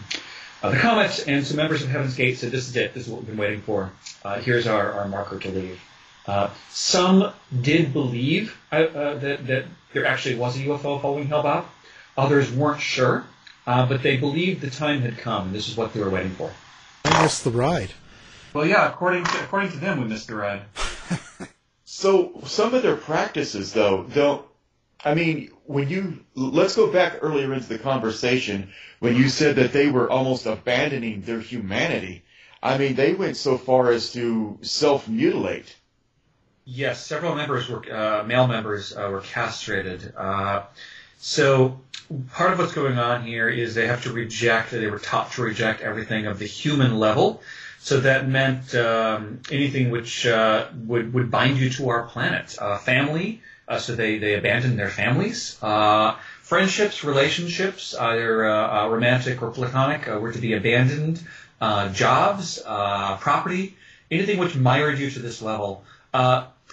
uh, 0.63 0.71
the 0.71 0.77
comets. 0.77 1.19
And 1.23 1.45
some 1.45 1.57
members 1.57 1.83
of 1.83 1.89
Heaven's 1.89 2.15
Gate 2.15 2.37
said, 2.37 2.51
this 2.51 2.69
is 2.69 2.75
it, 2.75 2.93
this 2.93 3.05
is 3.05 3.09
what 3.11 3.21
we've 3.21 3.29
been 3.29 3.37
waiting 3.37 3.61
for, 3.61 3.91
uh, 4.23 4.39
here's 4.39 4.67
our, 4.67 4.93
our 4.93 5.07
marker 5.07 5.39
to 5.39 5.49
leave. 5.49 5.81
Uh, 6.27 6.49
some 6.69 7.33
did 7.61 7.93
believe 7.93 8.57
uh, 8.71 8.75
uh, 8.75 9.17
that, 9.17 9.47
that 9.47 9.65
there 9.93 10.05
actually 10.05 10.35
was 10.35 10.55
a 10.57 10.59
UFO 10.61 11.01
following 11.01 11.27
Hale-Bopp. 11.27 11.65
Others 12.17 12.51
weren't 12.51 12.81
sure, 12.81 13.25
uh, 13.67 13.85
but 13.85 14.03
they 14.03 14.17
believed 14.17 14.61
the 14.61 14.69
time 14.69 15.01
had 15.01 15.17
come, 15.17 15.47
and 15.47 15.55
this 15.55 15.67
is 15.67 15.77
what 15.77 15.93
they 15.93 15.99
were 15.99 16.09
waiting 16.09 16.31
for. 16.31 16.51
I 17.05 17.23
missed 17.23 17.43
the 17.43 17.51
ride. 17.51 17.91
Well, 18.53 18.65
yeah, 18.65 18.89
according 18.89 19.23
to 19.25 19.43
according 19.43 19.71
to 19.71 19.77
them, 19.77 19.99
we 19.99 20.05
missed 20.05 20.27
the 20.27 20.35
ride. 20.35 20.61
So 21.93 22.39
some 22.45 22.73
of 22.73 22.83
their 22.83 22.95
practices, 22.95 23.73
though, 23.73 24.03
don't. 24.03 24.45
I 25.03 25.13
mean, 25.13 25.51
when 25.65 25.89
you 25.89 26.23
let's 26.35 26.75
go 26.75 26.89
back 26.89 27.19
earlier 27.21 27.53
into 27.53 27.67
the 27.67 27.77
conversation 27.77 28.71
when 28.99 29.17
you 29.17 29.27
said 29.27 29.57
that 29.57 29.73
they 29.73 29.89
were 29.91 30.09
almost 30.09 30.45
abandoning 30.45 31.21
their 31.21 31.41
humanity. 31.41 32.23
I 32.63 32.77
mean, 32.77 32.95
they 32.95 33.13
went 33.13 33.35
so 33.35 33.57
far 33.57 33.91
as 33.91 34.13
to 34.13 34.57
self-mutilate. 34.61 35.75
Yes, 36.63 37.05
several 37.05 37.35
members 37.35 37.67
were 37.67 37.83
uh, 37.93 38.23
male 38.23 38.47
members 38.47 38.95
uh, 38.95 39.09
were 39.11 39.21
castrated. 39.21 40.13
Uh, 40.15 40.63
so 41.17 41.81
part 42.33 42.53
of 42.53 42.59
what's 42.59 42.73
going 42.73 42.97
on 42.97 43.23
here 43.23 43.49
is 43.49 43.75
they 43.75 43.87
have 43.87 44.03
to 44.03 44.11
reject. 44.11 44.71
They 44.71 44.89
were 44.89 44.99
taught 44.99 45.31
to 45.33 45.41
reject 45.41 45.81
everything 45.81 46.25
of 46.25 46.39
the 46.39 46.45
human 46.45 46.97
level. 46.97 47.41
So 47.79 48.01
that 48.01 48.27
meant 48.27 48.75
um, 48.75 49.41
anything 49.49 49.89
which 49.89 50.25
uh, 50.27 50.67
would 50.85 51.13
would 51.13 51.31
bind 51.31 51.57
you 51.57 51.69
to 51.71 51.89
our 51.89 52.03
planet, 52.03 52.55
uh, 52.59 52.77
family. 52.77 53.41
Uh, 53.67 53.79
so 53.79 53.95
they 53.95 54.19
they 54.19 54.35
abandoned 54.35 54.77
their 54.77 54.89
families. 54.89 55.57
Uh, 55.63 56.15
friendships, 56.43 57.03
relationships, 57.03 57.95
either 57.95 58.47
uh, 58.47 58.85
uh, 58.85 58.89
romantic 58.89 59.41
or 59.41 59.49
platonic, 59.49 60.05
were 60.05 60.31
to 60.31 60.39
be 60.39 60.53
abandoned. 60.53 61.21
Jobs, 61.93 62.61
property, 62.63 63.75
anything 64.09 64.37
which 64.37 64.55
mired 64.55 64.99
you 64.99 65.09
to 65.09 65.19
this 65.19 65.41
level. 65.41 65.83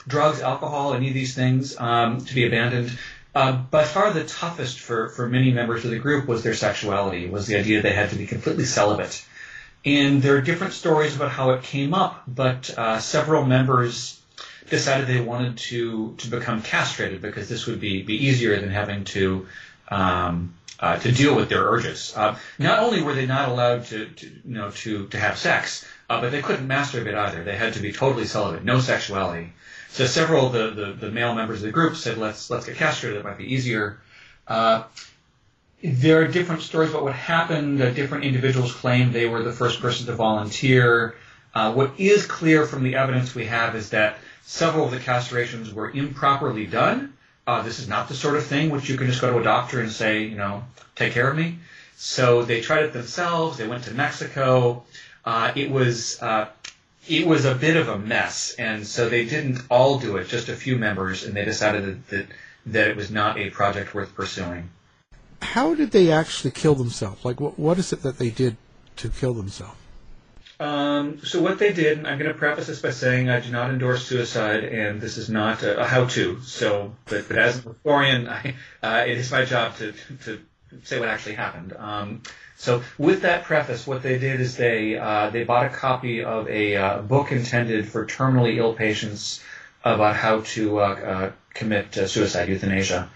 Drugs, 0.07 0.41
alcohol, 0.41 0.95
any 0.95 1.09
of 1.09 1.15
these 1.15 1.35
things 1.35 1.79
um, 1.79 2.25
to 2.25 2.35
be 2.35 2.47
abandoned. 2.47 2.99
Uh, 3.39 3.53
by 3.53 3.85
far 3.85 4.13
the 4.13 4.25
toughest 4.25 4.81
for, 4.81 5.11
for 5.11 5.29
many 5.29 5.53
members 5.53 5.85
of 5.85 5.93
the 5.93 5.99
group 6.01 6.27
was 6.27 6.43
their 6.43 6.55
sexuality, 6.55 7.29
was 7.29 7.47
the 7.47 7.57
idea 7.57 7.81
they 7.81 7.93
had 7.93 8.11
to 8.11 8.17
be 8.17 8.27
completely 8.27 8.65
celibate. 8.65 9.25
And 9.85 10.21
there 10.21 10.35
are 10.35 10.41
different 10.41 10.73
stories 10.73 11.15
about 11.15 11.31
how 11.31 11.51
it 11.51 11.63
came 11.63 11.95
up, 11.95 12.25
but 12.27 12.77
uh, 12.77 12.99
several 12.99 13.45
members 13.45 14.21
decided 14.69 15.07
they 15.07 15.21
wanted 15.21 15.57
to, 15.59 16.17
to 16.19 16.31
become 16.31 16.63
castrated 16.63 17.23
because 17.23 17.49
this 17.49 17.69
would 17.69 17.79
be, 17.79 18.03
be 18.03 18.27
easier 18.27 18.59
than 18.61 18.71
having 18.71 19.05
to 19.05 19.47
um, 19.89 20.55
uh, 20.81 20.99
to 20.99 21.13
deal 21.13 21.37
with 21.37 21.49
their 21.49 21.63
urges. 21.63 22.13
Uh, 22.17 22.37
not 22.59 22.81
only 22.81 23.03
were 23.03 23.15
they 23.15 23.27
not 23.27 23.49
allowed 23.51 23.85
to, 23.87 24.07
to 24.07 24.27
you 24.27 24.55
know 24.55 24.73
to, 24.73 25.07
to 25.09 25.19
have 25.19 25.39
sex, 25.39 25.87
uh, 26.11 26.21
but 26.21 26.33
they 26.33 26.43
couldn't 26.43 26.67
masturbate 26.67 27.15
either. 27.15 27.45
They 27.45 27.57
had 27.57 27.75
to 27.75 27.81
be 27.81 27.93
totally 27.93 28.27
celibate, 28.27 28.65
no 28.65 28.81
sexuality. 28.81 29.53
So 29.91 30.07
several 30.07 30.47
of 30.47 30.53
the, 30.53 30.71
the, 30.71 30.93
the 30.93 31.11
male 31.11 31.35
members 31.35 31.59
of 31.59 31.67
the 31.67 31.73
group 31.73 31.97
said, 31.97 32.19
let's 32.19 32.51
let's 32.51 32.67
get 32.67 32.77
castrated. 32.77 33.19
It 33.19 33.25
might 33.25 33.39
be 33.39 33.53
easier. 33.53 34.01
Uh, 34.47 34.85
there 35.83 36.23
are 36.23 36.29
different 36.29 36.63
stories 36.63 36.91
about 36.91 37.05
what 37.05 37.15
happened. 37.15 37.81
Uh, 37.81 37.91
different 37.91 38.25
individuals 38.25 38.73
claim 38.73 39.13
they 39.13 39.27
were 39.27 39.43
the 39.43 39.53
first 39.53 39.81
person 39.81 40.07
to 40.07 40.13
volunteer. 40.13 41.15
Uh, 41.55 41.73
what 41.73 41.93
is 41.99 42.27
clear 42.27 42.67
from 42.67 42.83
the 42.83 42.97
evidence 42.97 43.35
we 43.35 43.47
have 43.47 43.75
is 43.75 43.91
that 43.91 44.19
several 44.43 44.87
of 44.87 44.91
the 44.91 44.99
castrations 44.99 45.73
were 45.73 45.91
improperly 45.91 46.67
done. 46.67 47.15
Uh, 47.47 47.63
this 47.63 47.79
is 47.79 47.89
not 47.89 48.09
the 48.09 48.15
sort 48.15 48.37
of 48.37 48.45
thing 48.45 48.71
which 48.71 48.89
you 48.89 48.97
can 48.97 49.07
just 49.07 49.21
go 49.21 49.33
to 49.33 49.39
a 49.39 49.43
doctor 49.43 49.81
and 49.81 49.91
say, 49.91 50.25
you 50.25 50.37
know, 50.37 50.63
take 50.95 51.13
care 51.13 51.31
of 51.31 51.37
me. 51.37 51.59
So 51.97 52.43
they 52.43 52.61
tried 52.61 52.85
it 52.85 52.93
themselves. 52.93 53.57
They 53.57 53.67
went 53.67 53.85
to 53.85 53.95
Mexico. 53.95 54.85
Uh, 55.25 55.53
it 55.57 55.71
was 55.71 56.21
uh, 56.23 56.49
it 57.09 57.27
was 57.27 57.45
a 57.45 57.55
bit 57.55 57.77
of 57.77 57.89
a 57.89 57.99
mess, 57.99 58.55
and 58.59 58.87
so 58.87 59.09
they 59.09 59.25
didn't 59.25 59.63
all 59.71 59.99
do 59.99 60.17
it, 60.17 60.29
just 60.29 60.49
a 60.49 60.57
few 60.57 60.77
members, 60.77 61.25
and 61.25 61.35
they 61.35 61.45
decided 61.45 61.85
that, 61.85 62.09
that, 62.09 62.27
that 62.67 62.89
it 62.89 62.97
was 62.97 63.11
not 63.11 63.39
a 63.39 63.51
project 63.51 63.95
worth 63.95 64.15
pursuing. 64.15 64.71
How 65.41 65.75
did 65.75 65.93
they 65.93 66.11
actually 66.11 66.51
kill 66.51 66.75
themselves? 66.75 67.25
Like, 67.25 67.41
what, 67.41 67.59
what 67.59 67.79
is 67.79 67.93
it 67.93 68.03
that 68.03 68.19
they 68.19 68.31
did 68.31 68.57
to 68.97 69.09
kill 69.09 69.35
themselves? 69.35 69.77
Um, 70.61 71.21
so 71.25 71.41
what 71.41 71.61
they 71.61 71.73
did, 71.73 71.99
and 71.99 72.07
I'm 72.07 72.19
going 72.19 72.33
to 72.33 72.37
preface 72.37 72.67
this 72.67 72.83
by 72.83 72.91
saying 72.91 73.31
I 73.31 73.41
do 73.41 73.51
not 73.51 73.71
endorse 73.71 74.07
suicide, 74.07 74.65
and 74.65 75.01
this 75.01 75.17
is 75.17 75.29
not 75.29 75.63
a, 75.63 75.81
a 75.81 75.85
how-to. 75.85 76.41
So, 76.41 76.97
but, 77.05 77.29
but 77.29 77.39
as 77.39 77.65
a 77.65 77.69
historian, 77.69 78.29
I, 78.29 78.55
uh, 78.83 79.05
it 79.07 79.19
is 79.19 79.31
my 79.31 79.45
job 79.45 79.77
to, 79.77 79.95
to 80.25 80.41
say 80.83 80.99
what 80.99 81.09
actually 81.09 81.37
happened. 81.37 81.75
Um, 81.79 82.23
so 82.59 82.83
with 82.99 83.23
that 83.23 83.45
preface, 83.45 83.87
what 83.87 84.03
they 84.03 84.19
did 84.19 84.41
is 84.41 84.57
they 84.57 84.99
uh, 84.99 85.31
they 85.31 85.45
bought 85.45 85.67
a 85.67 85.69
copy 85.69 86.25
of 86.25 86.49
a 86.49 86.75
uh, 86.75 86.99
book 87.03 87.31
intended 87.31 87.89
for 87.89 88.05
terminally 88.05 88.57
ill 88.57 88.75
patients 88.75 89.41
about 89.85 90.17
how 90.17 90.41
to 90.41 90.81
uh, 90.81 90.83
uh 90.83 91.33
commit 91.55 91.97
uh, 91.97 92.09
suicide, 92.09 92.49
euthanasia, 92.49 93.09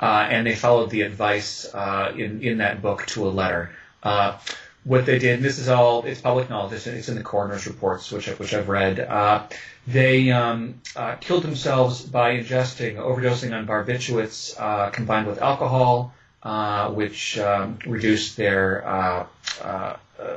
uh, 0.00 0.26
and 0.28 0.48
they 0.48 0.56
followed 0.56 0.90
the 0.90 1.02
advice 1.02 1.64
in 2.16 2.42
in 2.42 2.58
that 2.58 2.82
book 2.82 3.06
to 3.06 3.28
a 3.28 3.30
letter. 3.30 3.70
what 4.82 5.06
they 5.06 5.20
did, 5.20 5.36
and 5.36 5.44
this 5.44 5.60
is 5.60 5.68
all 5.68 6.04
it's 6.04 6.20
public 6.20 6.50
knowledge. 6.50 6.72
It's, 6.72 6.88
it's 6.88 7.08
in 7.08 7.14
the 7.14 7.22
coroner's 7.22 7.68
reports, 7.68 8.10
which 8.10 8.26
which 8.26 8.52
I've 8.52 8.68
read. 8.68 8.96
they 9.86 10.32
um, 10.32 10.80
killed 11.20 11.44
themselves 11.44 12.02
by 12.02 12.36
ingesting, 12.38 12.96
overdosing 12.96 13.56
on 13.56 13.64
barbiturates 13.64 14.56
combined 14.92 15.28
with 15.28 15.40
alcohol 15.40 16.12
uh, 16.42 16.90
which 16.90 17.38
um, 17.38 17.78
reduced 17.86 18.36
their 18.36 18.86
uh, 18.86 19.26
uh, 19.62 19.96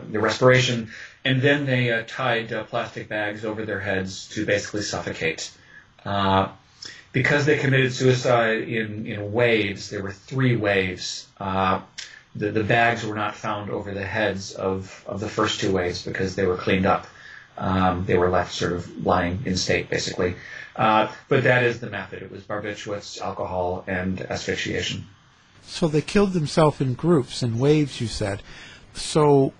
their 0.10 0.22
respiration, 0.22 0.92
and 1.26 1.42
then 1.42 1.66
they 1.66 2.04
tied 2.08 2.50
plastic 2.70 3.08
bags 3.08 3.46
over 3.46 3.66
their 3.66 3.80
heads 3.80 4.28
to 4.30 4.46
basically 4.46 4.82
suffocate. 4.82 5.52
because 7.14 7.46
they 7.46 7.58
committed 7.58 7.94
suicide 7.94 8.62
in, 8.62 9.06
in 9.06 9.32
waves, 9.34 9.90
there 9.90 10.02
were 10.02 10.12
three 10.12 10.56
waves. 10.56 11.28
the, 11.40 11.84
the 12.52 12.64
bags 12.64 13.06
were 13.06 13.16
not 13.16 13.36
found 13.36 13.70
over 13.70 13.94
the 13.94 14.06
heads 14.06 14.54
of, 14.54 15.04
of 15.08 15.20
the 15.20 15.28
first 15.28 15.60
two 15.60 15.72
waves 15.72 16.04
because 16.06 16.36
they 16.36 16.46
were 16.46 16.58
cleaned 16.58 16.86
up. 16.86 17.06
Um, 17.58 18.06
they 18.06 18.18
were 18.18 18.30
left 18.30 18.54
sort 18.54 18.74
of 18.74 19.06
lying 19.06 19.44
in 19.46 19.58
state, 19.58 19.90
basically. 19.90 20.36
Uh, 20.76 21.12
but 21.28 21.44
that 21.44 21.64
is 21.64 21.80
the 21.80 21.90
method. 21.90 22.24
It 22.24 22.32
was 22.32 22.44
barbiturates, 22.44 23.20
alcohol, 23.22 23.84
and 23.88 24.22
asphyxiation. 24.22 25.06
So 25.64 25.88
they 25.88 26.02
killed 26.02 26.34
themselves 26.34 26.82
in 26.82 26.94
groups 26.94 27.42
and 27.42 27.60
waves. 27.60 28.02
You 28.02 28.08
said 28.08 28.42
so. 28.94 29.54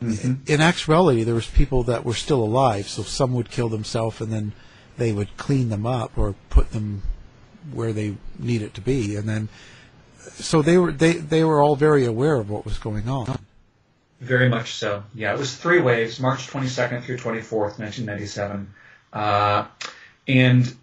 Mm-hmm. 0.00 0.50
In 0.52 0.60
actuality, 0.60 1.22
there 1.22 1.36
was 1.36 1.46
people 1.46 1.84
that 1.84 2.04
were 2.04 2.14
still 2.14 2.42
alive. 2.42 2.88
So 2.88 3.04
some 3.04 3.34
would 3.34 3.52
kill 3.52 3.68
themselves, 3.68 4.20
and 4.20 4.32
then 4.32 4.52
they 4.96 5.12
would 5.12 5.36
clean 5.36 5.68
them 5.68 5.86
up 5.86 6.18
or 6.18 6.34
put 6.50 6.72
them 6.72 7.02
where 7.72 7.92
they 7.92 8.16
needed 8.38 8.74
to 8.74 8.80
be, 8.80 9.16
and 9.16 9.28
then 9.28 9.48
so 10.34 10.62
they 10.62 10.78
were 10.78 10.92
they 10.92 11.12
they 11.12 11.44
were 11.44 11.60
all 11.60 11.76
very 11.76 12.04
aware 12.04 12.36
of 12.36 12.50
what 12.50 12.64
was 12.64 12.78
going 12.78 13.08
on. 13.08 13.38
Very 14.20 14.48
much 14.48 14.74
so. 14.74 15.02
Yeah, 15.14 15.32
it 15.32 15.38
was 15.38 15.56
three 15.56 15.80
waves, 15.80 16.20
March 16.20 16.46
22nd 16.46 17.02
through 17.02 17.16
24th, 17.16 17.80
1997, 17.80 18.72
uh, 19.12 19.66
and 20.28 20.76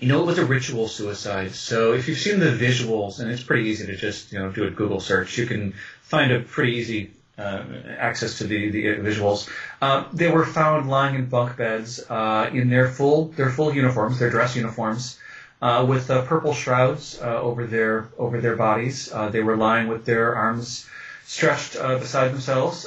you 0.00 0.08
know, 0.08 0.22
it 0.22 0.26
was 0.26 0.38
a 0.38 0.44
ritual 0.44 0.88
suicide. 0.88 1.52
So 1.54 1.94
if 1.94 2.08
you've 2.08 2.18
seen 2.18 2.38
the 2.38 2.46
visuals, 2.46 3.20
and 3.20 3.30
it's 3.30 3.42
pretty 3.42 3.68
easy 3.68 3.86
to 3.86 3.96
just 3.96 4.32
you 4.32 4.38
know 4.38 4.50
do 4.50 4.64
a 4.64 4.70
Google 4.70 5.00
search, 5.00 5.38
you 5.38 5.46
can 5.46 5.74
find 6.02 6.32
a 6.32 6.40
pretty 6.40 6.72
easy 6.72 7.10
uh, 7.38 7.64
access 7.98 8.38
to 8.38 8.44
the 8.44 8.70
the 8.70 8.84
visuals. 8.96 9.48
Uh, 9.80 10.04
they 10.12 10.30
were 10.30 10.44
found 10.44 10.88
lying 10.88 11.14
in 11.14 11.26
bunk 11.26 11.56
beds 11.56 12.04
uh, 12.10 12.50
in 12.52 12.68
their 12.68 12.88
full 12.88 13.26
their 13.28 13.50
full 13.50 13.74
uniforms, 13.74 14.18
their 14.18 14.30
dress 14.30 14.54
uniforms, 14.54 15.18
uh, 15.62 15.84
with 15.88 16.10
uh, 16.10 16.22
purple 16.22 16.52
shrouds 16.52 17.18
uh, 17.22 17.40
over 17.40 17.66
their 17.66 18.08
over 18.18 18.40
their 18.40 18.56
bodies. 18.56 19.10
they 19.30 19.42
were 19.42 19.56
lying 19.56 19.88
with 19.88 20.04
their 20.04 20.34
arms 20.34 20.86
stretched 21.24 21.74
beside 21.74 22.32
themselves. 22.32 22.86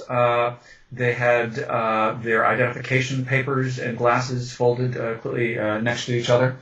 They 0.91 1.13
had 1.13 1.53
their 2.23 2.45
identification 2.47 3.25
papers 3.25 3.79
and 3.79 3.97
glasses 3.97 4.53
folded 4.53 4.93
completely 4.93 5.55
next 5.81 6.05
to 6.05 6.13
each 6.13 6.29
other 6.29 6.57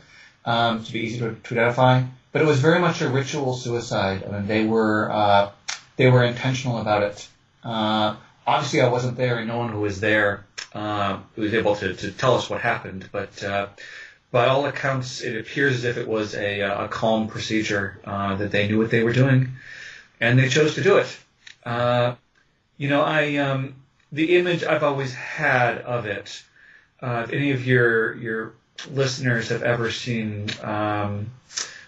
um, 0.47 0.83
to 0.83 0.93
be 0.93 1.01
easy 1.01 1.19
to, 1.19 1.35
to, 1.35 1.53
identify. 1.53 2.01
But 2.31 2.41
it 2.41 2.45
was 2.45 2.59
very 2.59 2.79
much 2.79 3.01
a 3.01 3.09
ritual 3.09 3.53
suicide. 3.53 4.23
I 4.25 4.31
mean, 4.31 4.47
they 4.47 4.65
were 4.65 5.11
uh, 5.11 5.51
they 5.97 6.09
were 6.09 6.23
intentional 6.23 6.79
about 6.79 7.03
it. 7.03 7.27
Uh, 7.63 8.15
obviously, 8.45 8.81
I 8.81 8.87
wasn't 8.87 9.17
there, 9.17 9.37
and 9.37 9.47
no 9.47 9.57
one 9.57 9.69
who 9.69 9.81
was 9.81 9.99
there 9.99 10.45
uh, 10.73 11.19
was 11.35 11.53
able 11.53 11.75
to, 11.75 11.93
to 11.93 12.11
tell 12.11 12.35
us 12.35 12.49
what 12.49 12.61
happened. 12.61 13.09
But 13.11 13.43
uh, 13.43 13.67
by 14.31 14.47
all 14.47 14.65
accounts, 14.65 15.21
it 15.21 15.37
appears 15.37 15.75
as 15.75 15.83
if 15.83 15.97
it 15.97 16.07
was 16.07 16.33
a, 16.33 16.61
a 16.61 16.87
calm 16.87 17.27
procedure 17.27 17.99
uh, 18.05 18.35
that 18.35 18.51
they 18.51 18.67
knew 18.67 18.77
what 18.77 18.89
they 18.89 19.03
were 19.03 19.13
doing, 19.13 19.49
and 20.21 20.39
they 20.39 20.47
chose 20.47 20.75
to 20.75 20.83
do 20.83 20.97
it. 20.97 21.17
Uh, 21.65 22.15
you 22.77 22.87
know, 22.87 23.01
I 23.01 23.35
um, 23.37 23.75
the 24.13 24.37
image 24.37 24.63
I've 24.63 24.83
always 24.83 25.13
had 25.13 25.79
of 25.79 26.05
it. 26.05 26.41
if 27.01 27.33
any 27.33 27.51
of 27.51 27.65
your 27.65 28.15
your 28.15 28.53
listeners 28.91 29.49
have 29.49 29.63
ever 29.63 29.91
seen 29.91 30.47
um, 30.61 31.31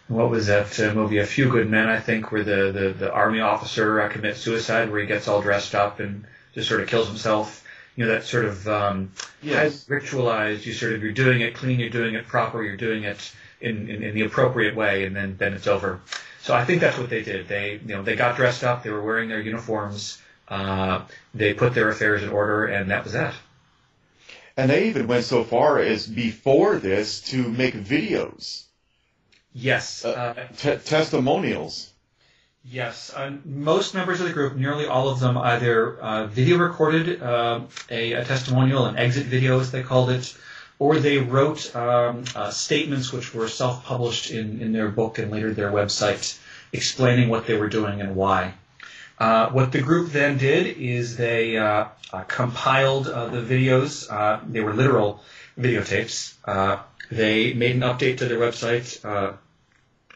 what 0.07 0.29
was 0.29 0.47
that 0.47 0.79
uh, 0.79 0.93
movie, 0.93 1.19
A 1.19 1.25
Few 1.25 1.49
Good 1.49 1.69
Men, 1.69 1.87
I 1.87 1.99
think, 1.99 2.31
where 2.31 2.43
the, 2.43 2.71
the, 2.71 2.95
the 2.97 3.11
army 3.11 3.41
officer 3.41 4.01
uh, 4.01 4.09
commits 4.09 4.39
suicide, 4.39 4.91
where 4.91 5.01
he 5.01 5.07
gets 5.07 5.27
all 5.27 5.41
dressed 5.41 5.75
up 5.75 5.99
and 5.99 6.25
just 6.53 6.67
sort 6.67 6.81
of 6.81 6.87
kills 6.87 7.07
himself. 7.07 7.63
You 7.95 8.05
know, 8.05 8.11
that 8.13 8.23
sort 8.23 8.45
of 8.45 8.67
um, 8.67 9.11
yes. 9.41 9.85
ritualized. 9.85 10.65
You 10.65 10.73
sort 10.73 10.93
of 10.93 11.03
you're 11.03 11.11
doing 11.11 11.41
it 11.41 11.53
clean, 11.53 11.79
you're 11.79 11.89
doing 11.89 12.15
it 12.15 12.27
proper, 12.27 12.63
you're 12.63 12.77
doing 12.77 13.03
it 13.03 13.31
in, 13.61 13.89
in, 13.89 14.03
in 14.03 14.15
the 14.15 14.21
appropriate 14.21 14.75
way, 14.75 15.05
and 15.05 15.15
then 15.15 15.35
then 15.37 15.53
it's 15.53 15.67
over. 15.67 15.99
So 16.41 16.55
I 16.55 16.65
think 16.65 16.81
that's 16.81 16.97
what 16.97 17.09
they 17.09 17.23
did. 17.23 17.47
They 17.47 17.73
you 17.73 17.95
know 17.95 18.03
they 18.03 18.15
got 18.15 18.35
dressed 18.35 18.63
up, 18.63 18.83
they 18.83 18.89
were 18.89 19.03
wearing 19.03 19.27
their 19.29 19.41
uniforms, 19.41 20.21
uh, 20.47 21.01
they 21.33 21.53
put 21.53 21.73
their 21.73 21.89
affairs 21.89 22.23
in 22.23 22.29
order, 22.29 22.65
and 22.65 22.89
that 22.89 23.03
was 23.03 23.13
that. 23.13 23.33
And 24.59 24.69
they 24.69 24.89
even 24.89 25.07
went 25.07 25.23
so 25.23 25.45
far 25.45 25.79
as 25.79 26.05
before 26.05 26.79
this 26.79 27.21
to 27.31 27.37
make 27.47 27.75
videos. 27.75 28.63
Yes. 29.53 30.03
Uh, 30.03 30.33
t- 30.57 30.75
testimonials. 30.75 31.93
Yes. 32.65 33.13
Uh, 33.15 33.37
most 33.45 33.95
members 33.95 34.19
of 34.19 34.27
the 34.27 34.33
group, 34.33 34.57
nearly 34.57 34.85
all 34.85 35.07
of 35.07 35.21
them, 35.21 35.37
either 35.37 35.97
uh, 36.01 36.27
video 36.27 36.57
recorded 36.57 37.23
uh, 37.23 37.61
a, 37.89 38.11
a, 38.11 38.25
testimonial, 38.25 38.85
an 38.85 38.97
exit 38.97 39.27
video 39.27 39.61
as 39.61 39.71
they 39.71 39.81
called 39.81 40.09
it, 40.09 40.35
or 40.77 40.99
they 40.99 41.19
wrote 41.19 41.73
um, 41.73 42.25
uh, 42.35 42.51
statements 42.51 43.13
which 43.13 43.33
were 43.33 43.47
self 43.47 43.85
published 43.85 44.29
in, 44.29 44.59
in 44.61 44.73
their 44.73 44.89
book 44.89 45.19
and 45.19 45.31
later 45.31 45.53
their 45.53 45.71
website 45.71 46.37
explaining 46.73 47.29
what 47.29 47.47
they 47.47 47.55
were 47.55 47.69
doing 47.69 48.01
and 48.01 48.13
why. 48.13 48.55
Uh, 49.19 49.49
what 49.49 49.73
the 49.73 49.81
group 49.81 50.11
then 50.11 50.37
did 50.37 50.77
is 50.77 51.17
they 51.17 51.57
uh, 51.57 51.85
uh, 52.13 52.23
compiled 52.23 53.07
uh, 53.07 53.27
the 53.27 53.41
videos. 53.41 54.09
Uh, 54.09 54.39
they 54.47 54.61
were 54.61 54.73
literal 54.73 55.21
videotapes. 55.57 56.35
Uh, 56.45 56.77
they 57.11 57.53
made 57.53 57.75
an 57.75 57.81
update 57.81 58.19
to 58.19 58.25
their 58.27 58.39
website, 58.39 59.37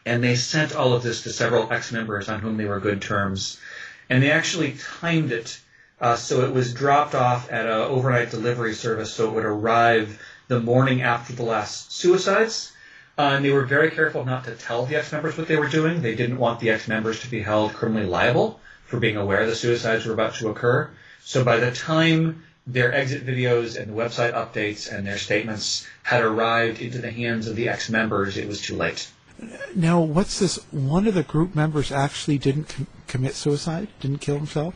and 0.06 0.24
they 0.24 0.36
sent 0.36 0.74
all 0.74 0.94
of 0.94 1.02
this 1.02 1.22
to 1.22 1.30
several 1.30 1.70
ex-members 1.72 2.28
on 2.28 2.40
whom 2.40 2.56
they 2.56 2.64
were 2.64 2.80
good 2.80 3.02
terms. 3.02 3.60
And 4.08 4.22
they 4.22 4.30
actually 4.30 4.76
timed 4.98 5.32
it 5.32 5.60
so 6.16 6.42
it 6.42 6.52
was 6.52 6.74
dropped 6.74 7.14
off 7.14 7.50
at 7.50 7.66
an 7.66 7.72
overnight 7.72 8.30
delivery 8.30 8.74
service, 8.74 9.12
so 9.12 9.28
it 9.28 9.34
would 9.34 9.44
arrive 9.44 10.20
the 10.48 10.60
morning 10.60 11.02
after 11.02 11.32
the 11.32 11.42
last 11.42 11.92
suicides. 11.92 12.72
and 13.16 13.44
they 13.44 13.50
were 13.50 13.64
very 13.64 13.90
careful 13.90 14.24
not 14.24 14.44
to 14.44 14.54
tell 14.54 14.86
the 14.86 14.96
ex-members 14.96 15.36
what 15.36 15.48
they 15.48 15.56
were 15.56 15.68
doing. 15.68 16.00
They 16.00 16.14
didn't 16.14 16.38
want 16.38 16.60
the 16.60 16.70
ex-members 16.70 17.20
to 17.20 17.30
be 17.30 17.42
held 17.42 17.74
criminally 17.74 18.06
liable 18.06 18.60
for 18.94 19.00
being 19.00 19.16
aware 19.16 19.44
the 19.44 19.56
suicides 19.56 20.06
were 20.06 20.14
about 20.14 20.34
to 20.34 20.48
occur. 20.48 20.88
So 21.24 21.42
by 21.42 21.56
the 21.56 21.72
time 21.72 22.44
their 22.64 22.94
exit 22.94 23.26
videos 23.26 23.76
and 23.76 23.90
the 23.90 24.00
website 24.00 24.34
updates 24.34 24.90
and 24.90 25.04
their 25.04 25.18
statements 25.18 25.84
had 26.04 26.22
arrived 26.22 26.80
into 26.80 26.98
the 26.98 27.10
hands 27.10 27.48
of 27.48 27.56
the 27.56 27.68
ex-members, 27.68 28.36
it 28.36 28.46
was 28.46 28.60
too 28.60 28.76
late. 28.76 29.10
Now, 29.74 30.00
what's 30.00 30.38
this? 30.38 30.56
One 30.70 31.08
of 31.08 31.14
the 31.14 31.24
group 31.24 31.56
members 31.56 31.90
actually 31.90 32.38
didn't 32.38 32.68
com- 32.68 32.86
commit 33.08 33.34
suicide, 33.34 33.88
didn't 33.98 34.20
kill 34.20 34.36
himself? 34.36 34.74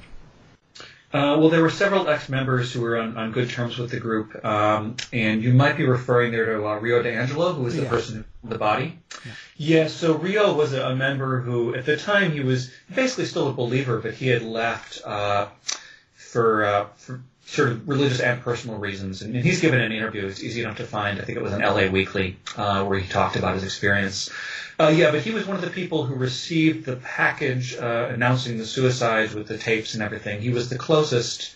Uh, 1.10 1.36
well, 1.38 1.48
there 1.48 1.62
were 1.62 1.70
several 1.70 2.06
ex-members 2.06 2.70
who 2.70 2.82
were 2.82 2.98
on, 2.98 3.16
on 3.16 3.32
good 3.32 3.48
terms 3.48 3.78
with 3.78 3.90
the 3.90 3.98
group, 3.98 4.44
um, 4.44 4.94
and 5.10 5.42
you 5.42 5.54
might 5.54 5.78
be 5.78 5.86
referring 5.86 6.32
there 6.32 6.44
to 6.56 6.66
uh, 6.66 6.78
Rio 6.78 7.02
DiAngelo, 7.02 7.54
who 7.54 7.62
was 7.62 7.76
the 7.76 7.84
yeah. 7.84 7.88
person 7.88 8.24
who 8.42 8.48
the 8.50 8.58
body. 8.58 8.98
Yeah. 9.24 9.32
yeah. 9.56 9.88
so 9.88 10.16
Rio 10.16 10.52
was 10.52 10.74
a, 10.74 10.88
a, 10.88 10.94
member 10.94 11.40
who, 11.40 11.74
at 11.74 11.86
the 11.86 11.96
time, 11.96 12.32
he 12.32 12.40
was 12.40 12.70
basically 12.94 13.24
still 13.24 13.48
a 13.48 13.54
believer, 13.54 13.98
but 14.00 14.14
he 14.14 14.28
had 14.28 14.42
left 14.42 15.00
uh, 15.02 15.48
for, 16.12 16.64
uh, 16.64 16.86
for 16.96 17.22
sort 17.46 17.70
of 17.70 17.88
religious 17.88 18.20
and 18.20 18.42
personal 18.42 18.76
reasons. 18.76 19.22
And, 19.22 19.34
and, 19.34 19.42
he's 19.42 19.62
given 19.62 19.80
an 19.80 19.92
interview. 19.92 20.26
It's 20.26 20.42
easy 20.42 20.60
enough 20.60 20.76
to 20.76 20.84
find. 20.84 21.18
I 21.18 21.24
think 21.24 21.38
it 21.38 21.42
was 21.42 21.54
in 21.54 21.62
L.A. 21.62 21.88
Weekly, 21.88 22.36
uh, 22.56 22.84
where 22.84 22.98
he 22.98 23.08
talked 23.08 23.36
about 23.36 23.54
his 23.54 23.64
experience. 23.64 24.30
Uh, 24.80 24.88
yeah, 24.88 25.10
but 25.10 25.20
he 25.20 25.32
was 25.32 25.44
one 25.46 25.56
of 25.56 25.62
the 25.62 25.70
people 25.70 26.04
who 26.04 26.14
received 26.14 26.86
the 26.86 26.96
package 26.96 27.76
uh, 27.76 28.10
announcing 28.12 28.58
the 28.58 28.64
suicides 28.64 29.34
with 29.34 29.48
the 29.48 29.58
tapes 29.58 29.94
and 29.94 30.02
everything. 30.02 30.40
He 30.40 30.50
was 30.50 30.68
the 30.68 30.78
closest 30.78 31.54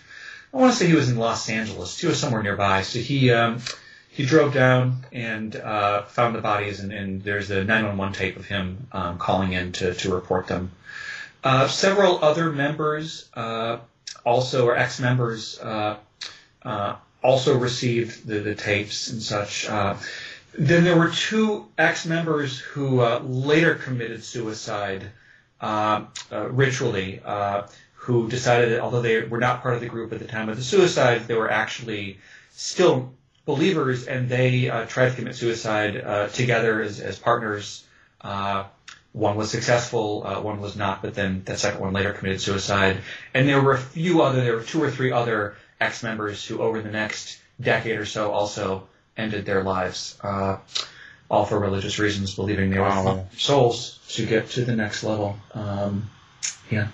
I 0.52 0.58
want 0.58 0.72
to 0.72 0.78
say 0.78 0.86
he 0.86 0.94
was 0.94 1.08
in 1.08 1.16
Los 1.16 1.48
Angeles. 1.48 1.98
He 1.98 2.06
was 2.06 2.20
somewhere 2.20 2.42
nearby. 2.42 2.82
So 2.82 2.98
he 2.98 3.30
um, 3.30 3.60
he 4.10 4.26
drove 4.26 4.52
down 4.52 5.06
and 5.10 5.56
uh, 5.56 6.02
found 6.02 6.34
the 6.34 6.42
bodies, 6.42 6.80
and, 6.80 6.92
and, 6.92 7.22
there's 7.22 7.50
a 7.50 7.64
911 7.64 8.12
tape 8.12 8.36
of 8.36 8.44
him 8.44 8.86
um, 8.92 9.16
calling 9.16 9.54
in 9.54 9.72
to, 9.72 9.94
to 9.94 10.14
report 10.14 10.48
them. 10.48 10.70
Uh, 11.42 11.66
several 11.66 12.22
other 12.22 12.52
members, 12.52 13.30
uh, 13.32 13.78
also 14.26 14.66
or 14.66 14.76
ex-members, 14.76 15.58
uh, 15.60 15.96
uh, 16.62 16.96
also 17.22 17.56
received 17.56 18.26
the, 18.26 18.40
the 18.40 18.54
tapes 18.54 19.08
and 19.08 19.22
such. 19.22 19.66
Uh, 20.53 20.57
then 20.59 20.84
there 20.84 20.98
were 20.98 21.11
two 21.11 21.66
ex-members 21.78 22.59
who 22.59 23.03
later 23.22 23.74
committed 23.74 24.22
suicide 24.24 25.11
ritually 26.30 27.20
who 28.03 28.28
decided 28.28 28.72
that 28.72 28.80
although 28.80 29.00
they 29.00 29.22
were 29.22 29.38
not 29.38 29.62
part 29.62 29.74
of 29.74 29.80
the 29.80 29.86
group 29.86 30.12
at 30.12 30.18
the 30.18 30.26
time 30.26 30.48
of 30.48 30.57
the 30.57 30.62
suicide, 30.62 31.28
they 31.28 31.34
were 31.34 31.50
actually 31.50 32.18
still 32.50 33.12
believers, 33.44 34.07
and 34.07 34.28
they 34.28 34.68
uh, 34.68 34.86
tried 34.86 35.11
to 35.11 35.14
commit 35.16 35.36
suicide 35.36 35.96
uh, 35.96 36.28
together 36.28 36.82
as, 36.82 37.00
as 37.00 37.18
partners. 37.18 37.84
Uh, 38.20 38.64
one 39.12 39.36
was 39.36 39.50
successful, 39.50 40.24
uh, 40.26 40.40
one 40.40 40.61
was 40.61 40.74
not, 40.74 41.00
but 41.00 41.14
then 41.14 41.42
that 41.44 41.59
second 41.61 41.80
one 41.80 41.92
later 41.92 42.12
committed 42.12 42.40
suicide. 42.40 42.98
And 43.34 43.48
there 43.48 43.61
were 43.61 43.74
a 43.74 43.78
few 43.78 44.22
other, 44.22 44.42
there 44.42 44.57
were 44.57 44.62
two 44.62 44.82
or 44.82 44.90
three 44.90 45.12
other 45.12 45.55
ex-members 45.80 46.44
who, 46.44 46.61
over 46.61 46.82
the 46.82 46.90
next 46.90 47.38
decade 47.61 47.98
or 47.98 48.07
so, 48.07 48.32
also 48.32 48.88
ended 49.16 49.44
their 49.44 49.62
lives, 49.62 50.18
uh, 50.22 50.58
all 51.30 51.46
for 51.46 51.58
religious 51.58 51.98
reasons, 51.98 52.34
believing 52.34 52.70
they 52.70 52.78
were 52.78 53.24
souls 53.36 53.98
to 54.10 54.26
get 54.26 54.50
to 54.50 54.64
the 54.64 54.76
next 54.76 55.02
level. 55.04 55.36
Um, 55.54 56.10
yeah. 56.70 56.88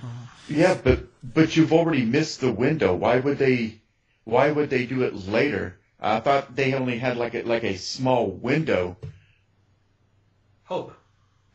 Yeah, 0.48 0.76
but 0.82 1.04
but 1.22 1.56
you've 1.56 1.72
already 1.72 2.04
missed 2.04 2.40
the 2.40 2.52
window. 2.52 2.94
Why 2.94 3.18
would 3.20 3.38
they? 3.38 3.80
Why 4.24 4.50
would 4.50 4.70
they 4.70 4.86
do 4.86 5.02
it 5.02 5.14
later? 5.14 5.78
I 6.00 6.20
thought 6.20 6.54
they 6.54 6.74
only 6.74 6.98
had 6.98 7.16
like 7.16 7.34
a, 7.34 7.42
like 7.42 7.64
a 7.64 7.76
small 7.76 8.30
window. 8.30 8.96
Hope, 10.64 10.94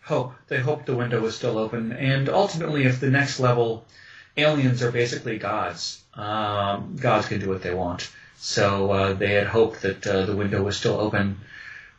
hope. 0.02 0.34
They 0.48 0.60
hoped 0.60 0.86
the 0.86 0.96
window 0.96 1.22
was 1.22 1.36
still 1.36 1.58
open, 1.58 1.92
and 1.94 2.30
ultimately, 2.30 2.86
if 2.86 3.00
the 3.00 3.10
next 3.10 3.40
level 3.40 3.86
aliens 4.36 4.82
are 4.84 4.92
basically 4.92 5.38
gods, 5.38 6.04
um, 6.16 6.98
gods 7.00 7.28
can 7.28 7.40
do 7.40 7.50
what 7.50 7.62
they 7.62 7.74
want. 7.74 8.10
So 8.44 8.92
uh, 8.92 9.14
they 9.14 9.32
had 9.32 9.48
hoped 9.48 9.84
that 9.84 10.06
uh, 10.06 10.26
the 10.26 10.36
window 10.36 10.62
was 10.62 10.76
still 10.76 11.00
open. 11.00 11.40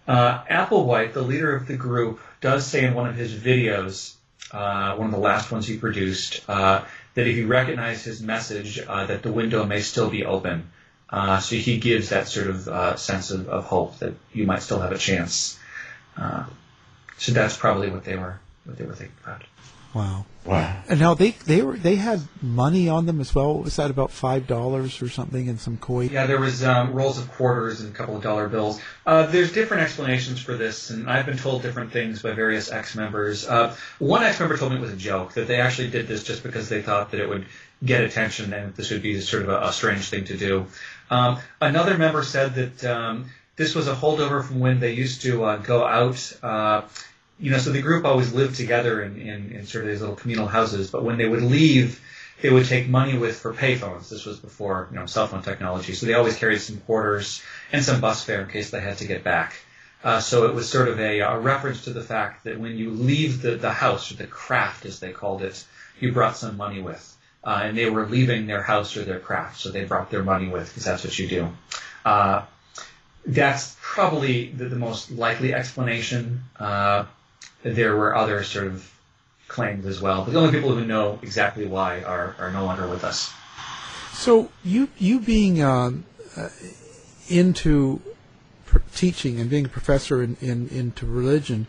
Uh, 0.07 0.45
Applewhite, 0.45 1.15
the 1.15 1.23
leader 1.23 1.57
of 1.57 1.67
the 1.67 1.79
group, 1.79 2.21
does 2.43 2.67
say 2.67 2.85
in 2.85 2.93
one 2.93 3.09
of 3.09 3.17
his 3.17 3.33
videos 3.33 4.13
uh, 4.53 4.95
one 4.97 5.07
of 5.07 5.13
the 5.13 5.19
last 5.19 5.51
ones 5.51 5.67
he 5.67 5.79
produced, 5.79 6.45
uh, 6.47 6.85
that 7.15 7.27
if 7.27 7.39
you 7.39 7.47
recognize 7.47 8.05
his 8.05 8.21
message, 8.21 8.79
uh, 8.79 9.07
that 9.07 9.23
the 9.23 9.33
window 9.33 9.65
may 9.65 9.81
still 9.81 10.11
be 10.11 10.27
open. 10.27 10.71
So 11.11 11.57
he 11.57 11.79
gives 11.79 12.11
that 12.11 12.29
sort 12.29 12.49
of 12.49 13.01
sense 13.01 13.31
of, 13.31 13.49
of, 13.49 13.65
hope 13.65 13.99
that 14.01 14.13
you 14.35 14.45
might 14.45 14.61
still 14.61 14.81
have 14.81 14.93
a 14.93 14.99
chance. 14.99 15.59
So 17.17 17.33
that's 17.33 17.57
probably 17.57 17.89
what 17.91 18.05
they 18.05 18.17
were 18.17 18.39
what 18.65 18.77
they 18.77 18.85
were 18.85 18.95
thinking 18.95 19.17
about. 19.25 19.45
Wow. 19.95 20.27
Wow. 20.45 20.83
And 20.89 21.01
now 21.01 21.15
they 21.15 21.31
they 21.31 21.63
were 21.63 21.77
they 21.77 21.97
had 21.97 22.21
money 22.43 22.89
on 22.89 23.07
them 23.07 23.21
as 23.21 23.35
well. 23.35 23.61
Was 23.61 23.77
that 23.77 23.91
about 23.91 24.11
five 24.11 24.47
dollars 24.47 25.01
or 25.01 25.09
something 25.09 25.47
in 25.47 25.57
some 25.57 25.79
coin? 25.79 26.11
Yeah, 26.11 26.27
there 26.27 26.39
was 26.41 26.63
um, 26.63 26.93
rolls 26.93 27.19
of 27.19 27.31
quarters 27.33 27.81
and 27.81 27.95
a 27.95 27.97
couple 27.97 28.17
of 28.17 28.23
dollar 28.23 28.49
bills. 28.49 28.79
Uh, 29.07 29.25
there's 29.27 29.53
different 29.53 29.85
explanations 29.85 30.43
for 30.43 30.57
this, 30.57 30.91
and 30.91 31.09
I've 31.09 31.25
been 31.25 31.39
told 31.39 31.63
different 31.63 31.93
things 31.93 32.21
by 32.21 32.33
various 32.33 32.71
ex-members. 32.71 33.47
Uh, 33.49 33.75
one 33.99 34.23
ex-member 34.23 34.59
told 34.59 34.73
me 34.73 34.79
it 34.79 34.83
was 34.83 34.93
a 34.93 34.97
joke 34.97 35.33
that 35.35 35.47
they 35.47 35.61
actually 35.61 35.89
did 35.89 36.09
this 36.09 36.25
just 36.25 36.43
because 36.43 36.69
they 36.69 36.83
thought 36.83 37.13
that 37.13 37.21
it 37.21 37.29
would 37.29 37.47
get 37.83 38.03
attention 38.03 38.53
and 38.53 38.75
this 38.75 38.91
would 38.91 39.03
be 39.03 39.21
sort 39.21 39.45
of 39.45 39.49
a, 39.49 39.69
a 39.69 39.73
strange 39.73 40.11
thing 40.11 40.25
to 40.27 40.37
do. 40.37 40.67
Um, 41.11 41.39
another 41.61 41.97
member 41.97 42.23
said 42.23 42.55
that. 42.57 42.85
Um, 42.85 43.31
this 43.57 43.77
was 43.77 43.87
a 43.87 43.95
holdover 43.95 44.45
from 44.45 44.59
when 44.59 44.81
they 44.81 44.95
used 44.95 45.23
to 45.23 45.45
uh, 45.45 45.57
go 45.59 45.85
out 45.85 46.37
uh, 46.43 46.83
you 47.45 47.51
know, 47.51 47.59
so 47.59 47.73
the 47.73 47.83
group 47.83 48.07
always 48.07 48.33
lived 48.33 48.57
together 48.57 49.03
in, 49.03 49.21
in, 49.21 49.53
in 49.53 49.67
sort 49.67 49.85
of 49.85 49.91
these 49.91 50.01
little 50.01 50.17
communal 50.17 50.47
houses, 50.47 50.91
but 50.91 51.05
when 51.05 51.19
they 51.19 51.29
would 51.29 51.43
leave, 51.43 52.01
they 52.41 52.49
would 52.49 52.65
take 52.65 52.89
money 52.89 53.19
with 53.19 53.37
for 53.39 53.53
payphones. 53.53 54.09
This 54.09 54.25
was 54.25 54.39
before, 54.39 54.89
you 54.91 54.99
know, 54.99 55.05
cell 55.05 55.27
phone 55.27 55.43
technology. 55.43 55.93
So 55.93 56.07
they 56.07 56.15
always 56.15 56.39
carried 56.39 56.63
some 56.63 56.79
quarters 56.79 57.43
and 57.71 57.85
some 57.85 58.01
bus 58.01 58.25
fare 58.25 58.41
in 58.41 58.49
case 58.49 58.71
they 58.71 58.81
had 58.81 58.97
to 58.99 59.07
get 59.07 59.25
back. 59.25 59.57
Uh, 60.03 60.21
so 60.21 60.47
it 60.47 60.55
was 60.55 60.71
sort 60.71 60.89
of 60.89 60.99
a, 60.99 61.21
a, 61.21 61.39
reference 61.39 61.85
to 61.85 61.91
the 61.91 62.03
fact 62.03 62.45
that 62.45 62.59
when 62.59 62.79
you 62.79 62.89
leave 62.89 63.43
the, 63.43 63.57
the 63.57 63.71
house, 63.71 64.11
or 64.11 64.15
the 64.15 64.27
craft 64.27 64.87
as 64.87 65.01
they 65.01 65.13
called 65.13 65.43
it, 65.43 65.63
you 66.01 66.13
brought 66.13 66.39
some 66.39 66.57
money 66.57 66.81
with. 66.81 67.15
Uh, 67.45 67.61
and 67.65 67.77
they 67.77 67.91
were 67.91 68.07
leaving 68.07 68.47
their 68.47 68.63
house 68.63 68.97
or 68.97 69.05
their 69.05 69.21
craft, 69.21 69.61
so 69.61 69.71
they 69.71 69.85
brought 69.85 70.11
their 70.11 70.23
money 70.23 70.49
with 70.49 70.67
because 70.69 70.85
that's 70.85 71.05
what 71.05 71.19
you 71.19 71.29
do. 71.29 71.49
Uh, 72.07 72.43
that's 73.27 73.77
probably 73.83 74.49
the, 74.49 74.65
the, 74.71 74.77
most 74.77 75.11
likely 75.11 75.53
explanation. 75.53 76.45
Uh, 76.59 77.05
there 77.65 77.97
were 77.97 78.15
other 78.15 78.45
sort 78.45 78.69
of 78.69 78.91
claims 79.49 79.87
as 79.87 80.01
well. 80.01 80.25
But 80.25 80.33
the 80.33 80.39
only 80.39 80.53
people 80.53 80.75
who 80.75 80.85
know 80.85 81.19
exactly 81.23 81.67
why 81.67 82.03
are, 82.03 82.37
are 82.39 82.53
no 82.53 82.65
longer 82.65 82.87
with 82.87 83.03
us. 83.03 83.33
So 84.13 84.51
you 84.63 84.89
you 84.99 85.19
being 85.19 85.63
um, 85.63 86.05
uh, 86.37 86.51
into 87.29 88.01
pr- 88.67 88.79
teaching 88.95 89.41
and 89.41 89.51
being 89.51 89.67
a 89.67 89.69
professor 89.69 90.23
in, 90.23 90.37
in 90.41 90.69
into 90.69 91.07
religion, 91.07 91.67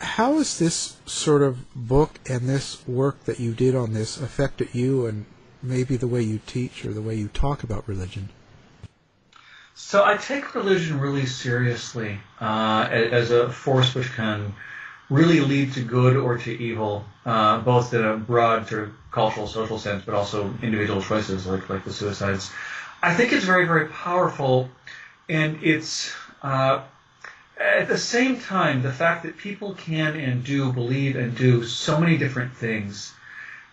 how 0.00 0.38
has 0.38 0.58
this 0.58 0.96
sort 1.06 1.42
of 1.42 1.72
book 1.74 2.18
and 2.28 2.48
this 2.48 2.86
work 2.88 3.24
that 3.24 3.38
you 3.38 3.52
did 3.52 3.76
on 3.76 3.92
this 3.92 4.20
affected 4.20 4.74
you 4.74 5.06
and 5.06 5.26
maybe 5.62 5.96
the 5.96 6.08
way 6.08 6.22
you 6.22 6.40
teach 6.46 6.84
or 6.84 6.92
the 6.92 7.02
way 7.02 7.14
you 7.14 7.28
talk 7.28 7.62
about 7.62 7.86
religion? 7.86 8.30
So 9.74 10.04
I 10.04 10.16
take 10.16 10.54
religion 10.54 11.00
really 11.00 11.26
seriously 11.26 12.18
uh, 12.40 12.88
as 12.90 13.30
a 13.30 13.50
force 13.50 13.94
which 13.94 14.12
can 14.12 14.54
really 15.10 15.40
lead 15.40 15.72
to 15.74 15.82
good 15.82 16.16
or 16.16 16.38
to 16.38 16.50
evil, 16.50 17.04
uh, 17.26 17.60
both 17.60 17.92
in 17.94 18.04
a 18.04 18.16
broad 18.16 18.68
sort 18.68 18.84
of 18.84 18.92
cultural, 19.10 19.46
social 19.46 19.78
sense, 19.78 20.04
but 20.04 20.14
also 20.14 20.52
individual 20.62 21.00
choices 21.00 21.46
like 21.46 21.68
like 21.68 21.84
the 21.84 21.92
suicides. 21.92 22.50
I 23.02 23.14
think 23.14 23.32
it's 23.32 23.44
very, 23.44 23.66
very 23.66 23.88
powerful, 23.88 24.70
and 25.28 25.58
it's 25.62 26.12
uh, 26.42 26.82
at 27.58 27.88
the 27.88 27.98
same 27.98 28.40
time 28.40 28.82
the 28.82 28.92
fact 28.92 29.24
that 29.24 29.36
people 29.36 29.74
can 29.74 30.16
and 30.16 30.44
do 30.44 30.72
believe 30.72 31.16
and 31.16 31.36
do 31.36 31.64
so 31.64 31.98
many 31.98 32.16
different 32.16 32.54
things 32.54 33.12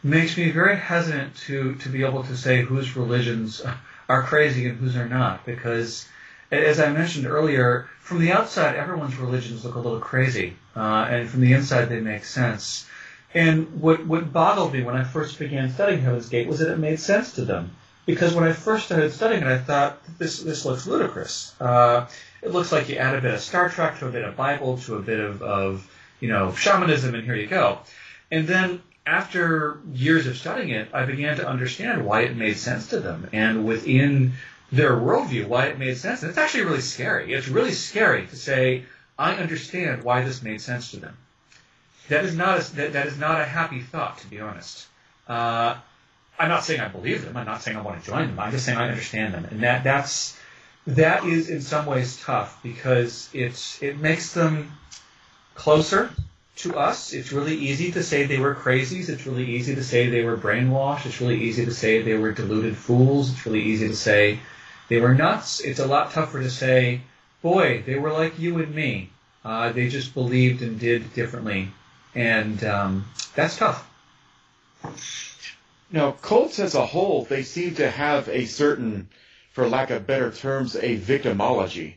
makes 0.03 0.38
me 0.38 0.49
very 0.51 0.77
hesitant 0.77 1.36
to 1.36 1.75
to 1.75 1.89
be 1.89 2.03
able 2.03 2.23
to 2.23 2.36
say 2.36 2.61
whose 2.61 2.95
religions 2.95 3.61
are 4.07 4.23
crazy 4.23 4.67
and 4.67 4.77
whose 4.77 4.95
are 4.95 5.07
not 5.07 5.45
because 5.45 6.07
as 6.51 6.80
I 6.80 6.91
mentioned 6.91 7.27
earlier, 7.27 7.88
from 7.99 8.19
the 8.19 8.32
outside, 8.32 8.75
everyone's 8.75 9.17
religions 9.17 9.63
look 9.63 9.75
a 9.75 9.80
little 9.80 9.99
crazy, 9.99 10.55
uh, 10.80 11.07
and 11.09 11.30
from 11.30 11.41
the 11.41 11.53
inside, 11.53 11.86
they 11.86 11.99
make 11.99 12.23
sense. 12.23 12.88
And 13.34 13.82
what, 13.82 14.05
what 14.05 14.32
boggled 14.32 14.73
me 14.73 14.82
when 14.82 14.95
I 14.95 15.03
first 15.03 15.38
began 15.38 15.71
studying 15.71 16.01
Heaven's 16.01 16.30
Gate 16.30 16.47
was 16.47 16.59
that 16.59 16.71
it 16.71 16.80
made 16.80 16.99
sense 16.99 17.34
to 17.34 17.43
them. 17.43 17.75
Because 18.05 18.34
when 18.34 18.45
I 18.45 18.53
first 18.53 18.86
started 18.86 19.11
studying 19.11 19.43
it, 19.43 19.47
I 19.47 19.57
thought, 19.59 19.99
this, 20.17 20.39
this 20.39 20.65
looks 20.65 20.88
ludicrous. 20.88 21.53
Uh, 21.59 22.07
it 22.41 22.51
looks 22.51 22.71
like 22.71 22.88
you 22.88 22.95
add 22.95 23.15
a 23.15 23.21
bit 23.21 23.34
of 23.34 23.41
Star 23.41 23.69
Trek 23.69 23.99
to 23.99 24.07
a 24.07 24.11
bit 24.11 24.23
of 24.23 24.38
Bible 24.38 24.77
to 24.80 24.95
a 24.95 25.01
bit 25.01 25.19
of, 25.19 25.41
of 25.41 25.91
you 26.21 26.30
know, 26.30 26.53
shamanism, 26.53 27.13
and 27.13 27.23
here 27.23 27.36
you 27.36 27.47
go. 27.47 27.80
And 28.32 28.47
then 28.47 28.82
after 29.05 29.80
years 29.91 30.27
of 30.27 30.38
studying 30.38 30.69
it, 30.69 30.89
I 30.93 31.05
began 31.05 31.38
to 31.38 31.47
understand 31.47 32.05
why 32.05 32.21
it 32.21 32.38
made 32.38 32.57
sense 32.57 32.88
to 32.91 32.99
them. 32.99 33.30
And 33.34 33.65
within 33.65 34.34
their 34.71 34.95
worldview, 34.95 35.47
why 35.47 35.67
it 35.67 35.77
made 35.77 35.97
sense. 35.97 36.21
And 36.21 36.30
it's 36.30 36.38
actually 36.38 36.63
really 36.63 36.82
scary. 36.82 37.34
It's 37.34 37.49
really 37.49 37.73
scary 37.73 38.27
to 38.27 38.36
say, 38.36 38.86
I 39.20 39.36
understand 39.36 40.03
why 40.03 40.24
this 40.24 40.41
made 40.41 40.61
sense 40.61 40.91
to 40.91 40.97
them. 40.97 41.17
That 42.07 42.24
is 42.24 42.36
not 42.36 42.59
a, 42.59 42.76
that, 42.78 42.93
that 42.93 43.07
is 43.07 43.17
not 43.17 43.41
a 43.41 43.45
happy 43.45 43.82
thought, 43.82 44.17
to 44.20 44.28
be 44.28 44.39
honest. 44.39 44.88
Uh, 45.28 45.76
I'm 46.39 46.47
not 46.47 46.63
saying 46.63 46.80
I 46.80 46.88
believe 46.88 47.26
them. 47.26 47.36
I'm 47.36 47.45
not 47.45 47.61
saying 47.61 47.78
I 47.78 47.82
want 47.82 48.01
to 48.01 48.09
join 48.09 48.28
them. 48.28 48.39
I'm 48.39 48.51
just 48.51 48.65
saying 48.65 48.78
I 48.78 48.88
understand 48.88 49.34
them, 49.34 49.45
and 49.45 49.61
that 49.61 49.84
that's 49.84 50.39
that 50.88 51.26
is 51.26 51.49
in 51.49 51.61
some 51.61 51.86
ways 51.86 52.20
tough 52.24 52.63
because 52.63 53.30
it's 53.34 53.84
it 53.84 53.99
makes 53.99 54.34
them 54.34 54.72
closer 55.53 56.09
to 56.55 56.78
us. 56.78 57.13
It's 57.13 57.34
really 57.34 57.55
easy 57.55 57.91
to 57.91 58.03
say 58.03 58.26
they 58.26 58.39
were 58.39 58.55
crazies. 58.55 59.09
It's 59.09 59.26
really 59.26 59.45
easy 59.45 59.76
to 59.76 59.84
say 59.84 60.09
they 60.09 60.24
were 60.24 60.38
brainwashed. 60.38 61.05
It's 61.05 61.20
really 61.20 61.41
easy 61.43 61.65
to 61.65 61.74
say 61.74 62.01
they 62.01 62.17
were 62.17 62.32
deluded 62.32 62.78
fools. 62.78 63.32
It's 63.32 63.45
really 63.45 63.63
easy 63.63 63.89
to 63.89 63.95
say 63.95 64.39
they 64.88 64.99
were 65.01 65.13
nuts. 65.13 65.59
It's 65.59 65.80
a 65.80 65.88
lot 65.88 66.11
tougher 66.11 66.41
to 66.41 66.49
say, 66.49 67.01
boy, 67.41 67.83
they 67.85 67.95
were 67.95 68.11
like 68.11 68.39
you 68.39 68.59
and 68.59 68.73
me. 68.73 69.09
Uh, 69.43 69.71
they 69.71 69.87
just 69.87 70.13
believed 70.13 70.61
and 70.61 70.79
did 70.79 71.13
differently. 71.13 71.69
And 72.13 72.63
um, 72.63 73.05
that's 73.35 73.57
tough. 73.57 73.89
Now, 75.91 76.11
cults 76.11 76.59
as 76.59 76.75
a 76.75 76.85
whole, 76.85 77.25
they 77.25 77.43
seem 77.43 77.75
to 77.75 77.89
have 77.89 78.29
a 78.29 78.45
certain, 78.45 79.09
for 79.51 79.67
lack 79.67 79.89
of 79.89 80.05
better 80.05 80.31
terms, 80.31 80.75
a 80.75 80.97
victimology. 80.97 81.95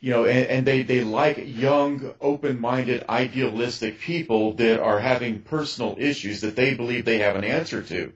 You 0.00 0.12
know, 0.12 0.24
and, 0.26 0.46
and 0.46 0.66
they, 0.66 0.82
they 0.82 1.02
like 1.02 1.38
young, 1.44 2.14
open-minded, 2.20 3.04
idealistic 3.08 3.98
people 4.00 4.54
that 4.54 4.80
are 4.80 5.00
having 5.00 5.42
personal 5.42 5.96
issues 5.98 6.40
that 6.42 6.56
they 6.56 6.74
believe 6.74 7.04
they 7.04 7.18
have 7.18 7.36
an 7.36 7.44
answer 7.44 7.82
to. 7.82 8.12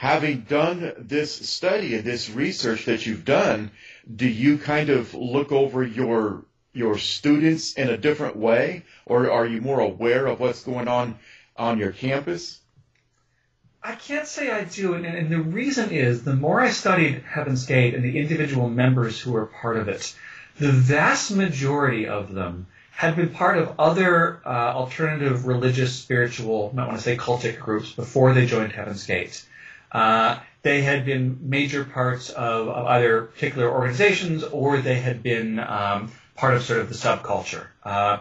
Having 0.00 0.40
done 0.40 0.94
this 0.96 1.50
study 1.50 1.94
and 1.94 2.04
this 2.04 2.30
research 2.30 2.86
that 2.86 3.04
you've 3.04 3.26
done, 3.26 3.70
do 4.16 4.26
you 4.26 4.56
kind 4.56 4.88
of 4.88 5.12
look 5.12 5.52
over 5.52 5.84
your 5.84 6.42
your 6.72 6.96
students 6.96 7.74
in 7.74 7.90
a 7.90 7.98
different 7.98 8.34
way, 8.34 8.82
or 9.04 9.30
are 9.30 9.44
you 9.44 9.60
more 9.60 9.78
aware 9.78 10.26
of 10.26 10.40
what's 10.40 10.64
going 10.64 10.88
on 10.88 11.18
on 11.54 11.78
your 11.78 11.92
campus? 11.92 12.60
I 13.82 13.94
can't 13.94 14.26
say 14.26 14.50
I 14.50 14.64
do, 14.64 14.94
and, 14.94 15.04
and 15.04 15.30
the 15.30 15.42
reason 15.42 15.90
is 15.90 16.24
the 16.24 16.34
more 16.34 16.62
I 16.62 16.70
studied 16.70 17.22
Heaven's 17.22 17.66
Gate 17.66 17.94
and 17.94 18.02
the 18.02 18.18
individual 18.18 18.70
members 18.70 19.20
who 19.20 19.32
were 19.32 19.52
part 19.60 19.76
of 19.76 19.88
it, 19.88 20.16
the 20.58 20.72
vast 20.72 21.30
majority 21.30 22.06
of 22.08 22.32
them 22.32 22.68
had 22.90 23.16
been 23.16 23.28
part 23.28 23.58
of 23.58 23.78
other 23.78 24.40
uh, 24.46 24.48
alternative 24.48 25.46
religious, 25.46 25.94
spiritual, 25.94 26.72
I 26.74 26.86
want 26.86 26.96
to 26.96 27.02
say 27.02 27.18
cultic 27.18 27.60
groups 27.60 27.92
before 27.92 28.32
they 28.32 28.46
joined 28.46 28.72
Heaven's 28.72 29.04
Gate. 29.04 29.44
Uh, 29.92 30.38
they 30.62 30.82
had 30.82 31.04
been 31.04 31.38
major 31.42 31.84
parts 31.84 32.30
of, 32.30 32.68
of, 32.68 32.86
either 32.86 33.22
particular 33.22 33.70
organizations 33.70 34.44
or 34.44 34.78
they 34.78 35.00
had 35.00 35.22
been 35.22 35.58
um, 35.58 36.12
part 36.36 36.54
of 36.54 36.62
sort 36.62 36.80
of 36.80 36.88
the 36.88 36.94
subculture. 36.94 37.66
Uh, 37.82 38.18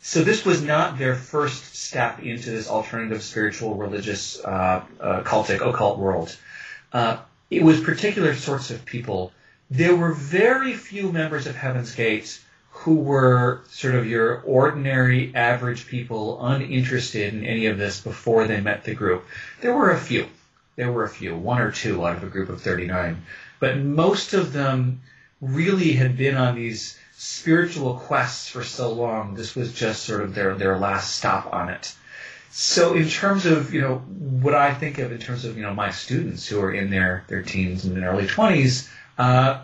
so 0.00 0.22
this 0.22 0.44
was 0.44 0.62
not 0.62 0.98
their 0.98 1.14
first 1.14 1.74
step 1.76 2.20
into 2.20 2.50
this 2.50 2.68
alternative 2.68 3.22
spiritual, 3.22 3.74
religious, 3.74 4.38
uh, 4.44 4.84
uh, 5.00 5.22
cultic, 5.22 5.66
occult 5.66 5.98
world. 5.98 6.36
Uh, 6.92 7.18
it 7.50 7.62
was 7.62 7.80
particular 7.80 8.34
sorts 8.34 8.70
of 8.70 8.84
people. 8.84 9.32
There 9.70 9.96
were 9.96 10.12
very 10.12 10.74
few 10.74 11.10
members 11.12 11.46
of 11.46 11.56
Heaven's 11.56 11.94
Gate 11.94 12.40
who 12.70 12.96
were 12.96 13.62
sort 13.68 13.94
of 13.94 14.06
your 14.06 14.42
ordinary, 14.42 15.34
average 15.34 15.86
people, 15.86 16.44
uninterested 16.44 17.34
in 17.34 17.44
any 17.44 17.66
of 17.66 17.78
this 17.78 18.00
before 18.00 18.46
they 18.46 18.60
met 18.60 18.84
the 18.84 18.94
group. 18.94 19.26
There 19.60 19.74
were 19.74 19.90
a 19.90 19.98
few. 19.98 20.26
There 20.76 20.92
were 20.92 21.04
a 21.04 21.08
few, 21.08 21.36
one 21.36 21.60
or 21.60 21.72
two 21.72 22.06
out 22.06 22.16
of 22.16 22.22
a 22.22 22.28
group 22.28 22.48
of 22.48 22.62
39. 22.62 23.22
But 23.58 23.78
most 23.78 24.34
of 24.34 24.52
them 24.52 25.02
really 25.40 25.92
had 25.92 26.16
been 26.16 26.36
on 26.36 26.54
these 26.54 26.98
spiritual 27.16 27.94
quests 27.94 28.48
for 28.48 28.62
so 28.62 28.92
long, 28.92 29.34
this 29.34 29.56
was 29.56 29.72
just 29.72 30.02
sort 30.02 30.20
of 30.20 30.34
their, 30.34 30.54
their 30.54 30.78
last 30.78 31.16
stop 31.16 31.52
on 31.52 31.70
it. 31.70 31.94
So 32.50 32.94
in 32.94 33.08
terms 33.08 33.46
of, 33.46 33.72
you 33.72 33.80
know, 33.80 33.96
what 33.96 34.54
I 34.54 34.74
think 34.74 34.98
of 34.98 35.12
in 35.12 35.18
terms 35.18 35.44
of, 35.44 35.56
you 35.56 35.62
know, 35.62 35.74
my 35.74 35.90
students 35.90 36.46
who 36.46 36.60
are 36.60 36.72
in 36.72 36.90
their, 36.90 37.24
their 37.28 37.42
teens 37.42 37.84
and 37.84 37.96
their 37.96 38.10
early 38.10 38.26
20s, 38.26 38.88
uh, 39.18 39.62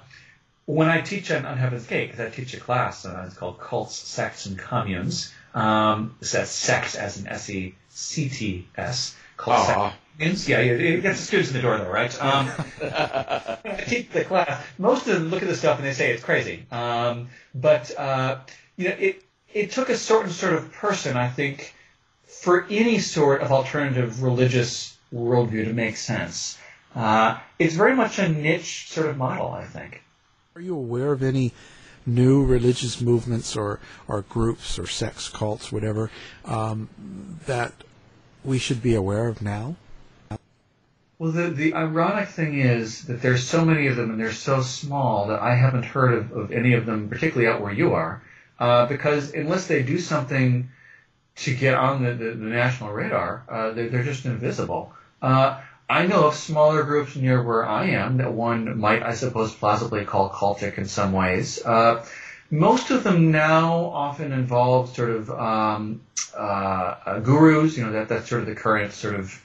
when 0.66 0.88
I 0.88 1.00
teach 1.00 1.30
on, 1.30 1.44
on 1.44 1.56
Heaven's 1.56 1.86
Gate, 1.86 2.10
because 2.10 2.26
I 2.26 2.30
teach 2.30 2.54
a 2.54 2.60
class, 2.60 3.04
uh, 3.04 3.24
it's 3.26 3.36
called 3.36 3.58
Cults, 3.58 3.94
Sects, 3.94 4.46
and 4.46 4.58
Communes. 4.58 5.32
Um, 5.54 6.16
it 6.20 6.26
says 6.26 6.50
sex 6.50 6.94
as 6.94 7.18
an 7.18 7.26
S-E-C-T-S. 7.28 9.16
Cult, 9.36 9.68
uh-huh. 9.68 9.92
Yeah, 10.18 10.58
it 10.58 11.02
gets 11.02 11.20
the 11.20 11.26
students 11.26 11.50
in 11.50 11.56
the 11.56 11.62
door 11.62 11.78
though, 11.78 11.90
right? 11.90 12.22
Um, 12.22 12.50
I 12.82 13.84
teach 13.86 14.10
the 14.10 14.24
class. 14.24 14.64
Most 14.78 15.06
of 15.08 15.14
them 15.14 15.30
look 15.30 15.42
at 15.42 15.48
the 15.48 15.56
stuff 15.56 15.78
and 15.78 15.86
they 15.86 15.92
say 15.92 16.12
it's 16.12 16.22
crazy. 16.22 16.66
Um, 16.70 17.28
but 17.54 17.96
uh, 17.98 18.38
you 18.76 18.88
know, 18.88 18.96
it 18.98 19.24
it 19.52 19.70
took 19.70 19.88
a 19.88 19.96
certain 19.96 20.30
sort 20.30 20.54
of 20.54 20.72
person, 20.72 21.16
I 21.16 21.28
think, 21.28 21.74
for 22.24 22.66
any 22.70 22.98
sort 22.98 23.42
of 23.42 23.52
alternative 23.52 24.22
religious 24.22 24.96
worldview 25.12 25.66
to 25.66 25.72
make 25.72 25.96
sense. 25.96 26.58
Uh, 26.94 27.38
it's 27.58 27.74
very 27.74 27.94
much 27.94 28.18
a 28.18 28.28
niche 28.28 28.88
sort 28.90 29.08
of 29.08 29.16
model, 29.16 29.50
I 29.50 29.64
think. 29.64 30.02
Are 30.54 30.60
you 30.60 30.76
aware 30.76 31.12
of 31.12 31.22
any 31.22 31.52
new 32.04 32.44
religious 32.44 33.00
movements 33.00 33.56
or, 33.56 33.80
or 34.08 34.22
groups 34.22 34.78
or 34.78 34.86
sex 34.86 35.28
cults, 35.28 35.72
whatever, 35.72 36.10
um, 36.44 36.88
that 37.46 37.72
we 38.44 38.58
should 38.58 38.82
be 38.82 38.94
aware 38.94 39.28
of 39.28 39.40
now? 39.40 39.76
Well, 41.22 41.30
the, 41.30 41.50
the 41.50 41.74
ironic 41.74 42.30
thing 42.30 42.58
is 42.58 43.04
that 43.04 43.22
there's 43.22 43.46
so 43.46 43.64
many 43.64 43.86
of 43.86 43.94
them 43.94 44.10
and 44.10 44.18
they're 44.18 44.32
so 44.32 44.60
small 44.60 45.28
that 45.28 45.40
I 45.40 45.54
haven't 45.54 45.84
heard 45.84 46.14
of, 46.14 46.32
of 46.32 46.50
any 46.50 46.72
of 46.72 46.84
them, 46.84 47.08
particularly 47.08 47.46
out 47.46 47.60
where 47.60 47.72
you 47.72 47.94
are, 47.94 48.20
uh, 48.58 48.86
because 48.86 49.32
unless 49.32 49.68
they 49.68 49.84
do 49.84 50.00
something 50.00 50.70
to 51.36 51.54
get 51.54 51.74
on 51.74 52.02
the, 52.02 52.14
the, 52.14 52.30
the 52.32 52.46
national 52.46 52.90
radar, 52.90 53.44
uh, 53.48 53.70
they're, 53.70 53.88
they're 53.88 54.02
just 54.02 54.24
invisible. 54.24 54.92
Uh, 55.22 55.60
I 55.88 56.08
know 56.08 56.26
of 56.26 56.34
smaller 56.34 56.82
groups 56.82 57.14
near 57.14 57.40
where 57.40 57.64
I 57.64 57.90
am 57.90 58.16
that 58.16 58.32
one 58.32 58.80
might, 58.80 59.04
I 59.04 59.14
suppose, 59.14 59.54
plausibly 59.54 60.04
call 60.04 60.28
cultic 60.28 60.76
in 60.76 60.86
some 60.86 61.12
ways. 61.12 61.64
Uh, 61.64 62.04
most 62.50 62.90
of 62.90 63.04
them 63.04 63.30
now 63.30 63.84
often 63.84 64.32
involve 64.32 64.92
sort 64.96 65.10
of 65.10 65.30
um, 65.30 66.00
uh, 66.36 67.20
gurus. 67.20 67.76
You 67.76 67.84
know 67.84 67.92
that 67.92 68.08
that's 68.08 68.28
sort 68.28 68.40
of 68.40 68.48
the 68.48 68.56
current 68.56 68.92
sort 68.92 69.14
of 69.14 69.40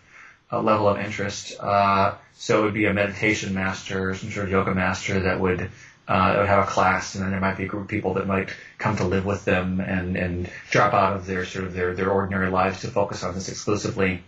uh, 0.52 0.62
level 0.62 0.88
of 0.88 0.98
interest. 1.00 1.60
Uh, 1.60 2.16
so 2.34 2.60
it 2.60 2.64
would 2.64 2.74
be 2.74 2.86
a 2.86 2.94
meditation 2.94 3.54
master, 3.54 4.14
some 4.16 4.32
sort 4.32 4.46
of 4.46 4.52
yoga 4.52 4.74
master 4.74 5.20
that 5.22 5.40
would 5.40 5.70
uh, 6.08 6.36
would 6.38 6.48
have 6.48 6.64
a 6.64 6.68
class, 6.68 7.16
and 7.16 7.24
then 7.24 7.32
there 7.32 7.40
might 7.40 7.58
be 7.58 7.66
a 7.66 7.68
group 7.68 7.84
of 7.84 7.90
people 7.90 8.14
that 8.14 8.26
might 8.28 8.50
come 8.78 8.96
to 8.96 9.04
live 9.04 9.26
with 9.26 9.44
them 9.44 9.82
and 9.82 10.16
and 10.16 10.50
drop 10.70 10.94
out 10.94 11.18
of 11.18 11.26
their 11.26 11.44
sort 11.46 11.66
of 11.66 11.74
their 11.74 11.94
their 11.94 12.10
ordinary 12.10 12.50
lives 12.50 12.82
to 12.82 12.88
focus 12.88 13.24
on 13.24 13.34
this 13.34 13.50
exclusively. 13.50 14.24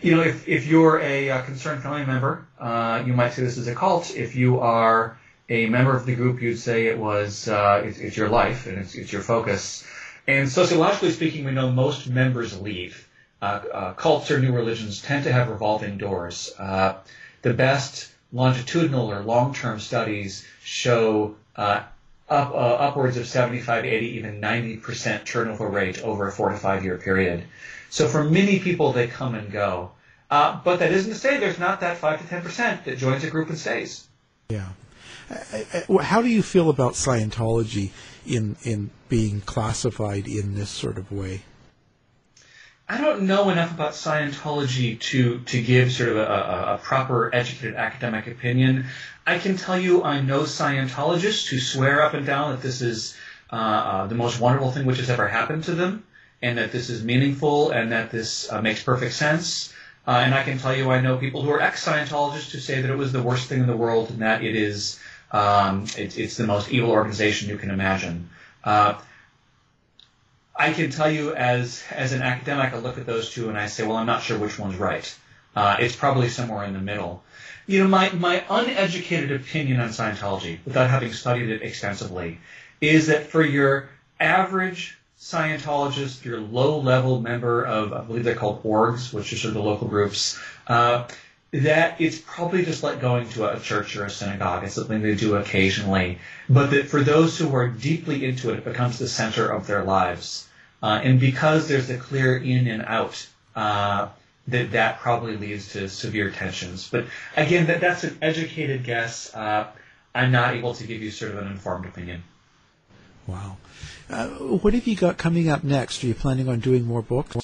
You 0.00 0.16
know, 0.16 0.22
if 0.22 0.46
if 0.46 0.66
you're 0.66 1.00
a, 1.00 1.28
a 1.28 1.42
concerned 1.42 1.82
family 1.82 2.04
member, 2.04 2.46
uh, 2.60 3.02
you 3.04 3.12
might 3.12 3.32
say 3.32 3.42
this 3.42 3.56
is 3.56 3.66
a 3.66 3.74
cult. 3.74 4.14
If 4.14 4.36
you 4.36 4.60
are 4.60 5.18
a 5.48 5.66
member 5.66 5.96
of 5.96 6.06
the 6.06 6.14
group, 6.14 6.42
you'd 6.42 6.58
say 6.58 6.86
it 6.86 6.98
was 6.98 7.48
uh, 7.48 7.82
it's, 7.84 7.98
it's 7.98 8.16
your 8.16 8.28
life 8.28 8.66
and 8.66 8.78
it's, 8.78 8.94
it's 8.94 9.12
your 9.12 9.22
focus. 9.22 9.84
And 10.28 10.48
sociologically 10.48 11.12
speaking, 11.12 11.44
we 11.44 11.52
know 11.52 11.70
most 11.70 12.08
members 12.08 12.60
leave 12.60 13.05
uh, 13.05 13.05
uh, 13.05 13.05
cults 13.40 14.30
or 14.30 14.40
new 14.40 14.52
religions 14.52 15.02
tend 15.02 15.24
to 15.24 15.32
have 15.32 15.48
revolving 15.48 15.98
doors. 15.98 16.52
Uh, 16.58 16.94
the 17.42 17.52
best 17.54 18.10
longitudinal 18.32 19.10
or 19.10 19.20
long-term 19.20 19.80
studies 19.80 20.46
show 20.62 21.36
uh, 21.54 21.82
up, 22.28 22.50
uh, 22.50 22.56
upwards 22.56 23.16
of 23.16 23.26
75, 23.26 23.84
80, 23.84 24.06
even 24.06 24.40
90% 24.40 25.24
turnover 25.24 25.68
rate 25.68 26.02
over 26.02 26.28
a 26.28 26.32
four 26.32 26.50
to 26.50 26.56
five 26.56 26.84
year 26.84 26.98
period. 26.98 27.44
So 27.90 28.08
for 28.08 28.24
many 28.24 28.58
people, 28.58 28.92
they 28.92 29.06
come 29.06 29.34
and 29.34 29.50
go. 29.50 29.92
Uh, 30.30 30.60
but 30.64 30.80
that 30.80 30.90
isn't 30.92 31.12
to 31.12 31.18
say 31.18 31.38
there's 31.38 31.58
not 31.58 31.80
that 31.80 31.98
5 31.98 32.28
to 32.28 32.34
10% 32.34 32.84
that 32.84 32.98
joins 32.98 33.22
a 33.22 33.30
group 33.30 33.48
and 33.48 33.56
stays. 33.56 34.08
Yeah. 34.48 34.70
How 36.02 36.20
do 36.20 36.28
you 36.28 36.42
feel 36.42 36.68
about 36.68 36.94
Scientology 36.94 37.90
in, 38.26 38.56
in 38.64 38.90
being 39.08 39.40
classified 39.40 40.26
in 40.26 40.54
this 40.54 40.70
sort 40.70 40.98
of 40.98 41.12
way? 41.12 41.42
I 42.88 43.00
don't 43.00 43.22
know 43.22 43.50
enough 43.50 43.72
about 43.72 43.92
Scientology 43.92 44.98
to 45.00 45.40
to 45.40 45.62
give 45.62 45.90
sort 45.90 46.10
of 46.10 46.18
a, 46.18 46.74
a, 46.74 46.80
proper 46.80 47.34
educated 47.34 47.74
academic 47.74 48.28
opinion. 48.28 48.86
I 49.26 49.38
can 49.38 49.56
tell 49.56 49.78
you 49.78 50.04
I 50.04 50.20
know 50.20 50.42
Scientologists 50.42 51.48
who 51.48 51.58
swear 51.58 52.02
up 52.02 52.14
and 52.14 52.24
down 52.24 52.52
that 52.52 52.62
this 52.62 52.82
is 52.82 53.16
uh, 53.52 53.56
uh, 53.56 54.06
the 54.06 54.14
most 54.14 54.38
wonderful 54.38 54.70
thing 54.70 54.86
which 54.86 54.98
has 54.98 55.10
ever 55.10 55.26
happened 55.26 55.64
to 55.64 55.74
them, 55.74 56.04
and 56.42 56.58
that 56.58 56.70
this 56.70 56.88
is 56.88 57.02
meaningful, 57.02 57.70
and 57.70 57.90
that 57.90 58.12
this 58.12 58.52
uh, 58.52 58.62
makes 58.62 58.84
perfect 58.84 59.14
sense. 59.14 59.72
Uh, 60.06 60.22
and 60.24 60.32
I 60.32 60.44
can 60.44 60.58
tell 60.58 60.76
you 60.76 60.92
I 60.92 61.00
know 61.00 61.16
people 61.16 61.42
who 61.42 61.50
are 61.50 61.60
ex-Scientologists 61.60 62.52
who 62.52 62.60
say 62.60 62.82
that 62.82 62.90
it 62.90 62.96
was 62.96 63.10
the 63.10 63.22
worst 63.22 63.48
thing 63.48 63.60
in 63.60 63.66
the 63.66 63.76
world, 63.76 64.10
and 64.10 64.20
that 64.22 64.44
it 64.44 64.54
is 64.54 65.00
um, 65.32 65.86
it, 65.98 66.16
it's 66.16 66.36
the 66.36 66.46
most 66.46 66.70
evil 66.70 66.92
organization 66.92 67.48
you 67.48 67.58
can 67.58 67.70
imagine. 67.70 68.30
I 70.58 70.72
can 70.72 70.90
tell 70.90 71.10
you 71.10 71.34
as 71.34 71.82
as 71.90 72.12
an 72.12 72.22
academic, 72.22 72.72
I 72.72 72.78
look 72.78 72.98
at 72.98 73.06
those 73.06 73.30
two 73.30 73.48
and 73.48 73.58
I 73.58 73.66
say, 73.66 73.86
well, 73.86 73.96
I'm 73.96 74.06
not 74.06 74.22
sure 74.22 74.38
which 74.38 74.58
one's 74.58 74.76
right. 74.76 75.14
Uh, 75.54 75.76
it's 75.80 75.96
probably 75.96 76.28
somewhere 76.28 76.64
in 76.64 76.72
the 76.72 76.80
middle. 76.80 77.22
You 77.66 77.82
know, 77.82 77.88
my, 77.88 78.10
my 78.12 78.44
uneducated 78.48 79.32
opinion 79.32 79.80
on 79.80 79.88
Scientology, 79.88 80.58
without 80.64 80.88
having 80.88 81.12
studied 81.12 81.50
it 81.50 81.62
extensively, 81.62 82.38
is 82.80 83.08
that 83.08 83.26
for 83.26 83.42
your 83.42 83.88
average 84.20 84.96
Scientologist, 85.18 86.24
your 86.24 86.40
low-level 86.40 87.20
member 87.20 87.64
of, 87.64 87.92
I 87.92 88.02
believe 88.02 88.24
they're 88.24 88.34
called 88.34 88.62
orgs, 88.62 89.12
which 89.12 89.32
are 89.32 89.36
sort 89.36 89.48
of 89.48 89.54
the 89.54 89.62
local 89.62 89.88
groups, 89.88 90.38
uh, 90.68 91.08
that 91.52 92.00
it's 92.00 92.18
probably 92.18 92.64
just 92.64 92.82
like 92.82 93.00
going 93.00 93.28
to 93.30 93.50
a 93.50 93.58
church 93.58 93.96
or 93.96 94.04
a 94.04 94.10
synagogue. 94.10 94.64
It's 94.64 94.74
something 94.74 95.00
they 95.00 95.14
do 95.14 95.36
occasionally. 95.36 96.18
But 96.48 96.70
that 96.70 96.88
for 96.88 97.02
those 97.02 97.38
who 97.38 97.54
are 97.54 97.68
deeply 97.68 98.26
into 98.26 98.50
it, 98.50 98.58
it 98.58 98.64
becomes 98.64 98.98
the 98.98 99.08
center 99.08 99.48
of 99.48 99.66
their 99.66 99.84
lives. 99.84 100.45
Uh, 100.82 101.00
and 101.02 101.18
because 101.18 101.68
there's 101.68 101.90
a 101.90 101.96
clear 101.96 102.36
in 102.36 102.66
and 102.66 102.82
out, 102.82 103.26
uh, 103.54 104.08
that 104.48 104.72
that 104.72 105.00
probably 105.00 105.36
leads 105.36 105.72
to 105.72 105.88
severe 105.88 106.30
tensions. 106.30 106.88
But 106.88 107.06
again, 107.36 107.66
that, 107.66 107.80
that's 107.80 108.04
an 108.04 108.18
educated 108.22 108.84
guess. 108.84 109.34
Uh, 109.34 109.66
I'm 110.14 110.32
not 110.32 110.54
able 110.54 110.74
to 110.74 110.86
give 110.86 111.02
you 111.02 111.10
sort 111.10 111.32
of 111.32 111.38
an 111.38 111.48
informed 111.48 111.86
opinion. 111.86 112.22
Wow. 113.26 113.56
Uh, 114.08 114.28
what 114.28 114.72
have 114.72 114.86
you 114.86 114.94
got 114.94 115.18
coming 115.18 115.48
up 115.48 115.64
next? 115.64 116.04
Are 116.04 116.06
you 116.06 116.14
planning 116.14 116.48
on 116.48 116.60
doing 116.60 116.84
more 116.84 117.02
books? 117.02 117.36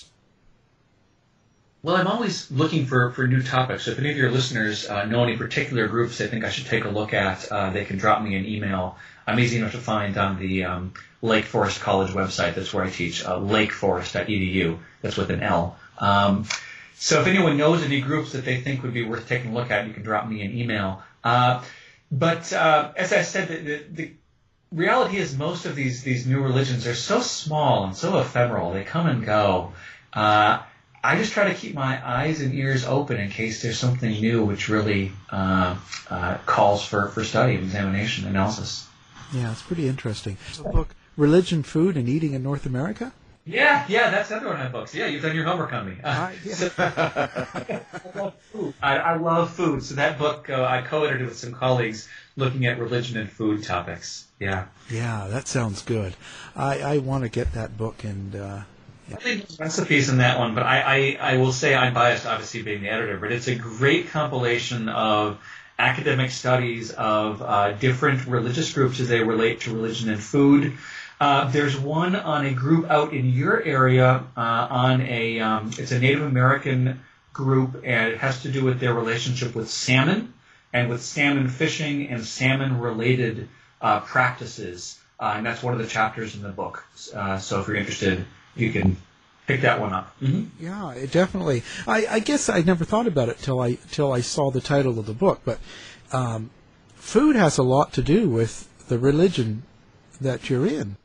Well, 1.82 1.96
I'm 1.96 2.06
always 2.06 2.48
looking 2.50 2.86
for, 2.86 3.10
for 3.10 3.26
new 3.26 3.42
topics. 3.42 3.84
So 3.84 3.90
if 3.90 3.98
any 3.98 4.10
of 4.10 4.16
your 4.16 4.30
listeners 4.30 4.88
uh, 4.88 5.04
know 5.04 5.24
any 5.24 5.36
particular 5.36 5.88
groups 5.88 6.18
they 6.18 6.28
think 6.28 6.44
I 6.44 6.50
should 6.50 6.66
take 6.66 6.84
a 6.84 6.88
look 6.88 7.12
at, 7.12 7.50
uh, 7.50 7.70
they 7.70 7.84
can 7.84 7.98
drop 7.98 8.22
me 8.22 8.36
an 8.36 8.46
email. 8.46 8.96
I'm 9.26 9.40
easy 9.40 9.58
enough 9.58 9.72
to 9.72 9.78
find 9.78 10.16
on 10.16 10.38
the 10.38 10.64
um, 10.64 10.94
Lake 11.22 11.44
Forest 11.44 11.80
College 11.80 12.12
website. 12.12 12.54
That's 12.54 12.72
where 12.72 12.84
I 12.84 12.90
teach, 12.90 13.24
uh, 13.24 13.38
lakeforest.edu. 13.38 14.78
That's 15.00 15.16
with 15.16 15.30
an 15.30 15.42
L. 15.42 15.76
Um, 15.98 16.46
so 16.94 17.20
if 17.20 17.26
anyone 17.26 17.56
knows 17.56 17.82
any 17.82 18.00
groups 18.00 18.30
that 18.32 18.44
they 18.44 18.60
think 18.60 18.84
would 18.84 18.94
be 18.94 19.02
worth 19.02 19.28
taking 19.28 19.50
a 19.50 19.54
look 19.54 19.72
at, 19.72 19.88
you 19.88 19.92
can 19.92 20.04
drop 20.04 20.28
me 20.28 20.42
an 20.42 20.56
email. 20.56 21.02
Uh, 21.24 21.64
but 22.12 22.52
uh, 22.52 22.92
as 22.96 23.12
I 23.12 23.22
said, 23.22 23.48
the, 23.48 23.56
the, 23.56 23.84
the, 23.90 24.12
reality 24.70 25.16
is 25.16 25.36
most 25.36 25.66
of 25.66 25.74
these 25.74 26.02
these 26.02 26.26
new 26.26 26.40
religions 26.40 26.86
are 26.86 26.94
so 26.94 27.20
small 27.20 27.84
and 27.84 27.96
so 27.96 28.18
ephemeral. 28.18 28.72
They 28.72 28.84
come 28.84 29.06
and 29.06 29.24
go. 29.24 29.72
Uh, 30.12 30.62
I 31.04 31.16
just 31.16 31.32
try 31.32 31.48
to 31.48 31.54
keep 31.54 31.74
my 31.74 32.00
eyes 32.06 32.40
and 32.40 32.54
ears 32.54 32.84
open 32.84 33.18
in 33.18 33.28
case 33.28 33.60
there's 33.60 33.78
something 33.78 34.10
new 34.10 34.44
which 34.44 34.68
really 34.68 35.12
uh, 35.30 35.76
uh, 36.08 36.38
calls 36.46 36.84
for, 36.84 37.08
for 37.08 37.24
study, 37.24 37.54
examination, 37.54 38.26
analysis. 38.28 38.86
Yeah, 39.32 39.50
it's 39.50 39.62
pretty 39.62 39.88
interesting. 39.88 40.36
The 40.56 40.64
book, 40.64 40.94
Religion, 41.16 41.64
Food, 41.64 41.96
and 41.96 42.08
Eating 42.08 42.34
in 42.34 42.42
North 42.42 42.66
America? 42.66 43.12
Yeah, 43.44 43.84
yeah, 43.88 44.10
that's 44.10 44.30
another 44.30 44.46
one 44.46 44.60
of 44.60 44.62
my 44.62 44.68
books. 44.68 44.94
Yeah, 44.94 45.06
you've 45.06 45.22
done 45.22 45.34
your 45.34 45.44
homework 45.44 45.72
on 45.72 45.88
me. 45.88 45.96
Uh, 46.04 46.30
yeah. 46.44 46.54
so, 46.54 46.70
I, 46.78 47.82
love 48.14 48.34
food. 48.52 48.74
I, 48.80 48.96
I, 48.98 49.16
love 49.16 49.52
food. 49.52 49.82
So 49.82 49.96
that 49.96 50.16
book, 50.16 50.48
uh, 50.48 50.62
I 50.62 50.82
co-edited 50.82 51.26
with 51.26 51.36
some 51.36 51.52
colleagues 51.52 52.08
looking 52.36 52.66
at 52.66 52.78
religion 52.78 53.16
and 53.16 53.28
food 53.28 53.64
topics. 53.64 54.26
Yeah. 54.38 54.66
Yeah, 54.88 55.26
that 55.28 55.48
sounds 55.48 55.82
good. 55.82 56.14
I, 56.54 56.80
I 56.82 56.98
want 56.98 57.24
to 57.24 57.28
get 57.28 57.52
that 57.54 57.76
book 57.76 58.04
and 58.04 58.36
uh, 58.36 58.60
recipes 59.58 60.08
in 60.08 60.18
that 60.18 60.38
one, 60.38 60.54
but 60.54 60.64
I, 60.64 61.16
I, 61.20 61.32
I 61.34 61.36
will 61.38 61.52
say 61.52 61.74
I'm 61.74 61.94
biased, 61.94 62.26
obviously 62.26 62.62
being 62.62 62.82
the 62.82 62.88
editor, 62.88 63.18
but 63.18 63.32
it's 63.32 63.48
a 63.48 63.54
great 63.54 64.08
compilation 64.10 64.88
of 64.88 65.40
academic 65.78 66.30
studies 66.30 66.90
of 66.90 67.42
uh, 67.42 67.72
different 67.72 68.26
religious 68.26 68.72
groups 68.72 69.00
as 69.00 69.08
they 69.08 69.22
relate 69.22 69.62
to 69.62 69.74
religion 69.74 70.10
and 70.10 70.22
food. 70.22 70.74
Uh, 71.20 71.50
there's 71.50 71.78
one 71.78 72.16
on 72.16 72.46
a 72.46 72.52
group 72.52 72.90
out 72.90 73.12
in 73.12 73.30
your 73.30 73.62
area 73.62 74.24
uh, 74.36 74.40
on 74.40 75.00
a 75.02 75.40
um, 75.40 75.70
it's 75.78 75.92
a 75.92 75.98
Native 75.98 76.22
American 76.22 77.00
group 77.32 77.82
and 77.84 78.12
it 78.12 78.18
has 78.18 78.42
to 78.42 78.50
do 78.50 78.64
with 78.64 78.80
their 78.80 78.92
relationship 78.92 79.54
with 79.54 79.70
salmon 79.70 80.34
and 80.72 80.88
with 80.88 81.02
salmon 81.02 81.48
fishing 81.48 82.08
and 82.08 82.24
salmon 82.24 82.80
related 82.80 83.48
uh, 83.80 84.00
practices. 84.00 84.98
Uh, 85.18 85.34
and 85.36 85.46
that's 85.46 85.62
one 85.62 85.72
of 85.72 85.78
the 85.78 85.86
chapters 85.86 86.34
in 86.34 86.42
the 86.42 86.48
book. 86.48 86.84
Uh, 87.14 87.38
so 87.38 87.60
if 87.60 87.68
you're 87.68 87.76
interested, 87.76 88.24
you 88.54 88.70
can 88.70 88.96
pick 89.46 89.62
that 89.62 89.80
one 89.80 89.92
up. 89.92 90.14
Mm-hmm. 90.20 90.64
Yeah, 90.64 90.92
it 90.92 91.10
definitely. 91.12 91.62
I, 91.86 92.06
I, 92.06 92.18
guess 92.20 92.48
I 92.48 92.62
never 92.62 92.84
thought 92.84 93.06
about 93.06 93.28
it 93.28 93.38
till 93.38 93.60
I 93.60 93.74
till 93.90 94.12
I 94.12 94.20
saw 94.20 94.50
the 94.50 94.60
title 94.60 94.98
of 94.98 95.06
the 95.06 95.14
book. 95.14 95.40
But 95.44 95.58
um, 96.12 96.50
food 96.94 97.36
has 97.36 97.58
a 97.58 97.62
lot 97.62 97.92
to 97.94 98.02
do 98.02 98.28
with 98.28 98.68
the 98.88 98.98
religion 98.98 99.64
that 100.20 100.50
you're 100.50 100.66
in. 100.66 100.96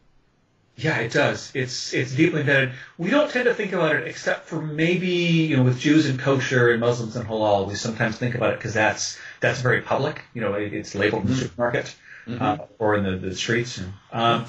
Yeah, 0.76 0.98
it 1.00 1.12
does. 1.12 1.52
It's 1.56 1.91
it's 1.93 2.14
deeply 2.14 2.41
embedded. 2.41 2.74
We 3.00 3.10
don't 3.10 3.32
tend 3.32 3.45
to 3.45 3.54
think 3.56 3.74
about 3.74 3.95
it, 3.95 4.08
except 4.08 4.48
for 4.48 4.62
maybe 4.62 5.08
you 5.08 5.58
know 5.58 5.64
with 5.64 5.80
Jews 5.80 6.08
and 6.08 6.20
kosher 6.20 6.70
and 6.70 6.80
Muslims 6.80 7.16
and 7.16 7.28
halal. 7.28 7.68
We 7.68 7.74
sometimes 7.74 8.18
think 8.18 8.36
about 8.36 8.54
it 8.54 8.60
because 8.60 8.76
that's 8.76 9.18
that's 9.39 9.60
very 9.62 9.82
public. 9.82 10.22
You 10.36 10.41
know, 10.41 10.54
it, 10.54 10.74
it's 10.74 10.93
labeled 10.93 11.24
in 11.24 11.30
the 11.30 11.34
mm-hmm. 11.34 11.41
supermarket 11.41 11.95
mm-hmm. 12.28 12.43
uh, 12.43 12.58
or 12.78 12.95
in 12.95 13.04
the, 13.04 13.18
the 13.18 13.36
streets. 13.36 13.82
Um, 14.12 14.45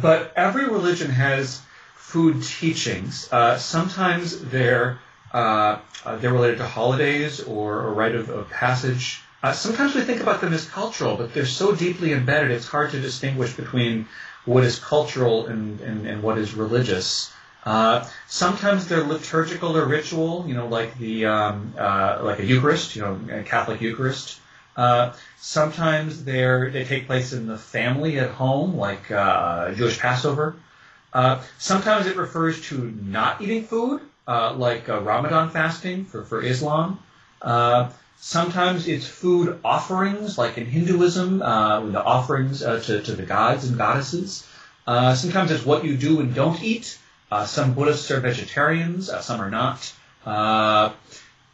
but 0.00 0.32
every 0.34 0.64
religion 0.64 1.10
has 1.10 1.60
food 2.16 2.42
teachings. 2.42 3.28
Uh, 3.30 3.58
sometimes 3.58 4.40
they're 4.40 4.98
uh, 5.34 5.78
uh, 6.06 6.16
they're 6.16 6.32
related 6.32 6.56
to 6.56 6.64
holidays 6.64 7.42
or 7.42 7.88
a 7.88 7.90
rite 7.90 8.14
of, 8.14 8.30
of 8.30 8.48
passage. 8.48 9.20
Uh, 9.42 9.52
sometimes 9.52 9.94
we 9.94 10.00
think 10.00 10.22
about 10.22 10.40
them 10.40 10.54
as 10.54 10.64
cultural, 10.66 11.18
but 11.18 11.34
they're 11.34 11.44
so 11.44 11.74
deeply 11.74 12.14
embedded, 12.14 12.50
it's 12.50 12.66
hard 12.66 12.90
to 12.90 12.98
distinguish 12.98 13.52
between 13.52 14.06
what 14.46 14.64
is 14.64 14.78
cultural 14.78 15.46
and, 15.48 15.78
and, 15.82 16.06
and 16.06 16.22
what 16.22 16.38
is 16.38 16.54
religious. 16.54 17.30
Uh, 17.66 18.08
sometimes 18.28 18.88
they're 18.88 19.04
liturgical 19.04 19.76
or 19.76 19.84
ritual, 19.84 20.46
you 20.48 20.54
know, 20.54 20.68
like 20.68 20.96
the 20.96 21.26
um, 21.26 21.74
uh, 21.76 22.20
like 22.22 22.38
a 22.38 22.46
Eucharist, 22.46 22.96
you 22.96 23.02
know, 23.02 23.20
a 23.30 23.42
Catholic 23.42 23.82
Eucharist. 23.82 24.40
Uh, 24.74 25.12
sometimes 25.38 26.24
they 26.24 26.40
they 26.70 26.84
take 26.84 27.06
place 27.06 27.34
in 27.34 27.46
the 27.46 27.58
family 27.58 28.18
at 28.18 28.30
home, 28.30 28.74
like 28.74 29.10
uh, 29.10 29.72
Jewish 29.72 29.98
Passover. 29.98 30.56
Uh, 31.12 31.42
sometimes 31.58 32.06
it 32.06 32.16
refers 32.16 32.68
to 32.68 32.78
not 33.02 33.40
eating 33.40 33.64
food, 33.64 34.00
uh, 34.26 34.54
like 34.54 34.88
uh, 34.88 35.00
Ramadan 35.00 35.50
fasting 35.50 36.04
for, 36.04 36.24
for 36.24 36.42
Islam. 36.42 36.98
Uh, 37.40 37.90
sometimes 38.18 38.86
it's 38.88 39.06
food 39.06 39.58
offerings, 39.64 40.36
like 40.36 40.58
in 40.58 40.66
Hinduism, 40.66 41.42
uh, 41.42 41.80
the 41.86 42.02
offerings 42.02 42.60
to, 42.60 43.02
to 43.02 43.12
the 43.12 43.24
gods 43.24 43.68
and 43.68 43.78
goddesses. 43.78 44.46
sometimes 44.86 45.50
it's 45.50 45.64
what 45.64 45.84
you 45.84 45.96
do 45.96 46.20
and 46.20 46.34
don't 46.34 46.62
eat. 46.62 46.98
some 47.46 47.74
Buddhists 47.74 48.10
are 48.10 48.20
vegetarians, 48.20 49.10
some 49.24 49.40
are 49.40 49.50
not. 49.50 49.92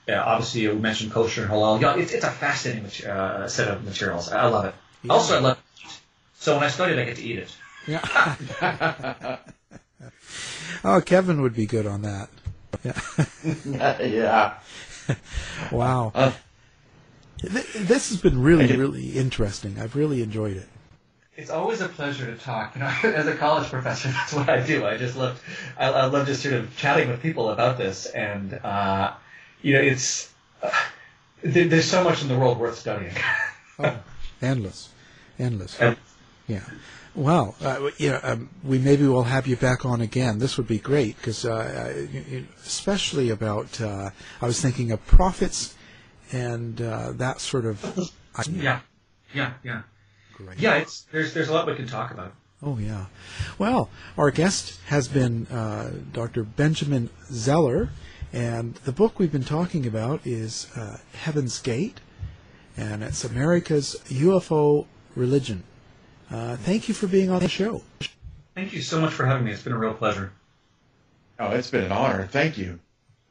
Yeah, 0.07 0.22
obviously, 0.24 0.62
you 0.62 0.74
mentioned 0.74 1.12
kosher 1.12 1.42
and 1.42 1.50
halal. 1.50 1.80
Yeah, 1.80 1.96
it's, 1.96 2.12
it's 2.12 2.24
a 2.24 2.30
fascinating 2.30 3.09
uh, 3.09 3.46
set 3.46 3.68
of 3.68 3.84
materials. 3.84 4.30
I 4.32 4.46
love 4.46 4.64
it. 4.64 4.74
Yeah. 5.03 5.12
Also, 5.12 5.36
I 5.36 5.40
love 5.40 5.59
it. 5.59 5.90
So 6.34 6.55
when 6.55 6.64
I 6.64 6.68
study 6.68 6.94
it, 6.94 6.98
I 6.98 7.05
get 7.05 7.16
to 7.16 7.22
eat 7.22 7.38
it. 7.38 7.57
Yeah. 7.87 9.37
oh, 10.85 11.01
Kevin 11.01 11.43
would 11.43 11.55
be 11.55 11.66
good 11.66 11.87
on 11.87 12.03
that. 12.03 12.28
Yeah. 12.85 13.99
yeah. 14.01 14.55
wow. 15.72 16.12
Uh, 16.14 16.33
this 17.43 18.09
has 18.11 18.20
been 18.20 18.41
really, 18.41 18.76
really 18.76 19.11
interesting. 19.11 19.78
I've 19.78 19.97
really 19.97 20.22
enjoyed 20.22 20.57
it. 20.57 20.68
It's 21.37 21.51
always 21.51 21.80
a 21.80 21.89
pleasure 21.89 22.26
to 22.26 22.37
talk. 22.37 22.74
You 22.74 22.83
know, 22.83 22.93
as 23.03 23.26
a 23.26 23.35
college 23.35 23.68
professor, 23.68 24.09
that's 24.09 24.33
what 24.33 24.49
I 24.49 24.64
do. 24.64 24.87
I 24.87 24.97
just 24.97 25.16
love, 25.16 25.43
I, 25.78 25.89
I 25.89 26.05
love 26.07 26.26
just 26.26 26.43
sort 26.43 26.55
of 26.55 26.76
chatting 26.76 27.09
with 27.09 27.22
people 27.22 27.51
about 27.51 27.78
this, 27.78 28.07
and 28.07 28.55
uh, 28.62 29.14
you 29.62 29.72
know, 29.72 29.80
it's 29.80 30.30
uh, 30.62 30.70
there, 31.43 31.66
there's 31.66 31.91
so 31.91 32.05
much 32.05 32.22
in 32.22 32.28
the 32.28 32.39
world 32.39 32.59
worth 32.59 32.78
studying. 32.78 33.14
oh, 33.78 33.99
endless, 34.41 34.91
endless. 35.39 35.80
And, 35.80 35.97
yeah. 36.47 36.64
Well, 37.14 37.54
uh, 37.60 37.90
you 37.98 38.10
know, 38.10 38.20
um, 38.22 38.48
we 38.64 38.78
maybe 38.78 39.06
will 39.06 39.24
have 39.24 39.46
you 39.46 39.56
back 39.56 39.84
on 39.84 40.00
again. 40.00 40.38
This 40.38 40.56
would 40.56 40.66
be 40.66 40.78
great 40.78 41.16
because, 41.16 41.44
uh, 41.44 42.06
especially 42.64 43.28
about, 43.28 43.80
uh, 43.82 44.10
I 44.40 44.46
was 44.46 44.62
thinking 44.62 44.92
of 44.92 45.06
prophets 45.06 45.74
and 46.32 46.80
uh, 46.80 47.12
that 47.12 47.40
sort 47.40 47.66
of. 47.66 48.10
Yeah, 48.50 48.80
yeah, 49.34 49.52
yeah. 49.62 49.82
Great. 50.34 50.58
Yeah, 50.58 50.76
it's 50.76 51.02
there's 51.12 51.34
there's 51.34 51.48
a 51.48 51.52
lot 51.52 51.66
we 51.66 51.74
can 51.74 51.86
talk 51.86 52.10
about. 52.12 52.32
Oh 52.62 52.78
yeah. 52.78 53.06
Well, 53.58 53.90
our 54.16 54.30
guest 54.30 54.80
has 54.86 55.08
been 55.08 55.46
uh, 55.48 55.92
Dr. 56.12 56.44
Benjamin 56.44 57.10
Zeller, 57.30 57.90
and 58.32 58.76
the 58.86 58.92
book 58.92 59.18
we've 59.18 59.32
been 59.32 59.44
talking 59.44 59.86
about 59.86 60.26
is 60.26 60.70
uh, 60.76 60.96
Heaven's 61.12 61.58
Gate, 61.60 62.00
and 62.76 63.02
it's 63.02 63.24
America's 63.24 63.96
UFO 64.08 64.86
religion. 65.14 65.64
Uh, 66.33 66.57
thank 66.57 66.89
you 66.89 66.95
for 66.95 67.07
being 67.07 67.30
on 67.30 67.41
the 67.41 67.49
show. 67.49 67.83
Thank 68.55 68.72
you 68.72 68.80
so 68.83 69.01
much 69.01 69.12
for 69.12 69.26
having 69.26 69.45
me. 69.45 69.53
It's 69.53 69.62
been 69.62 69.72
a 69.72 69.78
real 69.78 69.95
pleasure. 69.95 70.33
Oh, 71.39 71.51
it's 71.51 71.70
been 71.70 71.85
an 71.85 71.93
honor. 71.93 72.26
Thank 72.26 72.59
you. 72.59 72.80